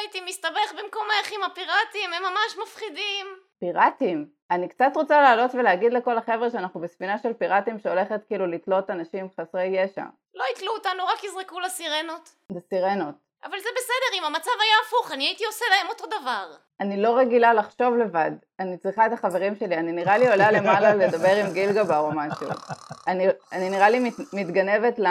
הייתי 0.08 0.30
מסתבך 0.30 0.72
במקומך 0.72 1.32
עם 1.36 1.44
הפיראטים, 1.44 2.14
הם 2.14 2.24
ממש 2.24 2.58
מפחידים. 2.64 3.28
פיראטים. 3.60 4.30
אני 4.52 4.68
קצת 4.70 4.92
רוצה 4.96 5.22
לעלות 5.22 5.56
ולהגיד 5.56 5.94
לכל 5.94 6.18
החבר'ה 6.18 6.50
שאנחנו 6.50 6.80
בספינה 6.80 7.18
של 7.18 7.34
פיראטים 7.34 7.80
שהולכת 7.80 8.22
כאילו 8.28 8.48
לתלות 8.48 8.90
אנשים 8.90 9.30
חסרי 9.40 9.66
ישע. 9.66 10.04
לא 10.36 10.44
יתלו 10.54 10.72
אותנו, 10.74 11.04
רק 11.06 11.24
יזרקו 11.24 11.60
לסירנות. 11.60 12.36
זה 12.52 12.60
סירנות. 12.70 13.16
אבל 13.44 13.60
זה 13.60 13.70
בסדר, 13.76 14.20
אם 14.20 14.24
המצב 14.24 14.52
היה 14.62 14.76
הפוך, 14.88 15.12
אני 15.12 15.26
הייתי 15.26 15.46
עושה 15.46 15.66
להם 15.70 15.88
אותו 15.90 16.06
דבר. 16.06 16.56
אני 16.80 17.02
לא 17.02 17.18
רגילה 17.18 17.54
לחשוב 17.54 17.98
לבד. 17.98 18.32
אני 18.60 18.78
צריכה 18.78 19.06
את 19.06 19.12
החברים 19.12 19.56
שלי. 19.56 19.76
אני 19.76 19.92
נראה 19.92 20.18
לי 20.18 20.28
עולה 20.28 20.52
למעלה 20.52 20.96
לדבר 21.06 21.36
עם 21.36 21.54
גיל 21.54 21.72
גבר 21.72 21.98
או 21.98 22.12
משהו. 22.16 22.48
אני, 23.08 23.28
אני 23.52 23.70
נראה 23.70 23.90
לי 23.90 24.00
מת, 24.00 24.14
מתגנבת 24.34 25.00
ל... 25.00 25.06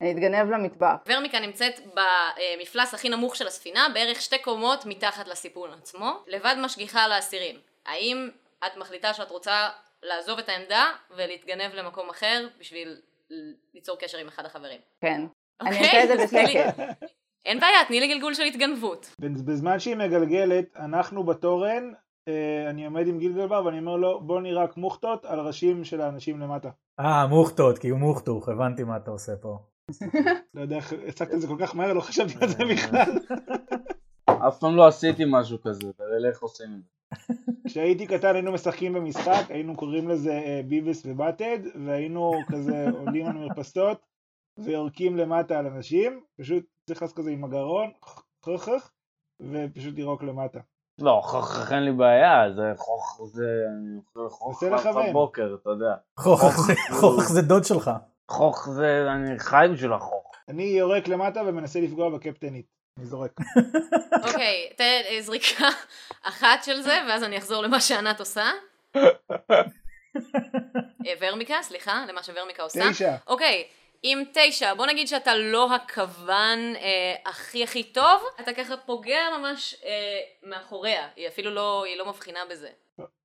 אני 0.00 0.12
אתגנב 0.12 0.50
למטבח. 0.50 0.94
ורמיקה 1.06 1.40
נמצאת 1.40 1.80
במפלס 1.94 2.94
הכי 2.94 3.08
נמוך 3.08 3.36
של 3.36 3.46
הספינה, 3.46 3.86
בערך 3.94 4.20
שתי 4.20 4.38
קומות 4.38 4.86
מתחת 4.86 5.28
לסיפון 5.28 5.70
עצמו, 5.72 6.12
לבד 6.26 6.54
משגיחה 6.58 7.00
על 7.00 7.12
האסירים. 7.12 7.56
האם 7.86 8.30
את 8.66 8.76
מחליטה 8.76 9.14
שאת 9.14 9.30
רוצה 9.30 9.68
לעזוב 10.02 10.38
את 10.38 10.48
העמדה 10.48 10.92
ולהתגנב 11.10 11.74
למקום 11.74 12.10
אחר 12.10 12.48
בשביל 12.58 13.00
ליצור 13.74 13.98
קשר 13.98 14.18
עם 14.18 14.28
אחד 14.28 14.46
החברים? 14.46 14.80
כן. 15.00 15.20
אני 15.60 15.70
אוקיי? 15.70 16.02
אעשה 16.02 16.14
את 16.14 16.18
זה 16.18 16.24
בשקט. 16.24 16.80
אין 17.46 17.60
בעיה, 17.60 17.78
תני 17.88 18.00
לי 18.00 18.14
גלגול 18.14 18.34
של 18.34 18.42
התגנבות. 18.42 19.14
בזמן 19.18 19.78
שהיא 19.78 19.96
מגלגלת, 19.96 20.76
אנחנו 20.76 21.24
בתורן, 21.24 21.92
אה, 22.28 22.70
אני 22.70 22.86
עומד 22.86 23.06
עם 23.06 23.18
גיל 23.18 23.32
גלבר 23.32 23.64
ואני 23.64 23.78
אומר 23.78 23.96
לו, 23.96 24.20
בוא 24.20 24.40
נירק 24.40 24.76
מוכתות 24.76 25.24
על 25.24 25.40
ראשים 25.40 25.84
של 25.84 26.00
האנשים 26.00 26.40
למטה. 26.40 26.70
אה, 27.00 27.26
מוכתות, 27.26 27.78
כי 27.78 27.88
הוא 27.88 27.98
מוכתוך, 27.98 28.48
הבנתי 28.48 28.84
מה 28.84 28.96
אתה 28.96 29.10
עושה 29.10 29.36
פה. 29.36 29.58
לא 30.54 30.60
יודע 30.60 30.76
איך 30.76 30.92
הצגת 31.08 31.34
את 31.34 31.40
זה 31.40 31.46
כל 31.46 31.56
כך 31.60 31.76
מהר, 31.76 31.92
לא 31.92 32.00
חשבתי 32.00 32.34
על 32.40 32.48
זה 32.48 32.64
בכלל. 32.70 33.12
אף 34.48 34.58
פעם 34.58 34.76
לא 34.76 34.86
עשיתי 34.86 35.22
משהו 35.26 35.60
כזה, 35.60 35.92
תראה 35.92 36.28
איך 36.28 36.42
עושים 36.42 36.66
את 36.66 36.82
זה. 36.82 36.88
כשהייתי 37.68 38.06
קטן 38.06 38.34
היינו 38.34 38.52
משחקים 38.52 38.92
במשחק, 38.92 39.42
היינו 39.48 39.76
קוראים 39.76 40.08
לזה 40.08 40.32
אה, 40.32 40.60
ביבס 40.68 41.02
ובטד, 41.06 41.58
והיינו 41.84 42.32
כזה 42.52 42.86
עולים 42.98 43.26
על 43.26 43.32
מרפסות 43.32 44.13
ויורקים 44.58 45.16
למטה 45.16 45.58
על 45.58 45.66
אנשים, 45.66 46.20
פשוט 46.40 46.64
צריך 46.88 47.02
לעשות 47.02 47.16
כזה 47.16 47.30
עם 47.30 47.44
הגרון, 47.44 47.90
חכך, 48.44 48.90
ופשוט 49.40 49.94
לירוק 49.94 50.22
למטה. 50.22 50.58
לא, 51.00 51.20
חוכך 51.24 51.72
אין 51.72 51.82
לי 51.84 51.92
בעיה, 51.92 52.52
זה 52.56 52.62
חוכך 52.76 53.24
זה... 53.24 53.46
לכוון. 54.70 55.10
בבוקר, 55.10 55.56
אתה 55.62 55.70
יודע. 55.70 55.94
חוכך 56.20 56.58
זה- 57.34 57.42
דוד 57.42 57.64
שלך. 57.64 57.90
חוך 58.30 58.68
זה... 58.70 59.06
אני 59.12 59.38
חי 59.38 59.66
בשביל 59.72 59.92
החוך. 59.92 60.32
אני 60.48 60.62
יורק 60.62 61.08
למטה 61.08 61.42
ומנסה 61.46 61.80
לפגוע 61.80 62.10
בקפטנית. 62.10 62.66
אני 62.98 63.06
זורק. 63.06 63.30
אוקיי, 64.26 64.70
תן 64.76 65.00
זריקה 65.20 65.68
אחת 66.28 66.64
של 66.64 66.80
זה, 66.80 66.98
ואז 67.08 67.24
אני 67.24 67.38
אחזור 67.38 67.62
למה 67.62 67.80
שענת 67.80 68.20
עושה. 68.20 68.44
אה, 68.96 69.02
ורמיקה, 71.20 71.54
סליחה, 71.62 72.04
למה 72.08 72.22
שוורמיקה 72.22 72.62
עושה. 72.62 72.80
תשע. 72.90 73.16
אוקיי, 73.26 73.64
עם 74.06 74.22
תשע, 74.34 74.74
בוא 74.74 74.86
נגיד 74.86 75.08
שאתה 75.08 75.34
לא 75.34 75.74
הכוון 75.74 76.76
אה, 76.76 77.14
הכי 77.26 77.64
הכי 77.64 77.82
טוב, 77.82 78.22
אתה 78.40 78.52
ככה 78.54 78.76
פוגע 78.76 79.20
ממש 79.38 79.74
אה, 79.84 80.20
מאחוריה, 80.42 81.08
היא 81.16 81.28
אפילו 81.28 81.50
לא, 81.50 81.84
היא 81.84 81.96
לא 81.96 82.08
מבחינה 82.08 82.40
בזה. 82.50 82.68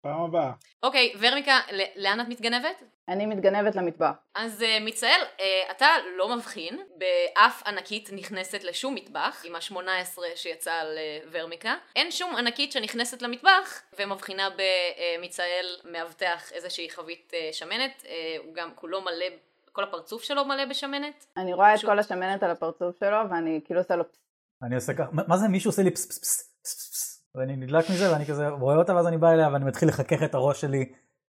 פעם 0.01 0.21
הבאה. 0.21 0.51
אוקיי, 0.83 1.13
ורמיקה, 1.19 1.59
ל- 1.71 2.03
לאן 2.03 2.21
את 2.21 2.27
מתגנבת? 2.27 2.83
אני 3.07 3.25
מתגנבת 3.25 3.75
למטבח. 3.75 4.11
אז 4.35 4.61
uh, 4.61 4.83
מיצאל, 4.83 5.21
uh, 5.37 5.41
אתה 5.71 5.87
לא 6.17 6.35
מבחין 6.35 6.79
באף 6.95 7.63
ענקית 7.67 8.09
נכנסת 8.13 8.63
לשום 8.63 8.95
מטבח, 8.95 9.43
עם 9.45 9.55
ה-18 9.55 10.19
שיצא 10.35 10.73
על 10.73 10.97
uh, 10.97 11.27
ורמיקה. 11.31 11.75
אין 11.95 12.11
שום 12.11 12.35
ענקית 12.35 12.71
שנכנסת 12.71 13.21
למטבח 13.21 13.81
ומבחינה 13.99 14.49
במיצאל 14.49 15.65
מאבטח 15.83 16.51
איזושהי 16.51 16.89
חבית 16.89 17.31
uh, 17.33 17.53
שמנת, 17.53 18.03
uh, 18.05 18.07
הוא 18.45 18.53
גם 18.53 18.71
כולו 18.75 19.01
מלא, 19.01 19.25
כל 19.71 19.83
הפרצוף 19.83 20.23
שלו 20.23 20.45
מלא 20.45 20.65
בשמנת. 20.65 21.25
אני 21.37 21.53
רואה 21.53 21.75
את 21.75 21.81
כל 21.81 21.99
השמנת 21.99 22.43
על 22.43 22.51
הפרצוף 22.51 22.99
שלו 22.99 23.17
ואני 23.29 23.61
כאילו 23.65 23.79
עושה 23.79 23.95
לו 23.95 24.11
פס. 24.11 24.17
אני 24.63 24.75
עושה 24.75 24.93
ככה, 24.93 25.09
מה 25.11 25.37
זה 25.37 25.47
מישהו 25.47 25.69
עושה 25.69 25.83
לי 25.83 25.91
פס 25.91 26.05
פס 26.05 26.19
פס 26.19 26.53
פס 26.63 26.89
פס 26.91 27.25
ואני 27.35 27.55
נדלק 27.55 27.89
מזה 27.89 28.11
ואני 28.13 28.25
כזה 28.25 28.47
רואה 28.49 28.75
אותה 28.75 28.95
ואז 28.95 29.07
אני 29.07 29.17
בא 29.17 29.31
אליה 29.31 29.49
ואני 29.53 29.65
מתחיל 29.65 29.89
לחכך 29.89 30.23
את 30.23 30.33
הראש 30.35 30.61
שלי 30.61 30.93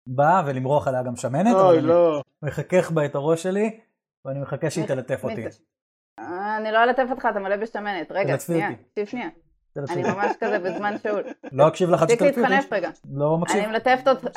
בה 0.07 0.41
ולמרוח 0.47 0.87
עליה 0.87 1.03
גם 1.03 1.15
שמנת, 1.15 1.55
אוי, 1.55 1.81
לא. 1.81 2.21
מחכך 2.41 2.91
בה 2.91 3.05
את 3.05 3.15
הראש 3.15 3.43
שלי 3.43 3.79
ואני 4.25 4.39
מחכה 4.39 4.69
שהיא 4.69 4.87
תלטף 4.87 5.23
אותי. 5.23 5.45
אני 6.57 6.71
לא 6.71 6.83
אלטף 6.83 7.05
אותך, 7.11 7.27
אתה 7.31 7.39
מלא 7.39 7.57
בשמנת. 7.57 8.11
רגע, 8.11 8.39
שנייה. 8.39 8.69
תקשיב 8.75 9.05
שנייה. 9.05 9.29
אני. 9.77 10.03
ממש 10.03 10.31
כזה 10.39 10.59
בזמן 10.59 10.95
שאול. 11.03 11.23
לא 11.51 11.67
אקשיב 11.67 11.89
לך 11.89 12.01
עד 12.01 12.07
תפסיק 12.07 12.19
שתלטפי 12.19 12.39
אותי. 12.39 12.51
להתחנף 12.51 12.73
רגע. 12.73 12.89
לא 13.13 13.37
מקשיב. 13.37 13.63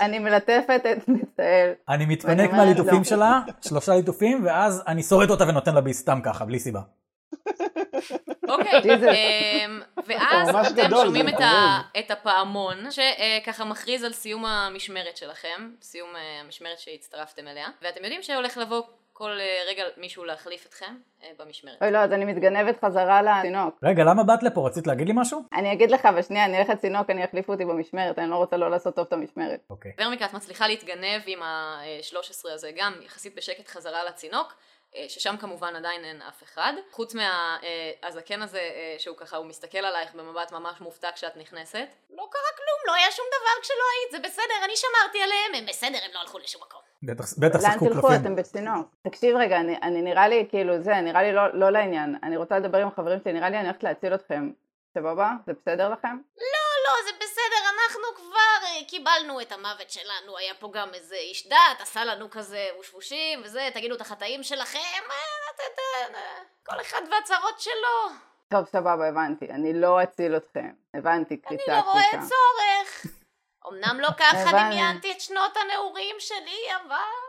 אני 0.00 0.18
מלטפת 0.18 0.82
את 0.92 1.08
מצטער. 1.08 1.72
אני 1.88 2.06
מתפנק 2.06 2.52
מהליטופים 2.52 2.98
לא. 2.98 3.04
שלה, 3.04 3.40
שלושה 3.60 3.94
ליטופים, 3.94 4.44
ואז 4.44 4.82
אני 4.86 5.02
שורט 5.02 5.30
אותה 5.30 5.44
ונותן 5.48 5.74
לה 5.74 5.80
בי 5.80 5.92
סתם 5.92 6.20
ככה, 6.24 6.44
בלי 6.44 6.58
סיבה. 6.58 6.80
אוקיי. 8.48 8.80
אמ, 9.66 9.80
ואז 10.06 10.72
אתם 10.72 10.90
שומעים 11.04 11.28
את 11.98 12.10
הפעמון 12.10 12.76
שככה 12.90 13.64
מכריז 13.64 14.04
על 14.04 14.12
סיום 14.12 14.46
המשמרת 14.46 15.16
שלכם, 15.16 15.70
סיום 15.82 16.16
אה, 16.16 16.40
המשמרת 16.44 16.78
שהצטרפתם 16.78 17.48
אליה, 17.48 17.68
ואתם 17.82 18.04
יודעים 18.04 18.22
שהולך 18.22 18.58
לבוא 18.58 18.82
כל 19.18 19.30
אה, 19.40 19.62
רגע 19.68 19.84
מישהו 19.96 20.24
להחליף 20.24 20.66
אתכם 20.66 20.94
אה, 21.22 21.30
במשמרת. 21.38 21.82
אוי 21.82 21.90
לא, 21.90 21.98
אז 21.98 22.12
אני 22.12 22.24
מתגנבת 22.24 22.84
חזרה 22.84 23.22
לתינוק. 23.22 23.78
רגע, 23.82 24.04
למה 24.04 24.22
באת 24.22 24.42
לפה? 24.42 24.66
רצית 24.66 24.86
להגיד 24.86 25.06
לי 25.06 25.12
משהו? 25.16 25.42
אני 25.52 25.72
אגיד 25.72 25.90
לך, 25.90 26.06
אבל 26.06 26.22
שנייה, 26.22 26.44
אני 26.44 26.58
אלך 26.58 26.68
לצינוק, 26.68 27.10
אני 27.10 27.22
יחליפו 27.22 27.52
אותי 27.52 27.64
במשמרת, 27.64 28.18
אני 28.18 28.30
לא 28.30 28.36
רוצה 28.36 28.56
לא 28.56 28.70
לעשות 28.70 28.96
טוב 28.96 29.06
את 29.08 29.12
המשמרת. 29.12 29.60
אוקיי. 29.70 29.92
ורמיקה, 30.00 30.24
את 30.24 30.32
מצליחה 30.32 30.68
להתגנב 30.68 31.22
עם 31.26 31.42
ה-13 31.42 32.50
הזה 32.54 32.70
גם 32.76 32.92
יחסית 33.04 33.34
בשקט 33.34 33.68
חזרה 33.68 34.04
לצינוק, 34.04 34.46
אה, 34.46 34.54
ששם 35.08 35.36
כמובן 35.36 35.76
עדיין 35.76 36.04
אין 36.04 36.22
אף 36.22 36.42
אחד. 36.42 36.72
חוץ 36.90 37.14
מהזקן 37.14 38.42
הזה 38.42 38.58
אה, 38.58 38.94
שהוא 38.98 39.16
ככה, 39.16 39.36
הוא 39.36 39.46
מסתכל 39.46 39.78
עלייך 39.78 40.14
במבט 40.14 40.52
ממש 40.52 40.80
מופתע 40.80 41.08
כשאת 41.14 41.36
נכנסת. 41.36 41.86
לא 42.10 42.28
קרה 42.30 42.50
כלום, 42.56 42.78
לא 42.86 42.94
היה 42.94 43.10
שום 43.10 43.26
דבר 43.28 43.62
כשלא 43.62 43.84
היית, 43.94 44.12
זה 44.12 44.28
בסדר, 44.28 44.64
אני 44.64 44.72
שמרתי 44.76 45.22
עליהם, 45.22 45.54
הם 45.54 45.66
בסדר, 45.68 45.98
הם 46.04 46.10
לא 46.14 46.20
הלכו 46.20 46.38
לשום 46.38 46.62
מקום. 46.62 46.80
בטח 47.02 47.24
בטח 47.38 47.62
לאן 47.62 47.72
שיחקו 47.72 47.86
תלכו? 47.88 48.08
קלפים. 48.08 48.22
אתם 48.22 48.36
בצינוק. 48.36 48.86
תקשיב 49.02 49.36
רגע, 49.36 49.56
אני, 49.56 49.76
אני 49.82 50.02
נראה 50.02 50.28
לי, 50.28 50.46
כאילו 50.50 50.82
זה, 50.82 50.94
נראה 50.94 51.22
לי 51.22 51.32
לא, 51.32 51.42
לא 51.54 51.70
לעניין. 51.70 52.16
אני 52.22 52.36
רוצה 52.36 52.58
לדבר 52.58 52.78
עם 52.78 52.88
החברים 52.88 53.20
שלי, 53.24 53.32
נראה 53.32 53.50
לי 53.50 53.58
אני 53.58 53.66
הולכת 53.66 53.82
להציל 53.82 54.14
אתכם. 54.14 54.50
סבבה? 54.94 55.30
זה 55.46 55.52
בסדר 55.52 55.88
לכם? 55.88 56.16
לא, 56.36 56.68
לא, 56.86 56.94
זה 57.06 57.10
בסדר, 57.20 57.60
אנחנו 57.74 58.04
כבר 58.16 58.35
אה, 58.35 58.35
קיבלנו 58.84 59.40
את 59.40 59.52
המוות 59.52 59.90
שלנו, 59.90 60.38
היה 60.38 60.54
פה 60.54 60.70
גם 60.72 60.94
איזה 60.94 61.16
איש 61.16 61.46
דת, 61.46 61.80
עשה 61.80 62.04
לנו 62.04 62.30
כזה 62.30 62.68
וושוושים 62.76 63.42
וזה, 63.44 63.68
תגידו 63.74 63.94
את 63.94 64.00
החטאים 64.00 64.42
שלכם, 64.42 64.78
אה, 65.10 66.14
אה, 66.14 66.42
כל 66.66 66.80
אחד 66.80 67.02
והצרות 67.10 67.60
שלו. 67.60 68.16
טוב, 68.48 68.66
סבבה, 68.66 69.08
הבנתי. 69.08 69.46
אני 69.50 69.72
לא 69.80 70.02
אציל 70.02 70.36
אתכם. 70.36 70.70
הבנתי, 70.94 71.34
אני 71.34 71.42
קריצה, 71.42 71.76
לא 71.76 71.80
רואה 71.80 72.02
קריצה. 72.10 72.26
צורך. 72.26 73.06
אמנם 73.68 74.00
לא 74.00 74.08
ככה. 74.18 74.52
דמיינתי 74.52 75.12
את 75.12 75.20
שנות 75.20 75.56
הנעורים 75.56 76.16
שלי, 76.18 76.60
אבל... 76.76 77.25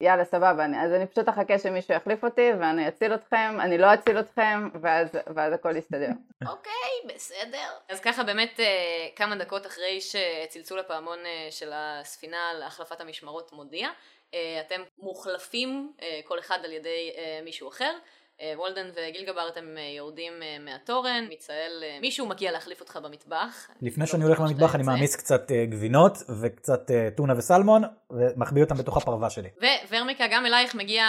יאללה, 0.00 0.24
סבבה, 0.24 0.64
אני, 0.64 0.84
אז 0.84 0.92
אני 0.92 1.06
פשוט 1.06 1.28
אחכה 1.28 1.58
שמישהו 1.58 1.94
יחליף 1.94 2.24
אותי, 2.24 2.50
ואני 2.60 2.88
אציל 2.88 3.14
אתכם, 3.14 3.56
אני 3.60 3.78
לא 3.78 3.94
אציל 3.94 4.20
אתכם, 4.20 4.68
ואז, 4.80 5.08
ואז 5.34 5.52
הכל 5.52 5.76
יסתדר. 5.76 6.08
אוקיי, 6.52 7.14
בסדר. 7.14 7.68
אז 7.88 8.00
ככה 8.00 8.22
באמת 8.22 8.60
אה, 8.60 9.08
כמה 9.16 9.36
דקות 9.36 9.66
אחרי 9.66 10.00
שצלצול 10.00 10.78
הפעמון 10.78 11.18
אה, 11.26 11.48
של 11.50 11.70
הספינה 11.74 12.52
להחלפת 12.58 13.00
המשמרות 13.00 13.52
מודיע, 13.52 13.88
אה, 14.34 14.60
אתם 14.66 14.82
מוחלפים 14.98 15.92
כל 16.24 16.38
אחד 16.38 16.58
על 16.64 16.72
ידי 16.72 17.12
מישהו 17.44 17.68
אחר. 17.68 17.92
אה, 18.40 18.52
וולדן 18.56 18.88
וגילגבר 18.94 19.48
אתם 19.48 19.64
אה, 19.76 19.82
יורדים 19.96 20.32
אה, 20.42 20.56
מהתורן, 20.64 21.26
מיצאל, 21.28 21.82
אה, 21.82 21.98
מישהו 22.00 22.26
מגיע 22.26 22.52
להחליף 22.52 22.80
אותך 22.80 22.98
במטבח. 23.02 23.70
לפני 23.82 24.00
לא 24.00 24.06
שאני 24.06 24.24
הולך 24.24 24.40
למטבח 24.40 24.74
אני. 24.74 24.82
מעמיס 24.82 25.16
קצת 25.16 25.50
גבינות 25.68 26.18
וקצת 26.40 26.90
טונה 27.16 27.38
וסלמון, 27.38 27.82
ומחביא 28.10 28.62
אותם 28.62 28.74
בתוך 28.74 28.96
הפרווה 28.96 29.30
שלי. 29.30 29.48
וורמיקה, 29.90 30.24
גם 30.30 30.46
אלייך 30.46 30.74
מגיע, 30.74 31.04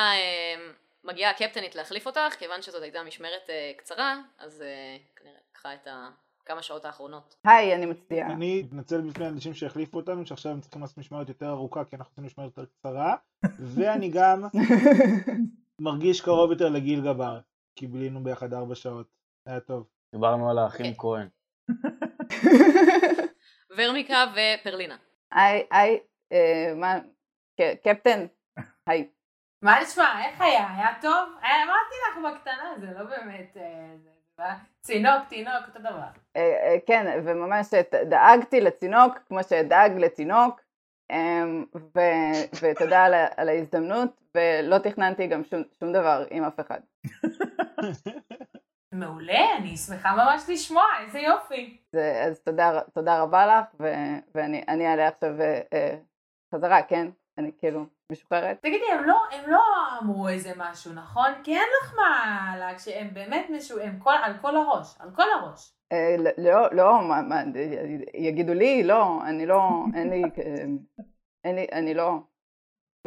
מגיעה 1.04 1.32
הקפטנית 1.32 1.76
להחליף 1.76 2.08
אותך, 2.08 2.34
כיוון 2.40 2.62
שזאת 2.62 2.84
הייתה 2.84 3.04
משמרת 3.04 3.50
קצרה, 3.78 4.22
אז 4.40 4.62
אה, 4.62 4.98
כנראה 5.16 5.38
לקחה 5.52 5.74
את 5.74 5.88
ה... 5.88 6.10
כמה 6.46 6.62
שעות 6.62 6.86
האחרונות. 6.86 7.36
היי, 7.44 7.76
אני 7.76 7.86
מצדיעה. 7.86 8.32
אני 8.32 8.64
מתנצל 8.64 9.02
בפני 9.02 9.28
אנשים 9.28 9.54
שהחליפו 9.54 9.98
אותנו, 9.98 10.26
שעכשיו 10.26 10.52
הם 10.52 10.62
צריכים 10.62 10.82
לעשות 10.82 10.98
משמרת 10.98 11.30
יותר 11.30 11.50
ארוכה, 11.50 11.84
כי 11.86 11.96
אנחנו 11.96 12.12
עושים 12.12 12.26
משמרת 12.26 12.46
יותר 12.58 12.66
קצרה, 12.80 13.16
ואני 13.76 14.10
גם 14.10 14.44
מרגיש 15.82 16.22
קרוב 16.22 16.52
יותר 16.52 16.70
לגיל 16.70 17.02
גבר, 17.02 17.40
כי 17.76 17.88
בילינו 17.88 18.24
ביחד 18.24 18.54
ארבע 18.54 18.76
שעות. 18.76 19.08
היה 19.48 19.60
טוב. 19.60 19.88
דיברנו 20.16 20.50
על 20.50 20.58
האחים 20.58 20.86
אוקיי. 20.86 20.98
כהן. 20.98 21.28
ורמיקה 23.78 24.26
ופרלינה. 24.34 24.98
היי, 25.32 25.68
היי, 25.72 26.00
אה, 26.32 26.74
מה, 26.76 26.96
קפטן, 27.84 28.26
היי. 28.88 29.10
מה 29.64 29.82
נשמע? 29.82 30.26
איך 30.26 30.42
היה? 30.42 30.74
היה 30.76 30.88
טוב? 31.02 31.30
היה- 31.42 31.64
אמרתי 31.64 31.96
לך 32.12 32.34
בקטנה, 32.36 32.74
זה 32.80 33.00
לא 33.00 33.04
באמת... 33.04 33.58
אה, 33.58 33.96
היה 34.38 34.58
צינוק, 34.82 35.28
תינוק, 35.30 35.64
אותו 35.68 35.80
דבר. 35.80 36.08
אה, 36.36 36.42
אה, 36.42 36.76
כן, 36.88 37.22
וממש 37.26 37.68
דאגתי 38.10 38.62
לצינוק 38.62 39.18
כמו 39.28 39.44
שאדאג 39.44 39.92
לתינוק, 39.98 40.62
ו- 41.96 42.58
ותודה 42.62 43.04
על, 43.04 43.14
על 43.38 43.50
ההזדמנות, 43.50 44.22
ולא 44.36 44.78
תכננתי 44.78 45.28
גם 45.28 45.44
שום, 45.44 45.64
שום 45.80 45.94
דבר 45.94 46.26
עם 46.32 46.44
אף 46.44 46.60
אחד. 46.60 46.80
מעולה, 48.94 49.58
אני 49.58 49.78
שמחה 49.78 50.16
ממש 50.16 50.44
לשמוע, 50.48 50.84
איזה 51.06 51.20
יופי. 51.20 51.78
זה, 51.92 52.24
אז 52.28 52.40
תודה, 52.40 52.80
תודה 52.94 53.22
רבה 53.22 53.46
לך, 53.46 53.66
ו- 53.80 54.20
ואני 54.36 54.64
אני 54.68 54.88
אעלה 54.88 55.08
עכשיו 55.08 55.42
אה, 55.42 55.62
אה, 55.74 55.98
חזרה, 56.56 56.84
כן? 56.84 57.08
אני 57.42 57.52
כאילו 57.58 57.86
משוחררת. 58.12 58.62
תגידי, 58.62 58.86
הם 58.92 59.04
לא, 59.04 59.18
הם 59.32 59.50
לא 59.50 59.64
אמרו 60.02 60.30
איזה 60.30 60.52
משהו, 60.58 60.94
נכון? 60.94 61.30
כי 61.44 61.56
אין 61.56 61.68
לך 61.82 61.96
מה 61.96 62.54
להקשיב, 62.60 62.94
הם 62.98 63.14
באמת 63.14 63.46
משהו, 63.50 63.80
הם 63.80 64.00
כל, 64.00 64.14
על 64.24 64.34
כל 64.42 64.56
הראש, 64.56 64.96
על 65.00 65.10
כל 65.16 65.24
הראש. 65.40 65.74
אה, 65.92 66.16
לא, 66.38 66.72
לא, 66.72 67.02
מה, 67.02 67.22
מה, 67.22 67.42
יגידו 68.14 68.54
לי, 68.54 68.84
לא, 68.84 69.20
אני 69.26 69.46
לא, 69.46 69.62
אין 69.96 70.10
לי, 70.10 70.24
אה, 70.24 70.66
אין 71.44 71.56
לי, 71.56 71.68
אני 71.72 71.94
לא, 71.94 72.18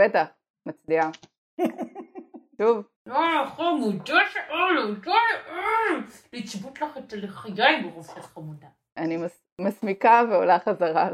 בטח, 0.00 0.26
מצדיעה. 0.66 1.10
שוב, 2.58 2.84
אה, 3.08 3.50
חמודה 3.50 4.20
שאלו, 4.32 4.94
לצבות 6.32 6.80
לך 6.80 6.98
את 6.98 7.12
הלחיים 7.12 7.82
ברוב 7.82 8.06
של 8.06 8.22
חמודה. 8.22 8.66
אני 8.96 9.16
מס, 9.16 9.44
מסמיקה 9.60 10.22
ועולה 10.30 10.58
חזרה 10.58 11.10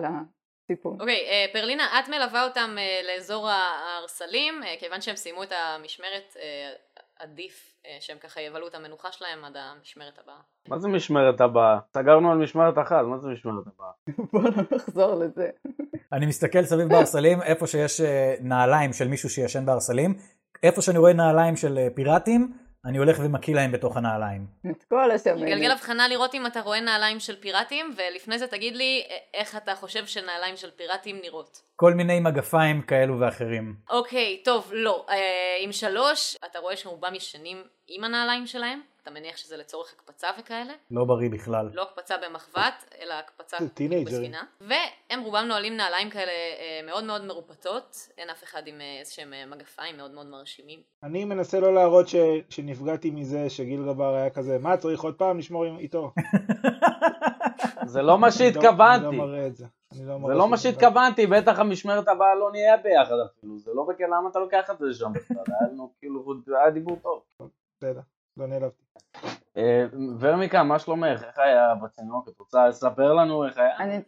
לסיפון. 0.71 1.01
אוקיי, 1.01 1.27
אה, 1.29 1.47
פרלינה, 1.53 1.85
את 1.85 2.09
מלווה 2.09 2.45
אותם 2.45 2.77
אה, 2.79 3.01
לאזור 3.07 3.49
ההרסלים, 3.49 4.63
אה, 4.63 4.75
כיוון 4.79 5.01
שהם 5.01 5.17
סיימו 5.17 5.43
את 5.43 5.53
המשמרת, 5.53 6.37
עדיף 7.19 7.75
שהם 8.01 8.19
ככה 8.19 8.41
יבלו 8.41 8.69
את 8.69 8.75
המנוחה 8.75 9.13
שלהם 9.13 9.45
עד 9.45 9.57
המשמרת 9.57 10.19
הבאה. 10.25 10.41
מה 10.69 10.79
זה 10.79 10.89
משמרת 10.89 11.41
הבאה? 11.41 11.79
סגרנו 11.95 12.33
על 12.33 12.39
משמרת 12.39 12.79
אחת, 12.79 13.05
מה 13.05 13.19
זה 13.19 13.29
משמרת 13.29 13.65
הבאה? 13.67 13.91
בוא 14.33 14.43
לא 14.43 14.63
נחזור 14.77 15.15
לזה. 15.15 15.51
אני 16.13 16.27
מסתכל 16.27 16.63
סביב 16.63 16.89
בהרסלים, 16.89 17.43
איפה 17.43 17.67
שיש 17.67 18.01
נעליים 18.41 18.93
של 18.93 19.09
מישהו 19.09 19.29
שישן 19.31 19.67
בהרסלים, 19.67 20.15
איפה 20.63 20.83
שאני 20.83 20.99
רואה 20.99 21.13
נעליים 21.13 21.57
של 21.57 21.79
פיראטים, 21.95 22.53
אני 22.85 22.99
הולך 22.99 23.19
ומקיא 23.25 23.55
להם 23.55 23.73
בתוך 23.73 23.97
הנעליים. 23.97 24.47
את 24.71 24.85
כל 24.89 25.11
השמנת. 25.11 25.49
גלגל 25.49 25.71
הבחנה 25.71 26.09
לראות 26.09 26.35
אם 26.35 26.47
אתה 26.47 26.61
רואה 26.61 26.81
נעליים 26.81 27.21
של 27.21 27.37
פיראטים, 27.37 27.95
ולפני 27.97 28.39
זה 28.39 28.47
תגיד 28.47 28.77
לי 28.77 29.03
אה, 29.11 29.17
איך 29.35 29.57
אתה 29.57 29.75
חושב 29.75 30.07
שנעליים 30.07 30.57
של 30.57 30.71
פיראטים 30.71 31.19
נראות. 31.23 31.63
כל 31.77 31.95
מיני 31.95 32.21
מגפיים 32.21 32.83
כאלו 32.83 33.21
ואחרים. 33.21 33.75
אוקיי, 33.91 34.43
טוב, 34.45 34.71
לא. 34.73 35.07
אה, 35.11 35.17
עם 35.61 35.73
שלוש, 35.73 36.37
אתה 36.45 36.59
רואה 36.59 36.77
שרובם 36.77 37.15
ישנים 37.15 37.63
עם 37.89 38.05
הנעליים 38.05 38.47
שלהם, 38.47 38.81
אתה 39.03 39.11
מניח 39.11 39.37
שזה 39.37 39.57
לצורך 39.57 39.95
הקפצה 39.97 40.29
וכאלה. 40.41 40.73
לא 40.91 41.05
בריא 41.05 41.31
בכלל. 41.31 41.71
לא 41.75 41.83
הקפצה 41.83 42.15
במחבת, 42.29 42.95
אלא 43.01 43.15
הקפצה 43.15 43.57
טינג'רים. 43.75 44.05
בספינה. 44.05 44.43
והם 44.61 45.21
רובם 45.25 45.45
נועלים 45.49 45.77
נעליים 45.77 46.11
כאלה 46.11 46.33
אה, 46.33 46.81
מאוד 46.87 47.05
מאוד 47.05 47.25
מרופטות, 47.25 48.09
אין 48.19 48.31
אף 48.31 48.45
אחד 48.45 48.63
עם 48.67 48.81
אה, 48.81 48.97
איזשהם 49.01 49.33
אה, 49.33 49.47
מגפיים 49.47 49.97
מאוד 49.97 50.11
מאוד 50.11 50.27
מרשימים. 50.27 50.81
אני 51.03 51.25
מנסה 51.25 51.61
לא 51.61 51.75
להראות 51.75 52.09
ש... 52.09 52.15
שנפגעתי 52.51 53.11
מזה 53.11 53.51
שגיל 53.51 53.87
גבר 53.87 54.15
היה 54.15 54.31
כזה, 54.31 54.59
מה 54.59 54.77
צריך 54.77 55.01
עוד 55.03 55.15
פעם 55.15 55.39
לשמור 55.39 55.65
עם- 55.65 55.79
איתו? 55.79 56.13
זה 57.85 58.03
לא 58.03 58.19
מה 58.19 58.27
אני 58.29 58.35
לא- 58.41 58.45
אני 58.45 58.53
שהתכוונתי. 58.53 59.05
לא 59.05 59.13
מראה 59.13 59.47
את 59.47 59.57
זה. 59.57 59.67
אני 59.93 60.07
לא 60.07 60.19
זה 60.27 60.35
לא 60.35 60.49
מה 60.49 60.57
שהתכוונתי, 60.57 61.27
בטח 61.27 61.59
המשמרת 61.59 62.09
הבאה 62.09 62.35
לא 62.35 62.51
נהיה 62.53 62.77
ביחד 62.77 63.15
אפילו. 63.27 63.59
זה 63.59 63.71
לא 63.75 63.83
בכלל, 63.89 64.07
למה 64.07 64.29
אתה 64.31 64.39
לוקח 64.39 64.71
את 64.71 64.79
זה 64.79 64.87
לשם 64.87 65.13
בכלל? 65.13 65.37
היה 65.47 65.69
לנו 65.73 65.93
כאילו, 65.99 66.35
היה 66.47 66.71
דיבור 66.71 66.97
טוב. 67.03 67.23
בסדר, 67.79 68.01
לא 68.37 68.47
נעלבתי. 68.47 68.83
אה, 69.57 69.85
ורמיקה, 70.21 70.63
מה 70.63 70.79
שלומך? 70.79 71.23
איך 71.25 71.39
היה 71.39 71.75
בצינוק? 71.75 72.29
את 72.29 72.39
רוצה 72.39 72.69
לספר 72.69 73.13
לנו 73.13 73.47
איך 73.47 73.59
היה? 73.59 73.77
אני, 73.77 74.01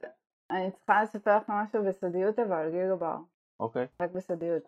אני 0.51 0.71
צריכה 0.71 1.03
לספר 1.03 1.37
לך 1.37 1.43
משהו 1.49 1.85
בסודיות 1.85 2.39
אבל, 2.39 2.71
גיל 2.71 2.95
גבר. 2.97 3.17
אוקיי. 3.61 3.87
רק 4.03 4.11
בסודיות. 4.11 4.63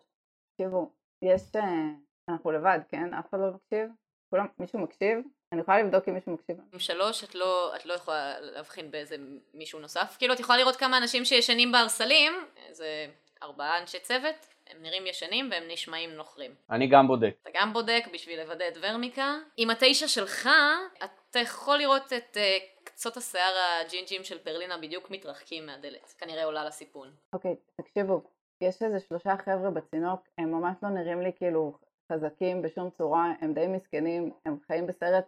תקשיבו, 0.51 0.91
יש... 1.21 1.55
אה, 1.55 1.89
אנחנו 2.29 2.51
לבד, 2.51 2.79
כן? 2.89 3.13
אף 3.13 3.29
אחד 3.29 3.39
לא 3.39 3.51
מקשיב? 3.51 3.89
כולם, 4.29 4.45
מישהו 4.59 4.79
מקשיב? 4.79 5.19
אני 5.51 5.61
יכולה 5.61 5.83
לבדוק 5.83 6.09
אם 6.09 6.13
מישהו 6.13 6.33
מקשיב. 6.33 6.57
עם 6.73 6.79
שלוש 6.79 7.23
את 7.23 7.35
לא, 7.35 7.75
את 7.75 7.85
לא 7.85 7.93
יכולה 7.93 8.39
להבחין 8.39 8.91
באיזה 8.91 9.15
מישהו 9.53 9.79
נוסף. 9.79 10.15
כאילו 10.19 10.33
את 10.33 10.39
יכולה 10.39 10.57
לראות 10.57 10.75
כמה 10.75 10.97
אנשים 10.97 11.25
שישנים 11.25 11.71
בהרסלים, 11.71 12.33
זה 12.71 13.07
ארבעה 13.43 13.81
אנשי 13.81 13.99
צוות, 13.99 14.54
הם 14.69 14.77
נראים 14.81 15.07
ישנים 15.07 15.49
והם 15.51 15.63
נשמעים 15.67 16.09
נוכרים. 16.13 16.55
אני 16.69 16.87
גם 16.87 17.07
בודק. 17.07 17.35
אתה 17.41 17.49
גם 17.53 17.73
בודק 17.73 18.03
בשביל 18.13 18.41
לוודא 18.41 18.67
את 18.67 18.77
ורמיקה. 18.81 19.33
עם 19.57 19.69
התשע 19.69 20.07
שלך, 20.07 20.49
אתה 20.97 21.39
יכול 21.39 21.77
לראות 21.77 22.13
את 22.13 22.37
uh, 22.37 22.83
קצות 22.83 23.17
השיער 23.17 23.53
הג'ינג'ים 23.81 24.23
של 24.23 24.37
פרלינה 24.37 24.77
בדיוק 24.77 25.11
מתרחקים 25.11 25.65
מהדלת. 25.65 26.13
כנראה 26.17 26.45
עולה 26.45 26.65
לסיפון. 26.65 27.11
אוקיי, 27.33 27.55
תקשיבו, 27.75 28.21
יש 28.61 28.81
איזה 28.83 28.99
שלושה 28.99 29.37
חבר'ה 29.37 29.71
בצינוק, 29.71 30.19
הם 30.37 30.51
ממש 30.51 30.75
לא 30.83 30.89
נראים 30.89 31.21
לי 31.21 31.31
כאילו 31.35 31.77
חזקים 32.11 32.61
בשום 32.61 32.89
צורה, 32.97 33.33
הם 33.41 33.53
די 33.53 33.67
מסכנים, 33.67 34.31
הם 34.45 34.57
חיים 34.67 34.87
בסרט, 34.87 35.25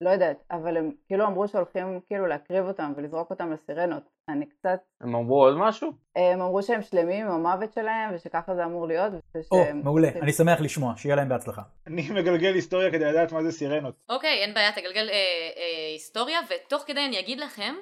לא 0.00 0.10
יודעת, 0.10 0.36
אבל 0.50 0.76
הם 0.76 0.90
כאילו 1.06 1.26
אמרו 1.26 1.48
שהולכים 1.48 2.00
כאילו 2.06 2.26
להקריב 2.26 2.66
אותם 2.66 2.92
ולזרוק 2.96 3.30
אותם 3.30 3.52
לסירנות. 3.52 4.02
אני 4.28 4.46
קצת, 4.46 4.80
הם 5.00 5.14
אמרו 5.14 5.44
עוד 5.44 5.56
משהו? 5.58 5.92
הם 6.16 6.40
אמרו 6.40 6.62
שהם 6.62 6.82
שלמים 6.82 7.26
עם 7.26 7.32
המוות 7.32 7.72
שלהם 7.72 8.14
ושככה 8.14 8.54
זה 8.54 8.64
אמור 8.64 8.86
להיות. 8.86 9.12
או, 9.52 9.64
מעולה, 9.74 10.08
אני 10.08 10.32
שמח 10.32 10.60
לשמוע, 10.60 10.94
שיהיה 10.96 11.16
להם 11.16 11.28
בהצלחה. 11.28 11.62
אני 11.86 12.10
מגלגל 12.10 12.54
היסטוריה 12.54 12.90
כדי 12.90 13.04
לדעת 13.04 13.32
מה 13.32 13.42
זה 13.42 13.52
סירנות. 13.52 13.94
אוקיי, 14.08 14.42
אין 14.42 14.54
בעיה, 14.54 14.72
תגלגל 14.72 15.08
אה, 15.08 15.14
אה, 15.14 15.92
היסטוריה, 15.92 16.38
ותוך 16.48 16.82
כדי 16.86 17.04
אני 17.04 17.20
אגיד 17.20 17.40
לכם, 17.40 17.74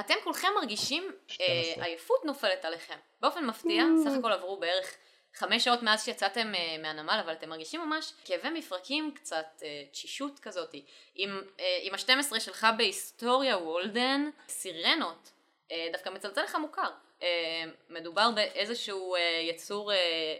אתם 0.00 0.14
כולכם 0.24 0.48
מרגישים 0.60 1.02
אה, 1.02 1.34
12. 1.34 1.84
עייפות 1.84 2.24
נופלת 2.24 2.64
עליכם. 2.64 2.96
באופן 3.20 3.46
מפתיע, 3.46 3.84
סך 4.04 4.10
הכל 4.18 4.32
עברו 4.32 4.60
בערך 4.60 4.96
חמש 5.34 5.64
שעות 5.64 5.82
מאז 5.82 6.04
שיצאתם 6.04 6.52
אה, 6.54 6.76
מהנמל, 6.82 7.20
אבל 7.24 7.32
אתם 7.32 7.48
מרגישים 7.48 7.80
ממש 7.80 8.12
כאבי 8.24 8.50
מפרקים, 8.58 9.12
קצת 9.14 9.46
אה, 9.62 9.82
תשישות 9.92 10.38
כזאת. 10.38 10.74
עם, 11.14 11.30
אה, 11.60 11.64
עם 11.82 11.94
ה-12 11.94 12.40
שלך 12.40 12.66
בהיסטוריה, 12.78 13.58
וולדן, 13.58 14.30
סירנות, 14.48 15.30
אה, 15.72 15.88
דווקא 15.92 16.10
מצלצל 16.10 16.42
לך 16.42 16.54
מוכר. 16.60 16.88
אה, 17.22 17.28
מדובר 17.90 18.30
באיזשהו 18.34 19.14
אה, 19.14 19.20
יצור, 19.50 19.92
אה, 19.92 19.96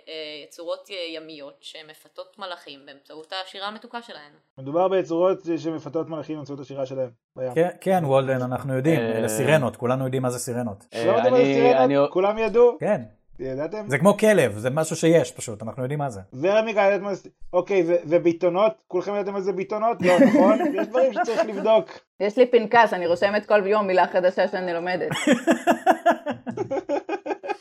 אה, 0.08 0.12
יצורות 0.44 0.88
ימיות 1.08 1.56
שמפתות 1.60 2.38
מלאכים 2.38 2.86
באמצעות 2.86 3.32
השירה 3.44 3.66
המתוקה 3.68 4.02
שלהן. 4.02 4.32
מדובר 4.58 4.88
ביצורות 4.88 5.38
שמפתות 5.58 6.08
מלאכים 6.08 6.36
באמצעות 6.36 6.60
השירה 6.60 6.86
שלהם 6.86 7.10
בים. 7.36 7.54
כן, 7.54 7.68
כן, 7.80 8.00
וולדן, 8.04 8.42
אנחנו 8.42 8.76
יודעים, 8.76 9.00
אלה 9.00 9.28
סירנות, 9.28 9.76
כולנו 9.76 10.04
יודעים 10.04 10.22
מה 10.22 10.30
זה 10.30 10.38
סירנות. 10.38 10.84
לא 10.94 10.98
יודעים 10.98 11.16
מה 11.16 11.30
זה 11.30 11.36
אני- 11.36 11.44
אני- 11.54 11.54
סירנות? 11.86 12.10
כולם 12.12 12.38
ידעו? 12.38 12.76
כן, 12.80 13.00
ידעתם? 13.44 13.88
זה 13.88 13.98
כמו 13.98 14.16
כלב, 14.16 14.58
זה 14.58 14.70
משהו 14.70 14.96
שיש 14.96 15.32
פשוט, 15.32 15.62
אנחנו 15.62 15.82
יודעים 15.82 15.98
מה 15.98 16.10
זה. 16.10 16.20
ורמיקה 16.40 16.80
יודעת 16.80 17.00
מה 17.00 17.14
זה... 17.14 17.28
אוקיי, 17.52 17.82
וביטונות? 17.86 18.72
כולכם 18.88 19.14
יודעים 19.14 19.34
מה 19.34 19.40
זה 19.40 19.52
ביטונות? 19.52 20.02
לא, 20.02 20.12
נכון? 20.26 20.58
יש 20.80 20.86
דברים 20.86 21.12
שצריך 21.12 21.40
לבדוק. 21.46 21.90
יש 22.20 22.38
לי 22.38 22.46
פנקס, 22.46 22.92
אני 22.92 23.06
רושמת 23.06 23.46
כל 23.46 23.66
יום 23.66 23.86
מילה 23.86 24.06
חדשה 24.06 24.48
שאני 24.48 24.72
לומדת. 24.72 25.10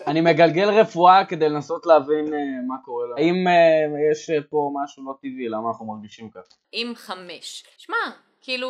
אני 0.09 0.21
מגלגל 0.21 0.69
רפואה 0.69 1.25
כדי 1.25 1.49
לנסות 1.49 1.85
להבין 1.85 2.33
אה, 2.33 2.39
מה 2.67 2.75
קורה 2.85 3.07
לה. 3.07 3.15
האם 3.17 3.47
אה, 3.47 4.11
יש 4.11 4.29
אה, 4.29 4.37
פה 4.49 4.71
משהו 4.83 5.03
לא 5.05 5.13
טבעי, 5.21 5.49
למה 5.49 5.69
אנחנו 5.69 5.85
מרגישים 5.85 6.29
ככה? 6.29 6.55
עם 6.71 6.95
חמש. 6.95 7.63
שמע, 7.77 7.97
כאילו, 8.41 8.69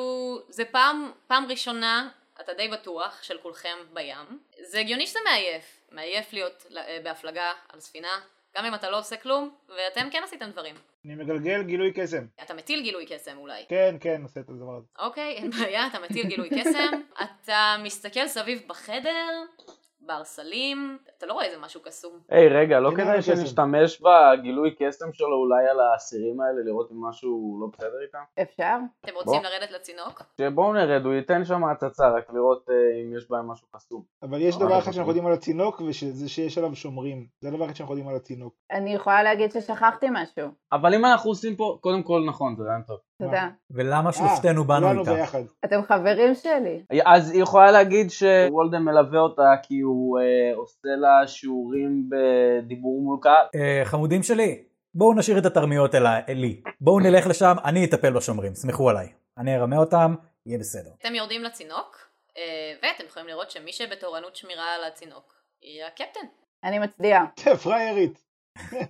זה 0.49 0.65
פעם, 0.65 1.11
פעם 1.27 1.45
ראשונה, 1.49 2.09
אתה 2.41 2.51
די 2.57 2.67
בטוח, 2.67 3.23
של 3.23 3.37
כולכם 3.43 3.77
בים. 3.93 4.39
זה 4.71 4.79
הגיוני 4.79 5.07
שזה 5.07 5.19
מעייף. 5.25 5.78
מעייף 5.91 6.33
להיות 6.33 6.65
אה, 6.77 6.97
בהפלגה 7.03 7.51
על 7.73 7.79
ספינה, 7.79 8.19
גם 8.57 8.65
אם 8.65 8.75
אתה 8.75 8.89
לא 8.89 8.99
עושה 8.99 9.17
כלום, 9.17 9.55
ואתם 9.69 10.07
כן 10.11 10.21
עשיתם 10.23 10.49
דברים. 10.49 10.75
אני 11.05 11.15
מגלגל 11.15 11.63
גילוי 11.63 11.91
קסם. 11.95 12.25
אתה 12.43 12.53
מטיל 12.53 12.81
גילוי 12.81 13.05
קסם 13.05 13.37
אולי. 13.37 13.65
כן, 13.69 13.95
כן, 13.99 14.21
עושה 14.23 14.39
את 14.39 14.49
הדבר 14.49 14.75
הזה. 14.77 14.87
אוקיי, 14.99 15.33
אין 15.35 15.49
בעיה, 15.51 15.87
אתה 15.87 15.99
מטיל 15.99 16.27
גילוי 16.27 16.49
קסם, 16.49 17.01
אתה 17.23 17.75
מסתכל 17.83 18.27
סביב 18.27 18.63
בחדר, 18.67 19.43
בערסלים, 20.09 20.97
אתה 21.17 21.25
לא 21.25 21.33
רואה 21.33 21.45
איזה 21.45 21.57
משהו 21.57 21.81
קסום. 21.81 22.19
היי, 22.29 22.47
רגע, 22.47 22.79
לא 22.79 22.89
הנה 22.89 22.97
כדאי 22.97 23.17
הקסם. 23.17 23.35
שנשתמש 23.35 24.01
בגילוי 24.01 24.75
קסם 24.79 25.13
שלו 25.13 25.35
אולי 25.35 25.69
על 25.69 25.79
האסירים 25.79 26.41
האלה, 26.41 26.61
לראות 26.65 26.91
אם 26.91 27.05
משהו 27.05 27.57
לא 27.61 27.67
בסדר 27.73 28.01
איתם? 28.07 28.41
אפשר? 28.41 28.77
אתם 29.05 29.15
רוצים 29.15 29.41
בוא. 29.41 29.49
לרדת 29.49 29.71
לצינוק? 29.71 30.21
שבואו 30.41 30.73
נרד, 30.73 31.05
הוא 31.05 31.13
ייתן 31.13 31.45
שם 31.45 31.63
הצצה, 31.63 32.09
רק 32.09 32.33
לראות 32.33 32.69
אה, 32.69 32.75
אם 33.01 33.17
יש 33.17 33.29
בהם 33.29 33.47
משהו 33.51 33.67
קסום. 33.75 34.03
אבל 34.23 34.41
יש 34.41 34.55
אה, 34.55 34.59
דבר 34.59 34.73
אחד 34.73 34.81
חשוב. 34.81 34.93
שאנחנו 34.93 35.09
יודעים 35.11 35.27
על 35.27 35.33
הצינוק, 35.33 35.81
וזה 35.81 36.29
שיש 36.29 36.57
עליו 36.57 36.75
שומרים. 36.75 37.27
זה 37.41 37.47
הדבר 37.49 37.65
אחד 37.65 37.73
שאנחנו 37.73 37.93
יודעים 37.93 38.09
על 38.09 38.15
הצינוק. 38.15 38.53
אני 38.71 38.93
יכולה 38.93 39.23
להגיד 39.23 39.51
ששכחתי 39.51 40.07
משהו. 40.11 40.47
אבל 40.71 40.93
אם 40.93 41.05
אנחנו 41.05 41.29
עושים 41.29 41.55
פה, 41.55 41.77
קודם 41.81 42.03
כל 42.03 42.23
נכון, 42.27 42.55
זה 42.55 42.63
רעיון 42.63 42.81
טוב. 42.87 42.97
תודה. 43.23 43.47
ולמה 43.71 44.11
שלושתנו 44.11 44.63
באנו 44.63 44.99
איתה? 44.99 45.37
אתם 45.65 45.81
חברים 45.83 46.35
שלי. 46.35 46.83
אז 47.05 47.31
היא 47.31 47.41
יכולה 47.41 47.71
להגיד 47.71 48.09
שוולדן 48.09 48.81
מלווה 48.81 49.19
אותה 49.19 49.51
כי 49.63 49.79
הוא 49.79 50.19
אה, 50.19 50.55
עושה 50.55 50.89
לה 50.97 51.27
שיעורים 51.27 52.09
בדיבור 52.09 53.01
מול 53.01 53.17
קהל. 53.21 53.45
אה, 53.55 53.81
חמודים 53.85 54.23
שלי, 54.23 54.63
בואו 54.95 55.13
נשאיר 55.13 55.37
את 55.37 55.45
התרמיות 55.45 55.95
אלי, 55.95 56.09
לי. 56.27 56.61
בואו 56.81 56.99
נלך 56.99 57.27
לשם, 57.27 57.55
אני 57.65 57.85
אטפל 57.85 58.13
בשומרים, 58.13 58.55
סמכו 58.55 58.89
עליי. 58.89 59.07
אני 59.37 59.55
ארמה 59.55 59.77
אותם, 59.77 60.15
יהיה 60.45 60.59
בסדר. 60.59 60.89
אתם 60.99 61.15
יורדים 61.15 61.43
לצינוק, 61.43 62.09
אה, 62.37 62.43
ואתם 62.83 63.03
יכולים 63.07 63.27
לראות 63.27 63.51
שמי 63.51 63.73
שבתורנות 63.73 64.35
שמירה 64.35 64.75
על 64.75 64.83
הצינוק 64.83 65.33
היא 65.61 65.83
הקפטן. 65.83 66.27
אני 66.63 66.79
מצדיעה. 66.79 67.25
פריירית. 67.63 68.29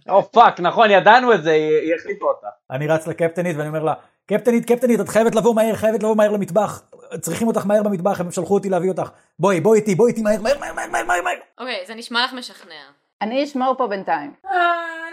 oh 0.09 0.31
fuck, 0.31 0.59
נכון, 0.59 0.91
ידענו 0.91 1.33
את 1.33 1.43
זה, 1.43 1.51
היא 1.51 1.77
היא 1.77 1.95
החליפה 1.95 2.25
אותה. 2.25 2.47
אני 2.71 2.87
רץ 2.87 3.07
לקפטנית 3.07 3.57
ואני 3.57 3.67
אומר 3.67 3.83
לה, 3.83 3.93
קפטנית, 4.29 4.65
קפטנית, 4.65 4.99
את 4.99 5.09
חייבת 5.09 5.35
לבוא 5.35 5.55
מהר, 5.55 5.75
חייבת 5.75 6.03
לבוא 6.03 6.15
מהר 6.15 6.31
למטבח. 6.31 6.83
צריכים 7.21 7.47
אותך 7.47 7.65
מהר 7.65 7.83
במטבח, 7.83 8.19
הם 8.19 8.31
שלחו 8.31 8.53
אותי 8.53 8.69
להביא 8.69 8.89
אותך. 8.89 9.09
בואי, 9.39 9.61
בואי 9.61 9.79
איתי, 9.79 9.95
בואי 9.95 10.11
איתי 10.11 10.21
מהר, 10.21 10.41
מהר, 10.41 10.59
מהר, 10.59 10.73
מהר, 10.73 10.87
מהר, 10.91 11.21
מהר. 11.21 11.33
אוקיי, 11.59 11.85
זה 11.87 11.95
נשמע 11.95 12.25
לך 12.25 12.33
משכנע. 12.33 12.73
אני 13.21 13.43
אשמור 13.43 13.75
פה 13.77 13.87
בינתיים. 13.87 14.33
אה, 14.45 14.51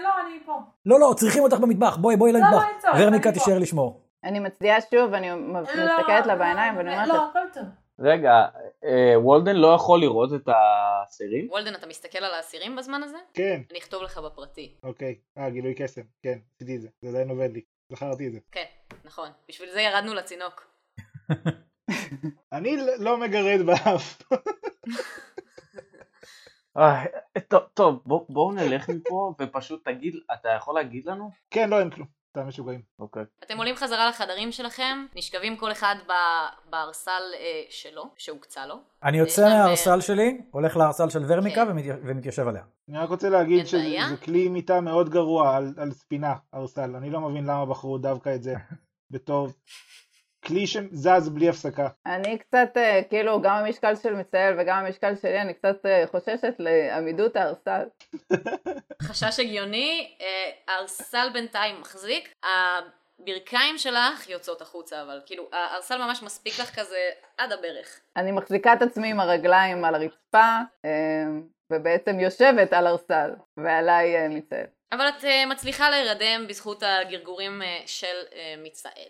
לא, 0.03 0.09
אני 0.27 0.39
פה. 0.47 0.53
לא, 0.87 1.01
לא, 1.01 1.15
צריכים 1.17 1.43
אותך 1.43 1.57
במטבח, 1.57 1.97
בואי, 1.97 2.17
בואי 2.17 2.33
למטבח. 2.33 2.65
אין 2.65 2.81
צורך, 2.81 2.95
ורניקה. 2.99 3.33
תישאר 3.33 3.59
לשמור. 3.59 4.01
אני 4.25 4.41
מצדיעה 4.41 4.81
שוב, 4.81 5.15
אני 5.15 5.31
מסתכלת 5.35 6.27
לה 6.27 6.37
בעיניים 6.37 6.77
ואני 6.77 6.93
אומרת, 6.93 7.09
לא, 7.09 7.29
הכל 7.31 7.39
טוב. 7.55 7.65
רגע, 7.99 8.47
אה, 8.85 9.15
וולדן 9.21 9.57
לא 9.57 9.75
יכול 9.75 10.01
לראות 10.01 10.35
את 10.35 10.49
האסירים? 10.49 11.49
וולדן, 11.51 11.75
אתה 11.75 11.87
מסתכל 11.87 12.19
על 12.19 12.35
האסירים 12.35 12.77
בזמן 12.77 13.03
הזה? 13.03 13.19
כן, 13.35 13.61
אני 13.71 13.79
אכתוב 13.79 14.03
לך 14.03 14.19
בפרטי. 14.19 14.75
אוקיי. 14.83 15.15
אה, 15.39 15.51
גילוי 15.51 15.75
קסם. 15.75 16.03
כן, 16.23 16.39
עשיתי 16.57 16.77
את 16.77 16.81
זה. 16.81 16.89
זה 17.03 17.09
עדיין 17.09 17.31
עובד 17.31 17.53
לי. 17.53 17.61
זכרתי 17.93 18.27
את 18.27 18.33
זה. 18.33 18.39
כן, 18.53 18.65
נכון. 19.05 19.29
בשביל 19.49 19.71
זה 19.73 19.81
ירדנו 19.81 20.15
לצינוק. 20.15 20.67
אני 22.53 22.77
ל- 22.77 23.03
לא 23.03 23.17
מגרד 23.19 23.67
באף. 23.67 24.23
אה, 26.79 27.05
טוב, 27.49 27.63
טוב, 27.75 28.03
בוא- 28.07 28.27
בואו 28.29 28.53
נלך 28.53 28.89
מפה 28.91 29.35
ופשוט 29.41 29.85
תגיד, 29.89 30.15
אתה 30.35 30.49
יכול 30.49 30.75
להגיד 30.75 31.07
לנו? 31.07 31.31
כן, 31.51 31.71
לא, 31.71 31.81
אין 31.81 31.91
כלום. 31.91 32.09
סתם 32.31 32.49
משוגעים. 32.49 32.83
אוקיי. 32.99 33.23
אתם 33.45 33.57
עולים 33.59 33.77
חזרה 33.77 34.09
לחדרים 34.09 34.53
שלכם, 34.53 35.07
נשכבים 35.15 35.57
כל 35.57 35.73
אחד 35.73 35.97
ב- 36.09 36.71
בארסל 36.71 37.23
אה, 37.35 37.63
שלו, 37.71 38.05
שהוקצה 38.17 38.67
לו. 38.67 38.75
אני 39.03 39.19
יוצא 39.19 39.35
שם, 39.35 39.43
מהארסל 39.49 40.01
שלי, 40.01 40.41
הולך 40.51 40.77
לארסל 40.77 41.09
של 41.11 41.23
ורניקה 41.29 41.65
כן. 41.65 41.71
ומת- 41.71 41.85
ומתיישב 42.05 42.49
עליה. 42.49 42.63
אני 42.89 42.99
רק 42.99 43.09
רוצה 43.09 43.29
להגיד 43.29 43.67
שזה 43.67 44.17
כלי 44.25 44.49
מיטה 44.49 44.81
מאוד 44.81 45.09
גרוע 45.09 45.57
על, 45.57 45.75
על 45.77 45.93
ספינה, 45.93 46.35
ארסל. 46.55 46.97
אני 46.97 47.11
לא 47.11 47.21
מבין 47.21 47.45
למה 47.45 47.67
בחרו 47.67 47.99
דווקא 47.99 48.35
את 48.35 48.43
זה 48.43 48.55
בתור 49.11 49.49
כלי 50.47 50.67
שזז 50.67 51.29
בלי 51.29 51.49
הפסקה. 51.49 51.89
אני 52.07 52.39
קצת, 52.39 52.69
אה, 52.77 53.01
כאילו, 53.09 53.41
גם 53.41 53.55
המשקל 53.55 53.97
של 53.97 54.15
מצייל 54.15 54.55
וגם 54.59 54.85
המשקל 54.85 55.17
שלי, 55.17 55.41
אני 55.41 55.55
קצת 55.55 55.87
אה, 55.87 56.05
חוששת 56.11 56.55
לעמידות 56.59 57.37
הארסל. 57.37 57.83
חשש 59.09 59.41
הגיוני, 59.41 60.17
אה, 60.21 60.75
הארסל 60.75 61.29
בינתיים 61.33 61.81
מחזיק, 61.81 62.35
הברכיים 62.45 63.79
שלך 63.79 64.29
יוצאות 64.29 64.63
החוצה, 64.63 65.03
אבל 65.03 65.21
כאילו, 65.27 65.49
הארסל 65.53 65.99
ממש 65.99 66.23
מספיק 66.23 66.61
לך 66.61 66.81
כזה 66.81 67.11
עד 67.39 67.53
הברך. 67.53 68.01
אני 68.17 68.33
מחזיקה 68.33 68.73
את 68.73 68.83
עצמי 68.83 69.11
עם 69.11 69.21
הרגליים 69.21 69.85
על 69.85 69.95
הרצפה, 69.95 70.59
ובעצם 71.71 72.21
יושבת 72.21 72.73
על 72.73 72.87
ארסל, 72.87 73.31
ועליי 73.57 74.17
אה, 74.17 74.29
מצייל. 74.29 74.67
אבל 74.93 75.09
את 75.09 75.25
אה, 75.25 75.47
מצליחה 75.47 75.91
להירדם 75.91 76.47
בזכות 76.49 76.83
הגרגורים 76.83 77.63
אה, 77.63 77.83
של 77.87 78.17
אה, 78.33 78.55
מצאל. 78.59 79.09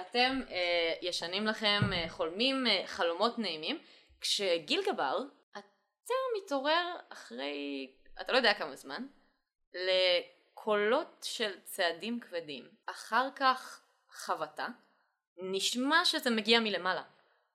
אתם 0.00 0.40
אה, 0.50 0.92
ישנים 1.02 1.46
לכם, 1.46 1.80
אה, 1.92 2.04
חולמים 2.08 2.66
אה, 2.66 2.82
חלומות 2.86 3.38
נעימים, 3.38 3.78
כשגילגבר, 4.20 5.18
אתה 5.52 6.14
מתעורר 6.38 6.94
אחרי, 7.12 7.90
אתה 8.20 8.32
לא 8.32 8.36
יודע 8.36 8.54
כמה 8.54 8.76
זמן, 8.76 9.06
לקולות 9.74 11.26
של 11.28 11.50
צעדים 11.64 12.20
כבדים. 12.20 12.64
אחר 12.86 13.28
כך 13.36 13.82
חבטה, 14.10 14.66
נשמע 15.42 16.04
שזה 16.04 16.30
מגיע 16.30 16.60
מלמעלה, 16.60 17.02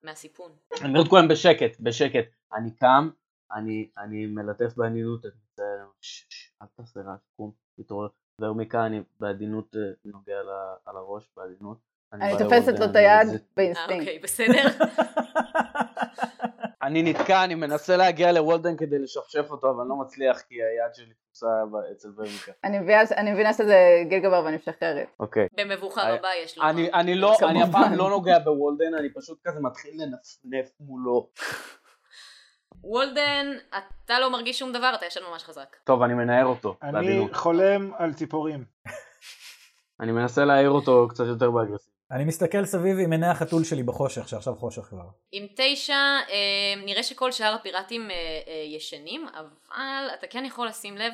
מהסיפון. 0.03 0.51
אני 0.81 0.89
אומר 0.89 1.01
לכולם 1.01 1.27
בשקט, 1.27 1.79
בשקט. 1.79 2.25
אני 2.53 2.75
קם, 2.75 3.09
אני, 3.55 3.89
אני 3.97 4.25
מלטף 4.25 4.73
בעדינות 4.77 5.25
את 5.25 5.59
שש, 6.01 6.51
אל 6.61 6.67
תעשה 6.77 6.99
רעש, 6.99 7.19
קום, 7.37 7.51
תתעורר. 7.77 8.07
ורמיקה 8.41 8.85
אני 8.85 9.01
בעדינות 9.19 9.75
אה, 9.75 9.81
נוגע 10.05 10.39
על 10.85 10.95
הראש, 10.97 11.29
בעדינות. 11.37 11.77
אני 12.13 12.33
תופסת 12.39 12.79
לו 12.79 12.85
את 12.85 12.95
היד 12.95 13.27
מזיז- 13.27 13.33
אה, 13.33 13.37
באינסטינקט. 13.57 13.99
אוקיי, 14.01 14.19
בסדר. 14.19 14.67
אני 16.83 17.03
נתקע, 17.03 17.43
אני 17.43 17.55
מנסה 17.55 17.97
להגיע 17.97 18.31
לוולדן 18.31 18.77
כדי 18.77 18.99
לשפשף 18.99 19.45
אותו, 19.51 19.69
אבל 19.71 19.79
אני 19.81 19.89
לא 19.89 19.95
מצליח 19.95 20.41
כי 20.41 20.55
היד 20.55 20.93
שלי 20.95 21.13
תפוסה 21.13 21.47
אצל 21.91 22.09
ורמיקה. 22.17 22.51
אני 22.63 22.79
מבינה- 23.31 23.53
שזה 23.53 24.03
גילגבר 24.09 24.41
ואני 24.45 24.55
משחררת. 24.55 25.07
אוקיי. 25.19 25.47
במבוכה 25.57 26.09
אני- 26.09 26.17
רבה 26.17 26.27
יש 26.43 26.57
לומר. 26.57 26.69
אני, 26.69 26.93
אני 26.93 27.15
לא. 27.15 27.35
אני 27.49 27.63
הפעם 27.63 27.93
לא 27.93 28.09
נוגע 28.09 28.39
בוולדן, 28.39 28.93
אני 28.99 29.13
פשוט 29.13 29.39
כזה 29.43 29.59
מתחיל 29.59 29.91
לנפנף 30.03 30.71
מולו. 30.79 31.29
וולדן, 32.83 33.47
אתה 33.69 34.19
לא 34.19 34.31
מרגיש 34.31 34.59
שום 34.59 34.71
דבר, 34.71 34.91
אתה 34.95 35.05
ישן 35.05 35.23
ממש 35.31 35.43
חזק. 35.43 35.75
טוב, 35.83 36.01
אני 36.01 36.13
מנער 36.13 36.45
אותו, 36.45 36.77
אני 36.83 36.91
בעדינות. 36.91 37.35
חולם 37.35 37.91
על 37.97 38.13
ציפורים. 38.13 38.65
אני 39.99 40.11
מנסה 40.11 40.45
להעיר 40.45 40.69
אותו 40.69 41.07
קצת 41.09 41.23
יותר 41.27 41.51
באגרסיביות. 41.51 41.91
אני 42.11 42.23
מסתכל 42.25 42.65
סביב 42.65 42.97
עם 42.99 43.11
עיני 43.11 43.27
החתול 43.27 43.63
שלי 43.63 43.83
בחושך, 43.83 44.27
שעכשיו 44.27 44.55
חושך 44.55 44.81
כבר. 44.81 45.05
עם 45.31 45.47
תשע, 45.55 45.93
אה, 45.93 46.83
נראה 46.85 47.03
שכל 47.03 47.31
שאר 47.31 47.53
הפיראטים 47.53 48.11
אה, 48.11 48.15
אה, 48.47 48.53
ישנים, 48.75 49.27
אבל 49.27 50.07
אתה 50.13 50.27
כן 50.27 50.45
יכול 50.45 50.67
לשים 50.67 50.97
לב 50.97 51.13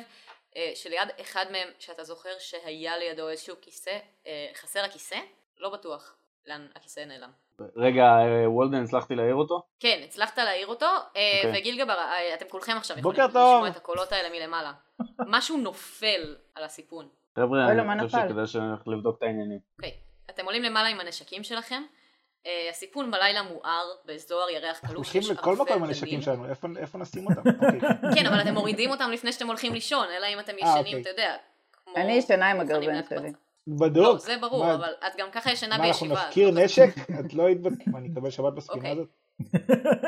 אה, 0.56 0.72
שליד 0.74 1.08
אחד 1.20 1.44
מהם, 1.52 1.68
שאתה 1.78 2.04
זוכר 2.04 2.38
שהיה 2.38 2.98
לידו 2.98 3.28
איזשהו 3.28 3.56
כיסא, 3.60 3.98
אה, 4.26 4.48
חסר 4.54 4.84
הכיסא? 4.84 5.18
לא 5.58 5.70
בטוח 5.70 6.14
לאן 6.46 6.66
הכיסא 6.76 7.00
נעלם. 7.00 7.30
רגע, 7.76 8.02
אה, 8.04 8.50
וולדן, 8.50 8.82
הצלחתי 8.84 9.14
להעיר 9.14 9.34
אותו? 9.34 9.62
כן, 9.80 10.00
הצלחת 10.04 10.38
להעיר 10.38 10.66
אותו, 10.66 10.86
אה, 10.86 11.40
אוקיי. 11.44 11.60
וגילגבר, 11.60 11.92
אה, 11.98 12.34
אתם 12.34 12.46
כולכם 12.48 12.76
עכשיו 12.76 12.96
בוקר 12.96 13.08
יכולים 13.16 13.32
טוב. 13.32 13.54
לשמוע 13.54 13.68
את 13.68 13.76
הקולות 13.76 14.12
האלה 14.12 14.28
מלמעלה. 14.38 14.72
משהו 15.26 15.56
נופל 15.56 16.36
על 16.54 16.64
הסיפון. 16.64 17.08
חבר'ה, 17.36 17.74
לא, 17.74 17.82
אני 17.92 18.06
חושב 18.06 18.18
נפל? 18.18 18.28
שכדאי 18.28 18.46
שנלך 18.46 18.88
לבדוק 18.88 19.16
את 19.18 19.22
העניינים. 19.22 19.58
אוקיי, 19.76 19.92
אתם 20.30 20.44
עולים 20.44 20.62
למעלה 20.62 20.88
עם 20.88 21.00
הנשקים 21.00 21.42
שלכם. 21.44 21.82
אה, 22.46 22.66
הסיפון 22.70 23.10
בלילה 23.10 23.42
מואר 23.42 23.84
באזור 24.04 24.50
ירח 24.50 24.64
אנחנו 24.64 24.88
קלוש, 24.88 24.96
הולכים 25.06 25.20
יש 25.22 25.30
לכל 25.30 25.54
מקום 25.54 25.72
עם. 25.72 25.84
הנשקים 25.84 26.22
שלנו, 26.22 26.48
איפה- 26.48 26.68
איפה 26.78 26.98
נשים 26.98 27.26
אותם? 27.26 27.40
אוקיי, 27.50 27.80
כן. 28.14 28.26
אבל 28.26 28.40
אתם 28.40 28.54
מורידים 28.54 28.90
אותם 28.90 29.10
לפני 29.10 29.32
שאתם 29.32 29.46
הולכים 29.46 29.74
לישון, 29.74 30.06
אלא 30.18 30.26
אם 30.26 30.40
אתם 30.40 30.52
ישנים, 30.58 30.76
אוקיי. 30.78 31.00
אתה 31.00 31.10
יודע, 31.10 31.36
כמו... 31.84 31.94
אני 31.96 32.12
ישנה 32.12 32.50
עם 32.50 32.60
הגרזן. 32.60 33.00
שלי. 33.08 33.32
בדוק. 33.68 34.04
לא, 34.04 34.18
זה 34.18 34.36
ברור, 34.40 34.64
מה- 34.66 34.74
אבל 34.74 34.92
את 35.06 35.12
גם 35.18 35.30
ככה 35.30 35.52
ישנה 35.52 35.78
מה, 35.78 35.88
אנחנו 35.88 36.06
בישיבה. 36.06 36.28
נפקיר 36.28 36.48
אז 36.48 36.54
לא 36.54 36.64
נשק? 36.64 36.88
את 37.26 37.34
לא 37.34 37.46
היית... 37.46 37.58
מה, 37.86 37.98
אני 37.98 38.08
אקבל 38.12 38.30
שבת 38.30 38.52
בספינה 38.52 38.78
אוקיי. 38.78 38.92
הזאת? 38.92 39.08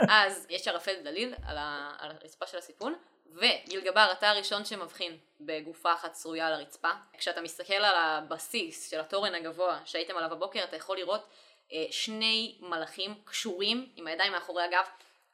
אז 0.09 0.47
יש 0.51 0.69
ערפל 0.69 0.95
דליל 1.05 1.35
על, 1.43 1.57
הרצפה 1.59 2.47
של 2.47 2.59
הסיפון, 2.59 2.95
וגיל 3.37 3.81
גבר, 3.81 4.09
אתה 4.13 4.31
הראשון 4.31 4.65
שמבחין 4.65 5.17
בגופה 5.41 5.93
אחת 5.93 6.13
צרויה 6.13 6.47
על 6.47 6.53
הרצפה. 6.53 6.89
כשאתה 7.19 7.41
מסתכל 7.41 7.75
על 7.75 7.95
הבסיס 7.97 8.91
של 8.91 9.01
התורן 9.01 9.35
הגבוה 9.35 9.79
שהייתם 9.85 10.17
עליו 10.17 10.33
הבוקר, 10.33 10.65
אתה 10.65 10.77
יכול 10.77 10.97
לראות 10.97 11.29
אה, 11.73 11.85
שני 11.91 12.59
מלאכים 12.61 13.15
קשורים 13.25 13.89
עם 13.97 14.07
הידיים 14.07 14.33
מאחורי 14.33 14.63
הגב 14.63 14.85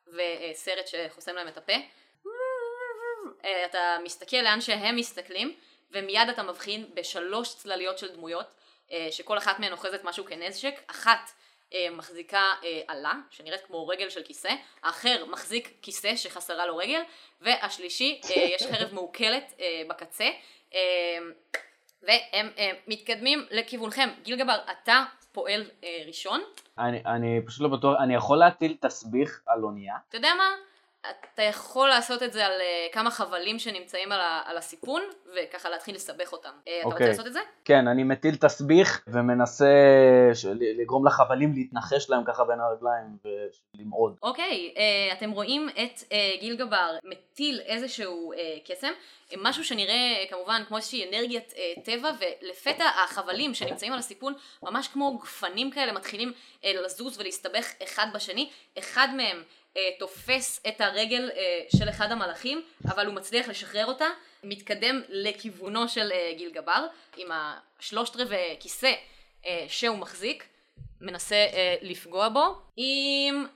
וסרט 0.09 0.87
שחוסם 0.87 1.35
להם 1.35 1.49
את 1.49 1.57
הפה. 1.57 1.73
אה, 3.45 3.65
אתה 3.65 3.97
מסתכל 4.05 4.37
לאן 4.37 4.61
שהם 4.61 4.97
מסתכלים, 4.97 5.55
ומיד 5.91 6.29
אתה 6.29 6.43
מבחין 6.43 6.87
בשלוש 6.95 7.55
צלליות 7.55 7.99
של 7.99 8.15
דמויות, 8.15 8.47
אה, 8.93 9.09
שכל 9.11 9.39
אחת 9.39 9.61
מהן 9.61 9.73
אוחזת 9.73 10.05
משהו 10.05 10.25
כנשק, 10.25 10.75
אחת 10.87 11.31
אה, 11.75 11.87
מחזיקה 11.91 12.43
אה, 12.65 12.81
עלה, 12.89 13.13
שנראית 13.31 13.61
כמו 13.67 13.89
רגל 13.89 14.11
של 14.11 14.23
כיסא, 14.23 14.55
האחר 14.83 15.25
מחזיק 15.31 15.73
כיסא 15.83 16.17
שחסרה 16.17 16.67
לו 16.67 16.77
רגל, 16.77 17.01
והשלישי, 17.41 18.21
יש 18.37 18.63
חרב 18.63 18.95
מעוקלת 18.95 19.61
בקצה, 19.89 20.29
והם 22.03 22.51
מתקדמים 22.87 23.47
לכיוונכם. 23.51 24.09
גיל 24.23 24.37
גבר, 24.37 24.59
אתה 24.71 25.05
פועל 25.33 25.71
ראשון, 26.07 26.41
אני, 26.79 27.03
אני 27.07 27.41
פשוט 27.47 27.61
לא 27.61 27.69
בטוח, 27.69 27.97
אני 28.01 28.15
יכול 28.15 28.39
להטיל 28.39 28.77
תסביך 28.81 29.43
על 29.47 29.63
אונייה? 29.63 29.95
אתה 30.09 30.17
יודע 30.17 30.35
מה? 30.39 30.55
אתה 31.35 31.43
יכול 31.43 31.89
לעשות 31.89 32.23
את 32.23 32.33
זה 32.33 32.47
על 32.47 32.53
uh, 32.53 32.95
כמה 32.95 33.11
חבלים 33.11 33.59
שנמצאים 33.59 34.13
על, 34.13 34.21
ה, 34.21 34.43
על 34.45 34.57
הסיפון, 34.57 35.03
וככה 35.35 35.71
להתחיל 35.71 35.95
לסבך 35.95 36.33
אותם. 36.33 36.49
Uh, 36.49 36.63
אתה 36.65 36.85
רוצה 36.85 36.95
אוקיי. 36.95 37.09
לעשות 37.09 37.27
את 37.27 37.33
זה? 37.33 37.41
כן, 37.65 37.89
אני 37.89 38.05
מטיל 38.05 38.37
תסביך 38.37 39.03
ומנסה 39.07 39.67
ש- 40.35 40.45
ל- 40.45 40.81
לגרום 40.81 41.07
לחבלים 41.07 41.53
להתנחש 41.55 42.11
להם 42.11 42.25
ככה 42.27 42.45
בין 42.45 42.61
הרגליים 42.61 43.17
ולמעוד. 43.75 44.17
אוקיי, 44.23 44.75
uh, 44.75 45.17
אתם 45.19 45.31
רואים 45.31 45.69
את 45.69 45.99
uh, 46.01 46.41
גיל 46.41 46.57
גבר 46.57 46.91
מטיל 47.05 47.61
איזשהו 47.61 48.33
uh, 48.33 48.71
קסם, 48.71 48.93
משהו 49.37 49.65
שנראה 49.65 50.25
כמובן 50.31 50.63
כמו 50.69 50.77
איזושהי 50.77 51.09
אנרגיית 51.09 51.53
uh, 51.53 51.81
טבע, 51.85 52.11
ולפתע 52.21 52.85
החבלים 53.05 53.55
שנמצאים 53.55 53.93
על 53.93 53.99
הסיפון, 53.99 54.35
ממש 54.63 54.89
כמו 54.89 55.19
גפנים 55.19 55.71
כאלה, 55.71 55.93
מתחילים 55.93 56.33
uh, 56.63 56.67
לזוז 56.85 57.19
ולהסתבך 57.21 57.73
אחד 57.83 58.07
בשני. 58.15 58.51
אחד 58.79 59.09
מהם 59.17 59.43
תופס 59.99 60.61
את 60.69 60.81
הרגל 60.81 61.31
uh, 61.31 61.77
של 61.79 61.89
אחד 61.89 62.13
המלאכים, 62.13 62.63
אבל 62.85 63.07
הוא 63.07 63.15
מצליח 63.15 63.49
לשחרר 63.49 63.87
אותה, 63.87 64.07
מתקדם 64.45 65.03
לכיוונו 65.09 65.89
של 65.89 66.13
uh, 66.13 66.39
גיל 66.39 66.51
גבר, 66.51 66.87
עם 67.17 67.29
השלושת 67.33 68.17
רבעי 68.17 68.57
כיסא 68.61 68.93
שהוא 69.69 69.99
מחזיק, 69.99 70.45
מנסה 71.01 71.47
לפגוע 71.83 72.29
בו, 72.29 72.59
עם 72.77 73.47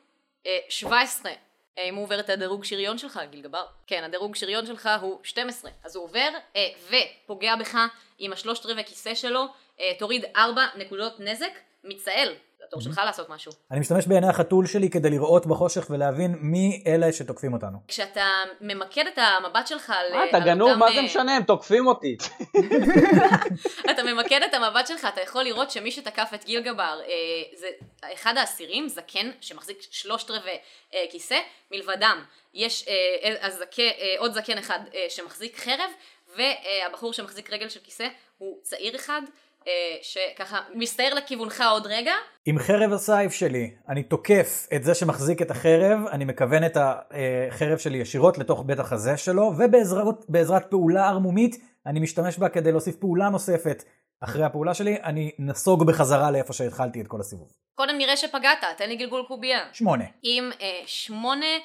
אה, 0.47 0.59
17. 0.69 1.33
אה, 1.79 1.85
אם 1.89 1.95
הוא 1.95 2.05
עובר 2.05 2.21
את 2.21 2.31
הדירוג 2.31 2.65
שריון 2.65 2.99
שלך, 2.99 3.21
גיל 3.31 3.43
גבר. 3.43 3.67
כן, 3.87 4.05
הדירוג 4.05 4.37
שריון 4.37 4.67
שלך 4.67 4.91
הוא 5.01 5.21
12. 5.23 5.71
אז 5.85 5.97
הוא 5.97 6.05
עובר 6.05 6.29
אה, 6.57 6.69
ופוגע 6.89 7.57
בך 7.57 7.79
עם 8.19 8.33
השלושת 8.33 8.67
רבעי 8.67 8.85
כיסא 8.85 9.15
שלו, 9.15 9.47
אה, 9.81 9.93
תוריד 9.99 10.25
4 10.37 10.67
נקודות 10.77 11.21
נזק, 11.21 11.53
מצאל. 11.85 12.35
זה 12.71 12.77
התור 12.77 12.81
שלך 12.81 13.01
לעשות 13.07 13.29
משהו. 13.29 13.53
אני 13.71 13.81
משתמש 13.81 14.07
בעיני 14.07 14.29
החתול 14.29 14.67
שלי 14.67 14.91
כדי 14.91 15.11
לראות 15.11 15.47
בחושך 15.47 15.87
ולהבין 15.91 16.37
מי 16.41 16.85
אלה 16.87 17.13
שתוקפים 17.13 17.53
אותנו. 17.53 17.79
כשאתה 17.89 18.27
ממקד 18.61 19.05
את 19.07 19.19
המבט 19.19 19.67
שלך 19.67 19.91
על... 19.91 20.17
מה, 20.17 20.29
אתה 20.29 20.41
גנוב? 20.41 20.69
אותם, 20.69 20.79
מה 20.79 20.93
זה 20.93 20.99
אה, 20.99 21.03
משנה? 21.03 21.37
הם 21.37 21.43
תוקפים 21.43 21.87
אותי. 21.87 22.17
אתה 23.91 24.03
ממקד 24.03 24.41
את 24.49 24.55
המבט 24.55 24.87
שלך, 24.87 25.05
אתה 25.15 25.21
יכול 25.21 25.43
לראות 25.43 25.71
שמי 25.71 25.91
שתקף 25.91 26.31
את 26.35 26.45
גיל 26.45 26.61
גבר 26.61 27.01
אה, 27.07 27.09
זה 27.57 27.67
אחד 28.13 28.37
האסירים, 28.37 28.89
זקן, 28.89 29.31
שמחזיק 29.41 29.79
שלושת 29.91 30.31
רבעי 30.31 30.59
אה, 30.95 31.05
כיסא, 31.11 31.39
מלבדם 31.71 32.25
יש 32.55 32.87
עוד 34.19 34.33
זקן 34.33 34.59
אחד 34.59 34.79
שמחזיק 35.09 35.59
חרב, 35.59 35.91
והבחור 36.37 37.13
שמחזיק 37.13 37.53
רגל 37.53 37.69
של 37.69 37.81
כיסא 37.81 38.09
הוא 38.39 38.59
צעיר 38.63 38.97
אחד, 38.97 39.23
שככה 40.03 40.61
מסתער 40.75 41.15
לכיוונך 41.15 41.65
עוד 41.71 41.87
רגע, 41.87 42.13
עם 42.47 42.59
חרב 42.59 42.93
הסייף 42.93 43.33
שלי, 43.33 43.71
אני 43.89 44.03
תוקף 44.03 44.67
את 44.77 44.85
זה 44.85 44.95
שמחזיק 44.95 45.43
את 45.43 45.51
החרב, 45.51 46.07
אני 46.13 46.25
מכוון 46.25 46.65
את 46.67 46.77
החרב 46.81 47.79
שלי 47.79 47.99
ישירות 47.99 48.39
לתוך 48.39 48.63
בית 48.67 48.79
החזה 48.79 49.17
שלו, 49.17 49.53
ובעזרת 49.59 50.25
בעזרת 50.29 50.71
פעולה 50.71 51.09
ערמומית, 51.09 51.57
אני 51.87 52.01
משתמש 52.01 52.39
בה 52.39 52.49
כדי 52.49 52.73
להוסיף 52.73 52.97
פעולה 52.97 53.29
נוספת. 53.29 53.85
אחרי 54.21 54.45
הפעולה 54.45 54.75
שלי, 54.75 54.97
אני 55.05 55.31
נסוג 55.39 55.87
בחזרה 55.87 56.31
לאיפה 56.31 56.53
שהתחלתי 56.53 57.01
את 57.01 57.07
כל 57.07 57.21
הסיבוב. 57.21 57.53
קודם 57.75 57.99
נראה 57.99 58.17
שפגעת, 58.17 58.65
תן 58.77 58.89
לי 58.89 58.97
גלגול 58.97 59.25
קובייה. 59.29 59.59
שמונה. 59.73 60.05
עם 60.23 60.51
אה, 60.61 60.81
שמונה 60.87 61.47
אה, 61.47 61.59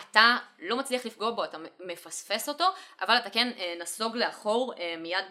אתה 0.00 0.36
לא 0.58 0.76
מצליח 0.76 1.06
לפגוע 1.06 1.30
בו, 1.30 1.44
אתה 1.44 1.58
מפספס 1.80 2.48
אותו, 2.48 2.64
אבל 3.00 3.14
אתה 3.16 3.30
כן 3.30 3.52
אה, 3.58 3.74
נסוג 3.78 4.16
לאחור 4.16 4.74
אה, 4.78 4.94
מיד 4.98 5.24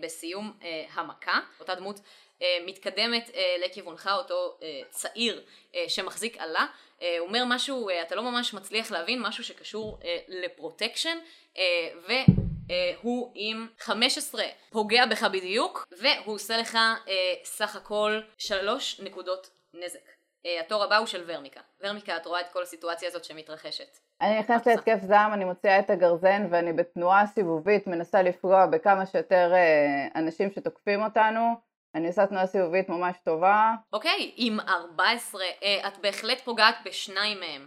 בסיום 0.00 0.52
אה, 0.62 0.84
המכה, 0.92 1.40
אותה 1.60 1.74
דמות 1.74 2.00
אה, 2.42 2.58
מתקדמת 2.66 3.30
אה, 3.34 3.56
לכיוונך, 3.64 4.10
אותו 4.16 4.58
אה, 4.62 4.80
צעיר 4.90 5.42
אה, 5.74 5.84
שמחזיק 5.88 6.36
עלה, 6.38 6.66
אה, 7.02 7.18
הוא 7.18 7.28
אומר 7.28 7.44
משהו, 7.46 7.88
אה, 7.88 8.02
אתה 8.02 8.14
לא 8.14 8.22
ממש 8.22 8.54
מצליח 8.54 8.90
להבין, 8.90 9.22
משהו 9.22 9.44
שקשור 9.44 9.98
אה, 10.04 10.18
לפרוטקשן, 10.28 11.18
אה, 11.58 11.88
והוא 12.08 13.32
עם 13.34 13.66
15 13.78 14.44
פוגע 14.70 15.06
בך 15.06 15.22
בדיוק, 15.22 15.86
והוא 15.98 16.34
עושה 16.34 16.56
לך 16.56 16.74
אה, 16.74 17.34
סך 17.44 17.76
הכל 17.76 18.20
שלוש 18.38 19.00
נקודות 19.00 19.50
נזק. 19.74 20.11
אה, 20.46 20.60
התור 20.60 20.84
הבא 20.84 20.96
הוא 20.96 21.06
של 21.06 21.24
ורמיקה. 21.26 21.60
ורמיקה, 21.80 22.16
את 22.16 22.26
רואה 22.26 22.40
את 22.40 22.48
כל 22.52 22.62
הסיטואציה 22.62 23.08
הזאת 23.08 23.24
שמתרחשת. 23.24 23.98
אני 24.20 24.38
נכנסת 24.40 24.66
להתקף 24.66 24.98
זעם, 25.00 25.32
אני 25.32 25.44
מוציאה 25.44 25.78
את 25.78 25.90
הגרזן 25.90 26.46
ואני 26.50 26.72
בתנועה 26.72 27.26
סיבובית 27.26 27.86
מנסה 27.86 28.22
לפגוע 28.22 28.66
בכמה 28.66 29.06
שיותר 29.06 29.52
אה, 29.54 30.20
אנשים 30.20 30.50
שתוקפים 30.50 31.02
אותנו. 31.02 31.54
אני 31.94 32.06
עושה 32.06 32.26
תנועה 32.26 32.46
סיבובית 32.46 32.88
ממש 32.88 33.16
טובה. 33.24 33.72
אוקיי, 33.92 34.32
עם 34.36 34.60
14, 34.60 35.42
אה, 35.62 35.88
את 35.88 35.98
בהחלט 35.98 36.40
פוגעת 36.40 36.74
בשניים 36.84 37.40
מהם. 37.40 37.66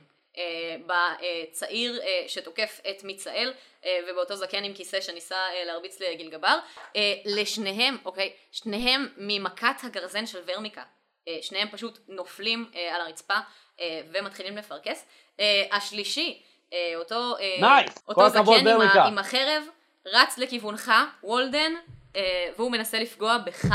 בצעיר 0.85 2.01
שתוקף 2.27 2.81
את 2.89 3.03
מיצאל, 3.03 3.53
ובאותו 4.09 4.35
זקן 4.35 4.63
עם 4.63 4.73
כיסא 4.73 5.01
שניסה 5.01 5.35
להרביץ 5.65 6.01
לגילגבר. 6.01 6.57
אה, 6.95 7.13
לשניהם, 7.25 7.97
אוקיי, 8.05 8.33
שניהם 8.51 9.07
ממכת 9.17 9.83
הגרזן 9.83 10.25
של 10.25 10.39
ורמיקה. 10.47 10.83
אה, 11.27 11.37
שניהם 11.41 11.67
פשוט 11.71 11.99
נופלים 12.07 12.71
אה, 12.75 12.95
על 12.95 13.01
הרצפה 13.01 13.33
אה, 13.79 14.01
ומתחילים 14.11 14.57
לפרכס. 14.57 15.05
השלישי, 15.71 16.41
אותו, 16.95 17.35
nice! 17.61 18.03
אותו 18.07 18.21
זקן 18.29 18.41
עם. 18.41 18.81
ה- 18.81 19.03
עם 19.07 19.17
החרב, 19.17 19.63
רץ 20.05 20.37
לכיוונך, 20.37 20.91
וולדן, 21.23 21.73
והוא 22.57 22.71
מנסה 22.71 22.99
לפגוע 22.99 23.37
בך 23.37 23.65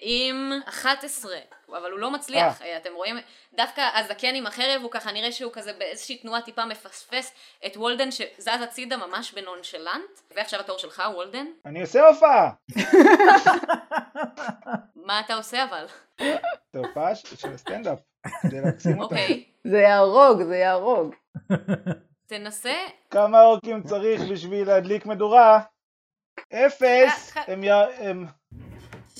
עם 0.00 0.52
11, 0.68 1.32
אבל 1.68 1.90
הוא 1.90 1.98
לא 1.98 2.10
מצליח. 2.10 2.62
אה. 2.62 2.76
אתם 2.76 2.90
רואים, 2.94 3.16
דווקא 3.54 3.88
הזקן 3.94 4.34
עם 4.34 4.46
החרב, 4.46 4.82
הוא 4.82 4.90
ככה 4.90 5.12
נראה 5.12 5.32
שהוא 5.32 5.52
כזה 5.54 5.72
באיזושהי 5.72 6.16
תנועה 6.16 6.42
טיפה 6.42 6.64
מפספס 6.64 7.32
את 7.66 7.76
וולדן 7.76 8.10
שזז 8.10 8.48
הצידה 8.62 8.96
ממש 8.96 9.32
ב 9.32 9.39
nonchalant. 9.39 10.20
ועכשיו 10.36 10.60
התור 10.60 10.78
שלך, 10.78 11.02
וולדן. 11.14 11.46
אני 11.66 11.80
עושה 11.80 12.06
הופעה. 12.08 12.50
מה 15.06 15.20
אתה 15.20 15.34
עושה 15.34 15.64
אבל? 15.64 15.86
זה 16.72 16.78
הופעה 16.78 17.14
ש- 17.14 17.34
של 17.34 17.52
הסטנדאפ, 17.54 17.98
כדי 18.42 18.60
להקסים 18.60 19.00
אותה. 19.00 19.14
אוקיי, 19.14 19.44
זה 19.64 19.78
יהרוג, 19.78 20.42
זה 20.42 20.56
יהרוג. 20.56 21.14
תנסה. 22.26 22.74
כמה 23.10 23.42
אורקים 23.42 23.82
צריך 23.82 24.20
בשביל 24.32 24.66
להדליק 24.68 25.06
מדורה? 25.06 25.60
אפס! 26.52 27.36
אה, 27.36 27.42
הם, 27.46 27.64
י... 27.64 27.70
הם 27.72 28.26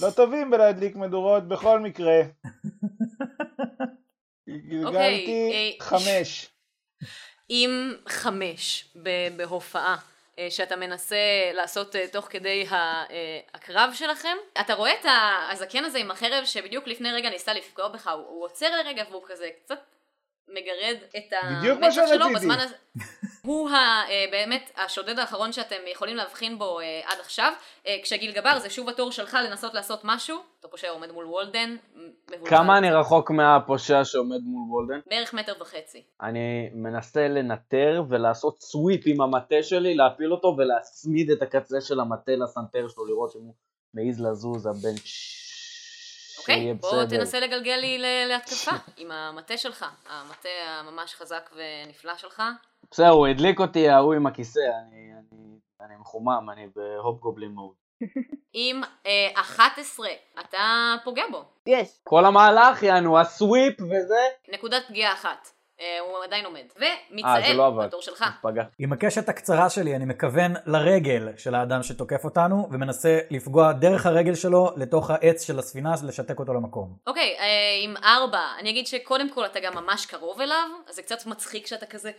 לא 0.03 0.11
טובים 0.11 0.51
בלהדליק 0.51 0.97
מדורות 0.97 1.49
בכל 1.49 1.81
מקרה. 1.81 2.23
גלגלתי 4.49 4.85
אוקיי, 4.85 5.79
אה, 5.81 5.85
חמש. 5.85 6.51
עם 7.49 7.95
חמש 8.09 8.95
בהופעה 9.37 9.97
אה, 10.39 10.51
שאתה 10.51 10.77
מנסה 10.77 11.17
לעשות 11.55 11.97
אה, 11.97 12.09
תוך 12.09 12.27
כדי 12.31 12.67
הקרב 13.55 13.91
שלכם. 13.95 14.37
אתה 14.61 14.75
רואה 14.75 14.93
את 15.01 15.07
הזקן 15.51 15.85
הזה 15.85 15.99
עם 15.99 16.11
החרב 16.11 16.45
שבדיוק 16.45 16.87
לפני 16.87 17.13
רגע 17.13 17.31
ניסה 17.31 17.53
לפגוע 17.53 17.89
בך, 17.89 18.09
הוא 18.09 18.45
עוצר 18.45 18.77
לרגע 18.77 19.05
והוא 19.11 19.23
כזה 19.27 19.49
קצת 19.65 19.79
מגרד 20.55 20.97
את 21.17 21.33
המצח 21.43 22.03
שלו. 22.09 22.27
בזמן 22.35 22.61
הזה. 22.61 22.75
הוא 23.47 23.71
ה, 23.71 23.75
אה, 23.75 24.25
באמת 24.31 24.71
השודד 24.77 25.19
האחרון 25.19 25.53
שאתם 25.53 25.77
יכולים 25.93 26.17
להבחין 26.17 26.59
בו 26.59 26.81
אה, 26.81 27.01
עד 27.05 27.21
עכשיו. 27.21 27.53
אה, 27.87 27.97
כשגיל 28.03 28.33
גבר 28.33 28.59
זה 28.59 28.71
שוב 28.71 28.89
התור 28.89 29.13
שלך 29.13 29.37
לנסות 29.49 29.75
לעשות 29.75 30.01
משהו. 30.05 30.37
אותו 30.57 30.71
פושע 30.71 30.91
עומד 30.91 31.11
מול 31.13 31.27
וולדן. 31.27 31.77
כמה 32.45 32.79
אני 32.79 32.91
רחוק 32.91 33.31
מהפושע 33.31 34.05
שעומד 34.05 34.41
מול 34.45 34.71
וולדן? 34.71 35.01
בערך 35.11 35.35
מטר 35.35 35.53
וחצי. 35.61 36.03
אני 36.23 36.71
מנסה 36.75 37.29
לנטר 37.29 38.03
ולעשות 38.09 38.61
sweep 38.61 39.01
עם 39.07 39.21
המטה 39.21 39.63
שלי, 39.63 39.95
להפיל 39.95 40.33
אותו 40.33 40.55
ולהצמיד 40.59 41.31
את 41.31 41.43
הקצה 41.43 41.81
של 41.81 42.01
המטה 42.01 42.33
לסנטר 42.33 42.89
שלו, 42.89 43.07
לראות 43.07 43.37
אם 43.37 43.41
הוא 43.41 43.55
מעז 43.95 44.21
לזוז, 44.21 44.67
הבן. 44.67 44.97
אוקיי, 46.39 46.59
שיהיה 46.59 46.75
בוא 46.75 47.05
בסדר. 47.05 47.19
תנסה 47.19 47.41
לגלגל 47.41 47.77
לי 47.77 47.99
להתקפה 48.29 48.71
עם 48.97 49.11
המטה 49.11 49.57
שלך, 49.57 49.87
המטה 50.09 50.49
הממש 50.67 51.15
חזק 51.15 51.51
ונפלא 51.55 52.17
שלך. 52.17 52.43
בסדר, 52.91 53.09
הוא 53.09 53.27
הדליק 53.27 53.61
אותי, 53.61 53.89
ההוא 53.89 54.15
עם 54.15 54.27
הכיסא, 54.27 54.61
אני, 54.61 55.11
אני, 55.13 55.59
אני 55.81 55.97
מחומם, 56.01 56.51
אני 56.53 56.67
ב 56.77 57.21
hobgoblin 57.21 57.51
mode. 57.51 57.75
עם 58.53 58.83
אה, 59.07 59.31
11, 59.35 60.09
אתה 60.41 60.95
פוגע 61.05 61.23
בו. 61.31 61.45
יש. 61.67 61.89
כל 62.05 62.25
המהלך, 62.25 62.83
יענו, 62.83 63.19
הסוויפ 63.21 63.81
וזה. 63.81 64.25
נקודת 64.53 64.83
פגיעה 64.89 65.13
אחת. 65.13 65.49
אה, 65.83 66.01
הוא 66.01 66.25
עדיין 66.25 66.45
עומד. 66.45 66.65
אה, 66.83 66.95
ומיצאל, 67.11 67.57
לא 67.57 67.67
עבד. 67.67 67.85
התור 67.85 68.03
שלך. 68.03 68.25
עם 68.79 68.93
הקשת 68.93 69.29
הקצרה 69.29 69.71
שלי 69.71 69.97
אני 69.97 70.05
מכוון 70.05 70.55
לרגל 70.67 71.29
של 71.37 71.55
האדם 71.55 71.83
שתוקף 71.83 72.25
אותנו, 72.25 72.69
ומנסה 72.73 73.19
לפגוע 73.31 73.73
דרך 73.73 74.07
הרגל 74.07 74.35
שלו 74.35 74.71
לתוך 74.77 75.11
העץ 75.11 75.47
של 75.47 75.59
הספינה, 75.59 75.95
לשתק 76.05 76.39
אותו 76.39 76.55
למקום. 76.55 76.97
אוקיי, 77.07 77.37
אה, 77.39 77.45
עם 77.83 77.95
ארבע, 77.97 78.41
אני 78.59 78.71
אגיד 78.71 78.87
שקודם 78.87 79.31
כל 79.31 79.47
אתה 79.47 79.61
גם 79.61 79.75
ממש 79.75 80.07
קרוב 80.07 80.41
אליו, 80.41 80.71
אז 80.89 80.95
זה 80.95 81.03
קצת 81.03 81.27
מצחיק 81.27 81.67
שאתה 81.67 81.87
כזה 81.87 82.11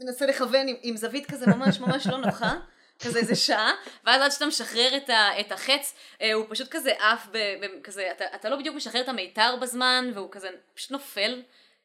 מנסה 0.00 0.26
לכוון 0.26 0.68
עם, 0.68 0.76
עם 0.82 0.96
זווית 0.96 1.30
כזה 1.30 1.46
ממש 1.46 1.80
ממש 1.80 2.06
לא 2.06 2.18
נוחה, 2.18 2.52
כזה 3.04 3.18
איזה 3.18 3.34
שעה, 3.36 3.72
ואז 4.04 4.22
עד 4.22 4.30
שאתה 4.30 4.46
משחרר 4.46 4.96
את, 4.96 5.10
ה, 5.10 5.40
את 5.40 5.52
החץ, 5.52 5.94
אה, 6.22 6.32
הוא 6.32 6.44
פשוט 6.48 6.68
כזה 6.68 6.92
עף, 6.98 7.26
ב, 7.32 7.36
ב, 7.36 7.82
כזה, 7.84 8.08
אתה, 8.16 8.24
אתה 8.34 8.48
לא 8.48 8.56
בדיוק 8.56 8.76
משחרר 8.76 9.00
את 9.00 9.08
המיתר 9.08 9.56
בזמן, 9.60 10.10
והוא 10.14 10.28
כזה 10.30 10.48
פשוט 10.74 10.90
נופל. 10.90 11.42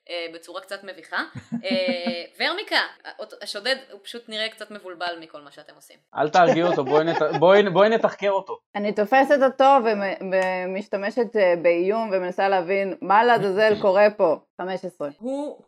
אה, 0.10 0.26
בצורה 0.34 0.62
קצת 0.62 0.84
מביכה. 0.84 1.24
אה, 1.64 2.24
ורמיקה, 2.40 2.80
השודד, 3.42 3.76
הוא 3.92 4.00
פשוט 4.04 4.30
נראה 4.30 4.50
קצת 4.50 4.72
מבולבל 4.72 5.18
מכל 5.20 5.42
מה 5.42 5.52
שאתם 5.52 5.76
עושים. 5.76 5.98
אל 6.18 6.30
תרגיע 6.30 6.66
אותו, 6.66 6.84
בואי 6.86 7.04
נת- 7.04 7.40
בואי- 7.40 7.70
בואי 7.74 7.90
נתחקר 7.90 8.30
אותו. 8.32 8.60
אני 8.76 8.94
תופסת 8.94 9.38
אותו 9.44 9.64
ומ- 9.86 10.32
ומשתמשת 10.34 11.36
אה, 11.36 11.54
באיום 11.62 12.10
ומנסה 12.14 12.50
להבין 12.50 12.98
מה 13.02 13.24
לעזאזל 13.24 13.82
קורה 13.82 14.08
פה. 14.18 14.36
15. 14.62 15.10
הוא 15.20 15.62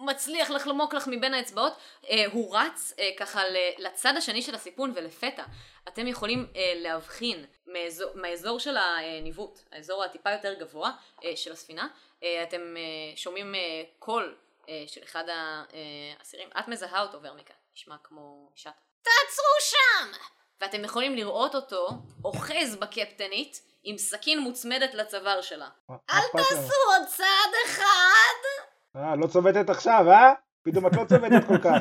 מצליח 0.00 0.50
לחלומוק 0.50 0.94
לך 0.94 1.08
מבין 1.08 1.34
האצבעות, 1.34 1.72
אה, 2.10 2.24
הוא 2.32 2.56
רץ 2.56 2.94
אה, 2.98 3.08
ככה 3.18 3.40
לצד 3.78 4.14
השני 4.16 4.42
של 4.42 4.54
הסיפון 4.54 4.92
ולפתע 4.96 5.42
אתם 5.88 6.06
יכולים 6.06 6.46
אה, 6.56 6.72
להבחין 6.76 7.44
מאזור, 7.66 8.10
מהאזור 8.14 8.60
של 8.60 8.76
הניווט, 8.76 9.60
האזור 9.72 10.04
הטיפה 10.04 10.30
יותר 10.30 10.54
גבוה 10.54 10.90
אה, 11.24 11.36
של 11.36 11.52
הספינה, 11.52 11.88
אה, 12.22 12.42
אתם 12.42 12.60
אה, 12.76 13.16
שומעים 13.16 13.54
אה, 13.54 13.82
קול 13.98 14.36
אה, 14.68 14.84
של 14.86 15.00
אחד 15.04 15.24
האסירים, 15.28 16.48
את 16.58 16.68
מזהה 16.68 17.02
אותו 17.02 17.22
ורמיקה, 17.22 17.54
נשמע 17.74 17.96
כמו 18.02 18.50
אישה. 18.54 18.70
תעצרו 19.02 19.54
שם! 19.60 20.18
ואתם 20.60 20.84
יכולים 20.84 21.14
לראות 21.14 21.54
אותו 21.54 21.88
אוחז 22.24 22.76
בקפטנית 22.76 23.62
עם 23.84 23.98
סכין 23.98 24.38
מוצמדת 24.38 24.94
לצוואר 24.94 25.40
שלה. 25.42 25.68
אל? 25.90 26.20
תעשו 26.32 26.74
עוד 26.86 27.08
צעד 27.08 27.52
אחד! 27.66 28.66
אה, 28.96 29.16
לא 29.16 29.26
צובטת 29.26 29.70
עכשיו, 29.70 30.10
אה? 30.10 30.32
פתאום 30.62 30.86
את 30.86 30.92
לא 30.96 31.04
צובטת 31.04 31.46
כל 31.48 31.58
כך. 31.58 31.70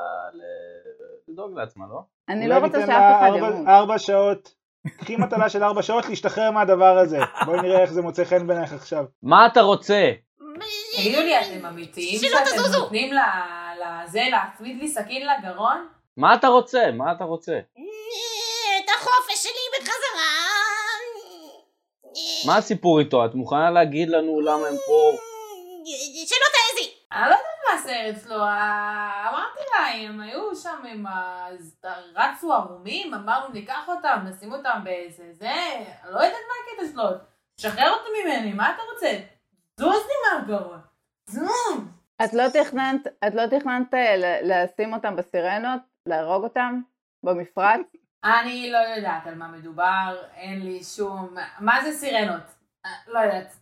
לדאוג 1.29 1.59
לעצמה, 1.59 1.85
לא? 1.91 2.01
אני 2.29 2.49
לא 2.49 2.55
רוצה 2.55 2.87
שאף 2.87 3.19
אחד 3.19 3.31
ימות. 3.37 3.55
ארבע 3.67 3.99
שעות. 3.99 4.55
קחי 4.99 5.17
מטלה 5.17 5.49
של 5.49 5.65
ארבע 5.65 5.83
שעות 5.83 6.09
להשתחרר 6.09 6.51
מהדבר 6.51 6.99
הזה. 6.99 7.19
בואי 7.45 7.61
נראה 7.63 7.83
איך 7.83 7.93
זה 7.93 8.03
מוצא 8.03 8.25
חן 8.25 8.47
בעינייך 8.47 8.73
עכשיו. 8.73 9.05
מה 9.23 9.47
אתה 9.47 9.61
רוצה? 9.61 10.13
תגידו 10.97 11.21
לי, 11.21 11.41
אתם 11.41 11.67
אמיתיים 11.67 12.19
שלא 12.19 12.39
שאתם! 12.45 12.79
נותנים 12.79 13.13
לזה 13.13 14.21
להצמיד 14.31 14.79
לי 14.79 14.89
סכין 14.89 15.27
לגרון? 15.27 15.87
מה 16.19 16.35
אתה 16.35 16.49
רוצה? 16.49 16.91
מה 16.95 17.13
אתה 17.13 17.25
רוצה? 17.25 17.59
את 18.79 18.89
החופש 18.97 19.43
שלי 19.43 19.81
בחזרה! 19.81 20.29
מה 22.47 22.57
הסיפור 22.57 23.01
איתו? 23.01 23.25
את 23.25 23.35
מוכנה 23.35 23.71
להגיד 23.71 24.09
לנו 24.09 24.41
למה 24.41 24.67
הם 24.69 24.77
פה? 24.87 25.19
שלא 26.27 26.47
תעזי! 26.53 26.91
אני 27.13 27.21
לא 27.21 27.27
יודעת 27.27 27.41
מה 27.69 27.75
הסרט 27.75 28.25
שלו, 28.25 28.43
אה, 28.43 29.29
אמרתי 29.31 29.61
לה, 29.75 29.87
הם 30.09 30.21
היו 30.21 30.57
שם 30.57 30.83
עם 30.89 31.07
ה... 31.07 31.47
רצו 32.17 32.53
ערומים, 32.53 33.15
אמרנו 33.15 33.53
ניקח 33.53 33.89
אותם, 33.89 34.19
נשים 34.29 34.53
אותם 34.53 34.81
באיזה 34.85 35.25
זה, 35.33 35.53
אני 36.05 36.13
לא 36.13 36.19
יודעת 36.21 36.33
מה 36.49 36.55
הקטע 36.83 36.93
שלו, 36.93 37.05
שחרר 37.61 37.91
אותו 37.91 38.05
ממני, 38.23 38.53
מה 38.53 38.71
אתה 38.75 38.83
רוצה? 38.93 39.19
זוז 39.81 40.07
לי 40.07 40.15
מהגרון, 40.39 40.81
זוז! 41.31 41.81
את 42.25 42.35
לא 42.35 42.43
תכננת, 42.49 43.07
את 43.29 43.35
לא 43.35 43.59
תכננת 43.59 43.95
אה, 43.95 44.17
ל- 44.17 44.53
לשים 44.53 44.93
אותם 44.95 45.17
בסירנות? 45.17 45.81
להרוג 46.09 46.45
אותם? 46.45 46.81
במפרץ? 47.23 47.81
אני 48.25 48.71
לא 48.71 48.79
יודעת 48.79 49.27
על 49.27 49.35
מה 49.35 49.49
מדובר, 49.49 50.17
אין 50.37 50.65
לי 50.65 50.85
שום... 50.85 51.35
מה 51.61 51.85
זה 51.85 51.93
סירנות? 51.93 52.43
אה, 52.87 52.91
לא 53.07 53.19
יודעת. 53.19 53.57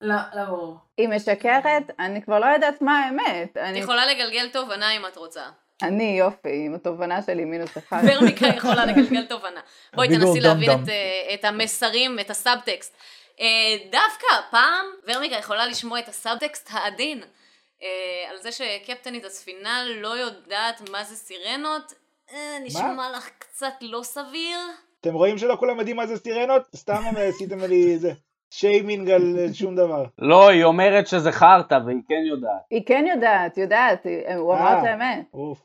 לא, 0.00 0.16
לא 0.34 0.44
ברור. 0.44 0.76
היא 0.98 1.08
משקרת? 1.08 1.90
אני 1.98 2.22
כבר 2.22 2.38
לא 2.38 2.46
יודעת 2.46 2.82
מה 2.82 2.98
האמת. 2.98 3.50
את 3.52 3.56
אני, 3.56 3.78
יכולה 3.78 4.06
לגלגל 4.06 4.48
תובנה 4.48 4.90
אם 4.90 5.06
את 5.06 5.16
רוצה. 5.16 5.42
אני 5.82 6.16
יופי, 6.18 6.66
עם 6.66 6.74
התובנה 6.74 7.22
שלי 7.22 7.44
מינוס 7.44 7.78
אחד. 7.78 8.02
ורמיקה 8.06 8.46
יכולה 8.46 8.86
לגלגל 8.86 9.26
תובנה. 9.26 9.60
בואי 9.94 10.08
תנסי 10.08 10.40
להבין. 10.40 10.70
את, 10.70 10.88
אה, 10.88 11.34
את 11.34 11.44
המסרים, 11.44 12.18
את 12.20 12.30
הסאבטקסט. 12.30 12.96
אה, 13.40 13.46
דווקא 13.84 14.26
הפעם 14.38 14.86
ורמיקה 15.08 15.36
יכולה 15.36 15.66
לשמוע 15.66 15.98
את 15.98 16.08
הסאבטקסט 16.08 16.68
העדין 16.72 17.22
אה, 17.82 18.30
על 18.30 18.36
זה 18.42 18.52
שקפטנית 18.52 19.24
הספינה 19.24 19.84
לא 20.00 20.08
יודעת 20.08 20.90
מה 20.90 21.04
זה 21.04 21.16
סירנות. 21.16 21.92
אה, 22.32 22.58
נשמע 22.64 23.10
לך 23.16 23.30
קצת 23.38 23.72
לא 23.80 24.00
סביר. 24.02 24.58
אתם 25.00 25.14
רואים 25.14 25.38
שלא 25.38 25.56
כולם 25.60 25.78
יודעים 25.78 25.96
מה 25.96 26.06
זה 26.06 26.16
סירנות? 26.16 26.62
סתם 26.76 27.02
עשיתם 27.16 27.58
לי 27.58 27.92
איזה 27.92 28.12
שיימינג 28.50 29.10
על 29.10 29.36
אה, 29.38 29.54
שום 29.54 29.76
דבר. 29.76 30.04
לא, 30.18 30.48
היא 30.48 30.64
אומרת 30.64 31.06
שזה 31.06 31.32
חרטא 31.32 31.78
והיא 31.86 31.98
כן 32.08 32.22
יודעת. 32.28 32.62
היא 32.70 32.82
כן 32.86 33.04
יודעת, 33.14 33.58
יודעת, 33.58 34.04
היא- 34.06 34.34
הוא 34.36 34.54
אמר 34.54 34.66
אה. 34.66 34.80
את 34.80 34.84
האמת. 34.86 35.26
אוף. 35.34 35.62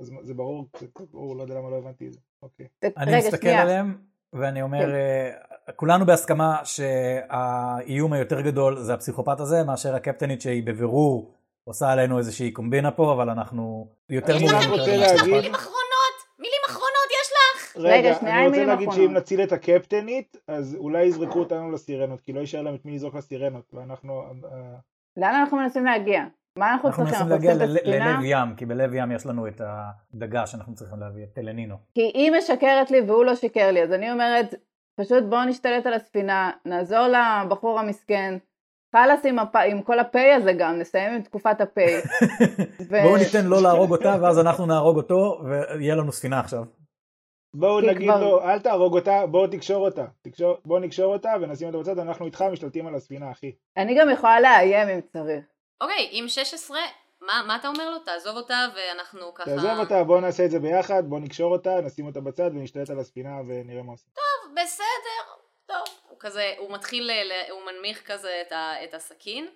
אז 0.00 0.10
זה 0.22 0.34
ברור, 0.34 0.66
זה 0.80 0.86
ברור, 1.12 1.36
לא 1.36 1.42
יודע 1.42 1.54
למה 1.54 1.70
לא 1.70 1.76
הבנתי 1.76 2.06
את 2.06 2.12
זה. 2.12 2.18
אוקיי. 2.42 2.66
אני 2.96 3.18
מסתכל. 3.18 3.48
עליהם, 3.48 3.98
ואני 4.32 4.62
אומר, 4.62 4.78
כן. 4.78 4.94
אה, 4.94 5.30
כולנו 5.76 6.06
בהסכמה 6.06 6.60
שהאיום 6.64 8.12
היותר 8.12 8.40
גדול 8.40 8.78
זה 8.78 8.94
הפסיכופת 8.94 9.40
הזה, 9.40 9.64
מאשר 9.64 9.94
הקפטנית 9.94 10.40
שהיא 10.40 10.62
בבירור 10.66 11.35
עושה 11.68 11.92
עלינו 11.92 12.18
איזושהי 12.18 12.50
קומבינה 12.50 12.90
פה, 12.90 13.12
אבל 13.12 13.30
אנחנו 13.30 13.88
יותר 14.10 14.36
אני 14.36 14.44
יש 14.44 14.52
לכם 14.52 15.30
מילים, 15.30 15.54
אחרונות? 15.54 16.16
מילים 16.38 16.60
אחרונות 16.66 17.08
יש 17.22 17.32
לך? 17.32 17.76
רגע, 17.76 18.16
אני 18.20 18.46
רוצה 18.46 18.64
להגיד. 18.64 18.92
שאם 18.92 19.12
נציל 19.12 19.42
את 19.42 19.52
הקפטנית, 19.52 20.36
אז 20.48 20.74
אולי 20.74 21.02
יזרקו 21.02 21.38
אותנו 21.38 21.70
לסירנות, 21.70 22.20
כי 22.20 22.32
לא 22.32 22.40
יישאר 22.40 22.62
להם 22.62 22.74
את 22.74 22.84
מי 22.84 22.94
לזרוק 22.94 23.14
לסירנות, 23.14 23.74
ואנחנו... 23.74 24.22
אה, 24.22 24.58
לאן 25.16 25.34
אנחנו 25.34 25.56
מנסים 25.56 25.84
להגיע? 25.84 26.24
מה 26.58 26.72
אנחנו 26.72 26.88
אנחנו 26.88 27.04
צריכים? 27.04 27.26
מנסים 27.26 27.32
אנחנו 27.32 27.48
להגיע 27.48 27.52
עושים 27.52 27.64
את 27.64 27.70
ל- 27.70 27.76
הספינה? 27.78 28.12
ללב 28.12 28.24
ים, 28.24 28.54
כי 28.56 28.66
בלב 28.66 28.94
ים 28.94 29.12
יש 29.12 29.26
לנו 29.26 29.46
את 29.48 29.60
הדגה 29.64 30.46
שאנחנו 30.46 30.74
צריכים 30.74 31.00
להביא, 31.00 31.24
את 31.24 31.34
טלנינו. 31.34 31.76
כי 31.94 32.00
היא 32.14 32.32
משקרת 32.38 32.90
לי 32.90 33.00
והוא 33.00 33.24
לא 33.24 33.34
שיקר 33.34 33.70
לי, 33.70 33.82
אז 33.82 33.92
אני 33.92 34.12
אומרת, 34.12 34.54
פשוט 35.00 35.24
בואו 35.28 35.44
נשתלט 35.44 35.86
על 35.86 35.94
הספינה, 35.94 36.50
נעזור 36.64 37.06
לבחור 37.46 37.80
המסכן, 37.80 38.38
חלאס 38.92 39.20
עם, 39.26 39.38
הפ... 39.38 39.56
עם 39.56 39.82
כל 39.82 39.98
הפיי 39.98 40.32
הזה 40.32 40.52
גם, 40.52 40.78
נסיים 40.78 41.12
עם 41.14 41.22
תקופת 41.22 41.60
הפיי. 41.60 41.96
ו- 42.90 43.02
בואו 43.02 43.16
ניתן 43.16 43.46
לו 43.46 43.60
להרוג 43.60 43.90
אותה, 43.92 44.16
ואז 44.22 44.38
אנחנו 44.38 44.66
נהרוג 44.66 44.96
אותו, 44.96 45.40
ויהיה 45.78 45.94
לנו 45.94 46.12
ספינה 46.12 46.40
עכשיו. 46.40 46.64
בואו 47.54 47.80
נגיד 47.80 48.10
כבר- 48.10 48.20
לו, 48.20 48.42
אל 48.42 48.58
תהרוג 48.58 48.94
אותה, 48.94 49.26
בואו 49.26 49.46
תקשור 49.46 49.84
אותה. 49.84 50.04
תקשור- 50.22 50.56
בואו 50.64 50.78
נקשור 50.80 51.12
אותה 51.12 51.32
ונשים 51.40 51.68
אותה 51.68 51.78
בצד, 51.78 51.98
אנחנו 51.98 52.26
איתך 52.26 52.42
משתלטים 52.52 52.86
על 52.86 52.94
הספינה, 52.94 53.30
אחי. 53.30 53.52
אני 53.76 54.00
גם 54.00 54.10
יכולה 54.10 54.40
לאיים 54.40 54.88
אם 54.88 55.00
צריך. 55.12 55.44
אוקיי, 55.80 56.08
עם 56.10 56.28
16, 56.28 56.78
מה, 57.20 57.42
מה 57.46 57.56
אתה 57.56 57.68
אומר 57.68 57.90
לו? 57.90 57.98
תעזוב 57.98 58.36
אותה 58.36 58.66
ואנחנו 58.76 59.34
ככה... 59.34 59.44
תעזוב 59.50 59.78
אותה, 59.78 60.04
בואו 60.04 60.20
נעשה 60.20 60.44
את 60.44 60.50
זה 60.50 60.58
ביחד, 60.58 61.02
בואו 61.08 61.20
נקשור 61.20 61.52
אותה, 61.52 61.80
נשים 61.80 62.06
אותה 62.06 62.20
בצד 62.20 62.50
ונשתלט 62.54 62.90
על 62.90 62.98
הספינה 62.98 63.30
ונראה 63.48 63.82
מה 63.82 63.92
עושים. 63.92 64.08
טוב, 64.14 64.52
בסדר. 64.62 65.45
הוא 66.16 66.20
כזה, 66.20 66.54
הוא 66.58 66.72
מתחיל, 66.72 67.04
ל- 67.04 67.32
ל- 67.32 67.50
הוא 67.50 67.60
מנמיך 67.66 68.12
כזה 68.12 68.42
את, 68.46 68.52
ה, 68.52 68.84
את 68.84 68.94
הסכין, 68.94 69.48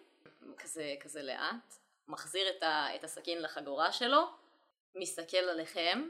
כזה, 0.59 0.95
כזה 1.01 1.23
לאט, 1.23 1.75
מחזיר 2.09 2.43
את, 2.57 2.63
ה, 2.63 2.87
את 2.95 3.05
הסכין 3.05 3.43
לחגורה 3.43 3.93
שלו, 3.93 4.27
מסתכל 4.97 5.37
עליכם, 5.37 6.03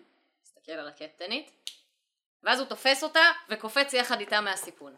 מסתכל 0.44 0.72
על 0.72 0.88
הקפטנית, 0.88 1.51
ואז 2.42 2.61
הוא 2.61 2.68
תופס 2.68 3.03
אותה 3.03 3.20
וקופץ 3.51 3.92
יחד 3.92 4.20
איתה 4.20 4.40
מהסיפון. 4.40 4.94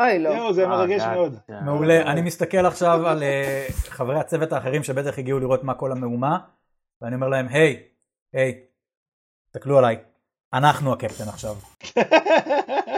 אוי 0.00 0.18
לא. 0.18 0.30
זהו, 0.30 0.52
זה 0.52 0.62
אה, 0.62 0.68
מרגש. 0.68 1.02
מאוד. 1.02 1.38
כן. 1.46 1.64
מעולה, 1.64 2.02
אני 2.12 2.22
מסתכל 2.22 2.66
עכשיו 2.66 3.06
על 3.06 3.22
אה, 3.22 3.66
חברי 3.88 4.20
הצוות 4.20 4.52
האחרים 4.52 4.84
שבטח 4.84 5.18
הגיעו 5.18 5.38
לראות 5.38 5.64
מה 5.64 5.74
כל 5.74 5.92
המהומה, 5.92 6.38
ואני 7.00 7.14
אומר 7.14 7.28
להם, 7.28 7.48
היי, 7.48 7.88
היי, 8.32 8.64
תסתכלו 9.44 9.78
עליי, 9.78 9.98
אנחנו 10.52 10.92
הקפטן 10.92 11.28
עכשיו. 11.28 11.54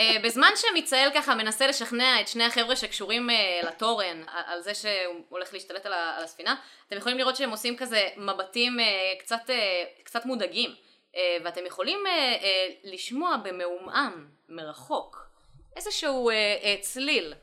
אה, 0.00 0.16
בזמן 0.24 0.50
שמיצאל 0.56 1.08
ככה 1.14 1.34
מנסה 1.34 1.66
לשכנע 1.66 2.20
את 2.20 2.28
שני 2.28 2.44
החבר'ה 2.44 2.76
שקשורים 2.76 3.30
אה, 3.30 3.60
לתורן 3.62 4.22
על 4.46 4.60
זה 4.60 4.74
שהוא 4.74 5.24
הולך 5.28 5.54
להשתלט 5.54 5.86
על 5.86 5.92
הספינה, 6.24 6.54
אתם 6.88 6.96
יכולים 6.96 7.18
לראות 7.18 7.36
שהם 7.36 7.50
עושים 7.50 7.76
כזה 7.76 8.08
מבטים 8.16 8.80
אה, 8.80 8.84
קצת, 9.18 9.50
קצת 10.04 10.26
מודאגים, 10.26 10.70
ואתם 11.44 11.60
יכולים 11.66 11.98
לשמוע 12.84 13.36
במעומעם, 13.36 14.26
מרחוק, 14.48 15.26
איזשהו 15.76 16.30
צליל. 16.80 17.34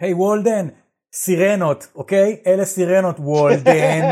היי 0.00 0.14
וולדן, 0.14 0.68
סירנות, 1.14 1.86
אוקיי? 1.94 2.36
אלה 2.46 2.64
סירנות, 2.64 3.16
וולדן. 3.18 4.10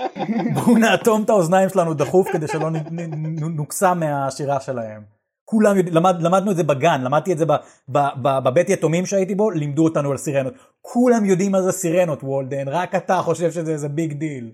בואו 0.54 0.78
נאטום 0.78 1.22
את 1.22 1.30
האוזניים 1.30 1.68
שלנו 1.68 1.94
דחוף 1.94 2.28
כדי 2.32 2.48
שלא 2.48 2.70
נ- 2.70 2.76
נ- 2.76 3.40
נ- 3.44 3.56
נוקסם 3.56 4.00
מהשירה 4.00 4.60
שלהם. 4.60 5.02
כולם 5.44 5.76
יודעים, 5.76 5.96
למד, 5.96 6.22
למדנו 6.22 6.50
את 6.50 6.56
זה 6.56 6.62
בגן, 6.62 7.00
למדתי 7.04 7.32
את 7.32 7.38
זה 7.38 7.46
ב, 7.46 7.52
ב, 7.88 7.98
ב, 8.22 8.38
בבית 8.44 8.70
יתומים 8.70 9.06
שהייתי 9.06 9.34
בו, 9.34 9.50
לימדו 9.50 9.84
אותנו 9.84 10.10
על 10.10 10.16
סירנות. 10.16 10.54
כולם 10.82 11.24
יודעים 11.24 11.52
מה 11.52 11.62
זה 11.62 11.72
סירנות, 11.72 12.22
וולדן, 12.22 12.68
רק 12.68 12.94
אתה 12.94 13.16
חושב 13.22 13.50
שזה 13.50 13.72
איזה 13.72 13.88
big 13.88 14.12
deal. 14.12 14.50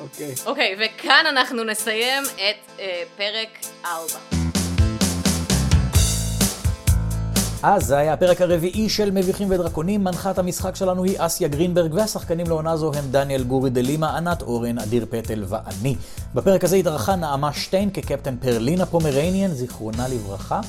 אוקיי. 0.00 0.34
אוקיי, 0.46 0.76
וכאן 0.80 1.24
אנחנו 1.28 1.64
נסיים 1.64 2.22
את 2.24 2.80
אה, 2.80 3.02
פרק 3.16 3.48
4. 3.84 4.47
אז 7.62 7.86
זה 7.86 7.98
היה 7.98 8.12
הפרק 8.12 8.40
הרביעי 8.40 8.88
של 8.88 9.10
מביכים 9.10 9.50
ודרקונים, 9.50 10.04
מנחת 10.04 10.38
המשחק 10.38 10.76
שלנו 10.76 11.04
היא 11.04 11.14
אסיה 11.18 11.48
גרינברג, 11.48 11.94
והשחקנים 11.94 12.46
לעונה 12.46 12.76
זו 12.76 12.92
הם 12.94 13.04
דניאל 13.10 13.42
גורי 13.42 13.70
דלימה, 13.70 14.16
ענת 14.16 14.42
אורן, 14.42 14.78
אדיר 14.78 15.06
פטל 15.10 15.44
ואני. 15.48 15.96
בפרק 16.34 16.64
הזה 16.64 16.76
התארחה 16.76 17.16
נעמה 17.16 17.52
שטיין 17.52 17.90
כקפטן 17.90 18.36
פרלינה 18.36 18.86
פומרניאן, 18.86 19.50
זיכרונה 19.50 20.08
לברכה, 20.08 20.60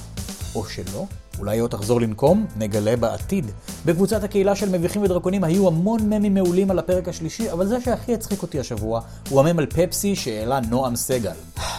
או 0.55 0.65
שלא. 0.65 1.05
אולי 1.39 1.59
עוד 1.59 1.71
תחזור 1.71 2.01
לנקום? 2.01 2.45
נגלה 2.57 2.95
בעתיד. 2.95 3.51
בקבוצת 3.85 4.23
הקהילה 4.23 4.55
של 4.55 4.69
מביכים 4.69 5.01
ודרקונים 5.01 5.43
היו 5.43 5.67
המון 5.67 6.09
ממים 6.09 6.33
מעולים 6.33 6.71
על 6.71 6.79
הפרק 6.79 7.07
השלישי, 7.07 7.51
אבל 7.51 7.67
זה 7.67 7.81
שהכי 7.81 8.13
הצחיק 8.13 8.41
אותי 8.41 8.59
השבוע, 8.59 9.01
הוא 9.29 9.39
המם 9.39 9.59
על 9.59 9.65
פפסי 9.65 10.15
שהעלה 10.15 10.59
נועם 10.69 10.95
סגל. 10.95 11.31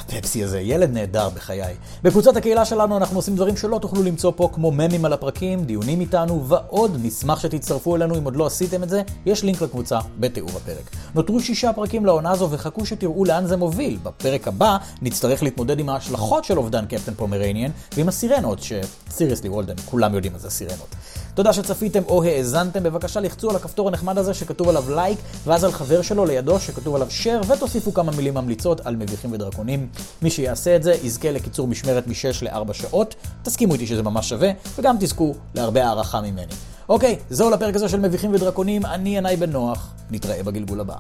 פפסי 0.06 0.44
הזה, 0.44 0.61
ילד 0.61 0.92
נהדר 0.92 1.28
בחיי. 1.28 1.74
בקבוצת 2.02 2.36
הקהילה 2.36 2.64
שלנו 2.64 2.96
אנחנו 2.96 3.18
עושים 3.18 3.36
דברים 3.36 3.56
שלא 3.56 3.78
תוכלו 3.78 4.02
למצוא 4.02 4.32
פה, 4.36 4.48
כמו 4.52 4.70
ממים 4.70 5.04
על 5.04 5.12
הפרקים, 5.12 5.64
דיונים 5.64 6.00
איתנו 6.00 6.48
ועוד. 6.48 6.98
נשמח 7.02 7.40
שתצטרפו 7.40 7.96
אלינו 7.96 8.18
אם 8.18 8.24
עוד 8.24 8.36
לא 8.36 8.46
עשיתם 8.46 8.82
את 8.82 8.88
זה, 8.88 9.02
יש 9.26 9.44
לינק 9.44 9.62
לקבוצה 9.62 9.98
בתיאור 10.20 10.50
הפרק. 10.56 10.90
נותרו 11.14 11.40
שישה 11.40 11.72
פרקים 11.72 12.06
לעונה 12.06 12.30
הזו 12.30 12.48
וחכו 12.50 12.86
שתראו 12.86 13.24
לאן 13.24 13.46
זה 13.46 13.56
מוביל. 13.56 13.98
בפרק 14.02 14.48
הבא 14.48 14.76
נצטרך 15.02 15.42
להתמודד 15.42 15.78
עם 15.78 15.88
ההשלכות 15.88 16.44
של 16.44 16.58
אובדן 16.58 16.86
קפטן 16.86 17.14
פומרניאן 17.14 17.70
ועם 17.96 18.08
הסירנות, 18.08 18.58
ש 18.62 18.78
seriously 18.78 19.49
וולדן, 19.51 19.74
כולם 19.84 20.14
יודעים 20.14 20.32
מה 20.32 20.38
זה 20.38 20.51
סירנות. 20.51 20.94
תודה 21.34 21.53
שצפיתם 21.53 22.03
או 22.09 22.24
האזנתם, 22.24 22.82
בבקשה 22.82 23.20
לחצו 23.20 23.51
על 23.51 23.57
הכפתור 23.57 23.88
הנחמד 23.88 24.18
הזה 24.18 24.34
שכתוב 24.34 24.68
עליו 24.68 24.84
לייק, 24.94 25.18
ואז 25.46 25.64
על 25.64 25.72
חבר 25.72 26.03
שלו 26.03 26.24
לידו 26.24 26.61
שכתוב 26.61 26.94
עליו 26.94 27.09
share, 27.22 27.53
ותוסיפו 27.53 27.94
כמה 27.94 28.12
מילים 28.12 28.34
ממליצות 28.34 28.86
על 28.86 28.96
מביכים 28.96 29.32
ודרקונים. 29.32 29.88
מי 30.22 30.30
שיעשה 30.30 30.76
את 30.76 30.82
זה 30.82 30.94
יזכה 31.03 31.30
לקיצור 31.30 31.68
משמרת 31.68 32.07
מ-6 32.07 32.14
ל-4 32.42 32.72
שעות, 32.72 33.14
תסכימו 33.42 33.74
איתי 33.74 33.86
שזה 33.86 34.03
ממש 34.03 34.28
שווה, 34.28 34.51
וגם 34.78 34.96
תזכו 35.01 35.34
להרבה 35.55 35.84
הערכה 35.84 36.20
ממני. 36.20 36.53
אוקיי, 36.88 37.18
זהו 37.30 37.51
לפרק 37.51 37.74
הזה 37.74 37.88
של 37.88 38.01
מביכים 38.01 38.34
ודרקונים, 38.34 38.86
אני 38.86 39.16
ינאי 39.16 39.36
בן 39.36 39.51
נוח, 39.51 39.92
נתראה 40.11 40.42
בגלגול 40.42 40.80
הבא. 40.80 40.94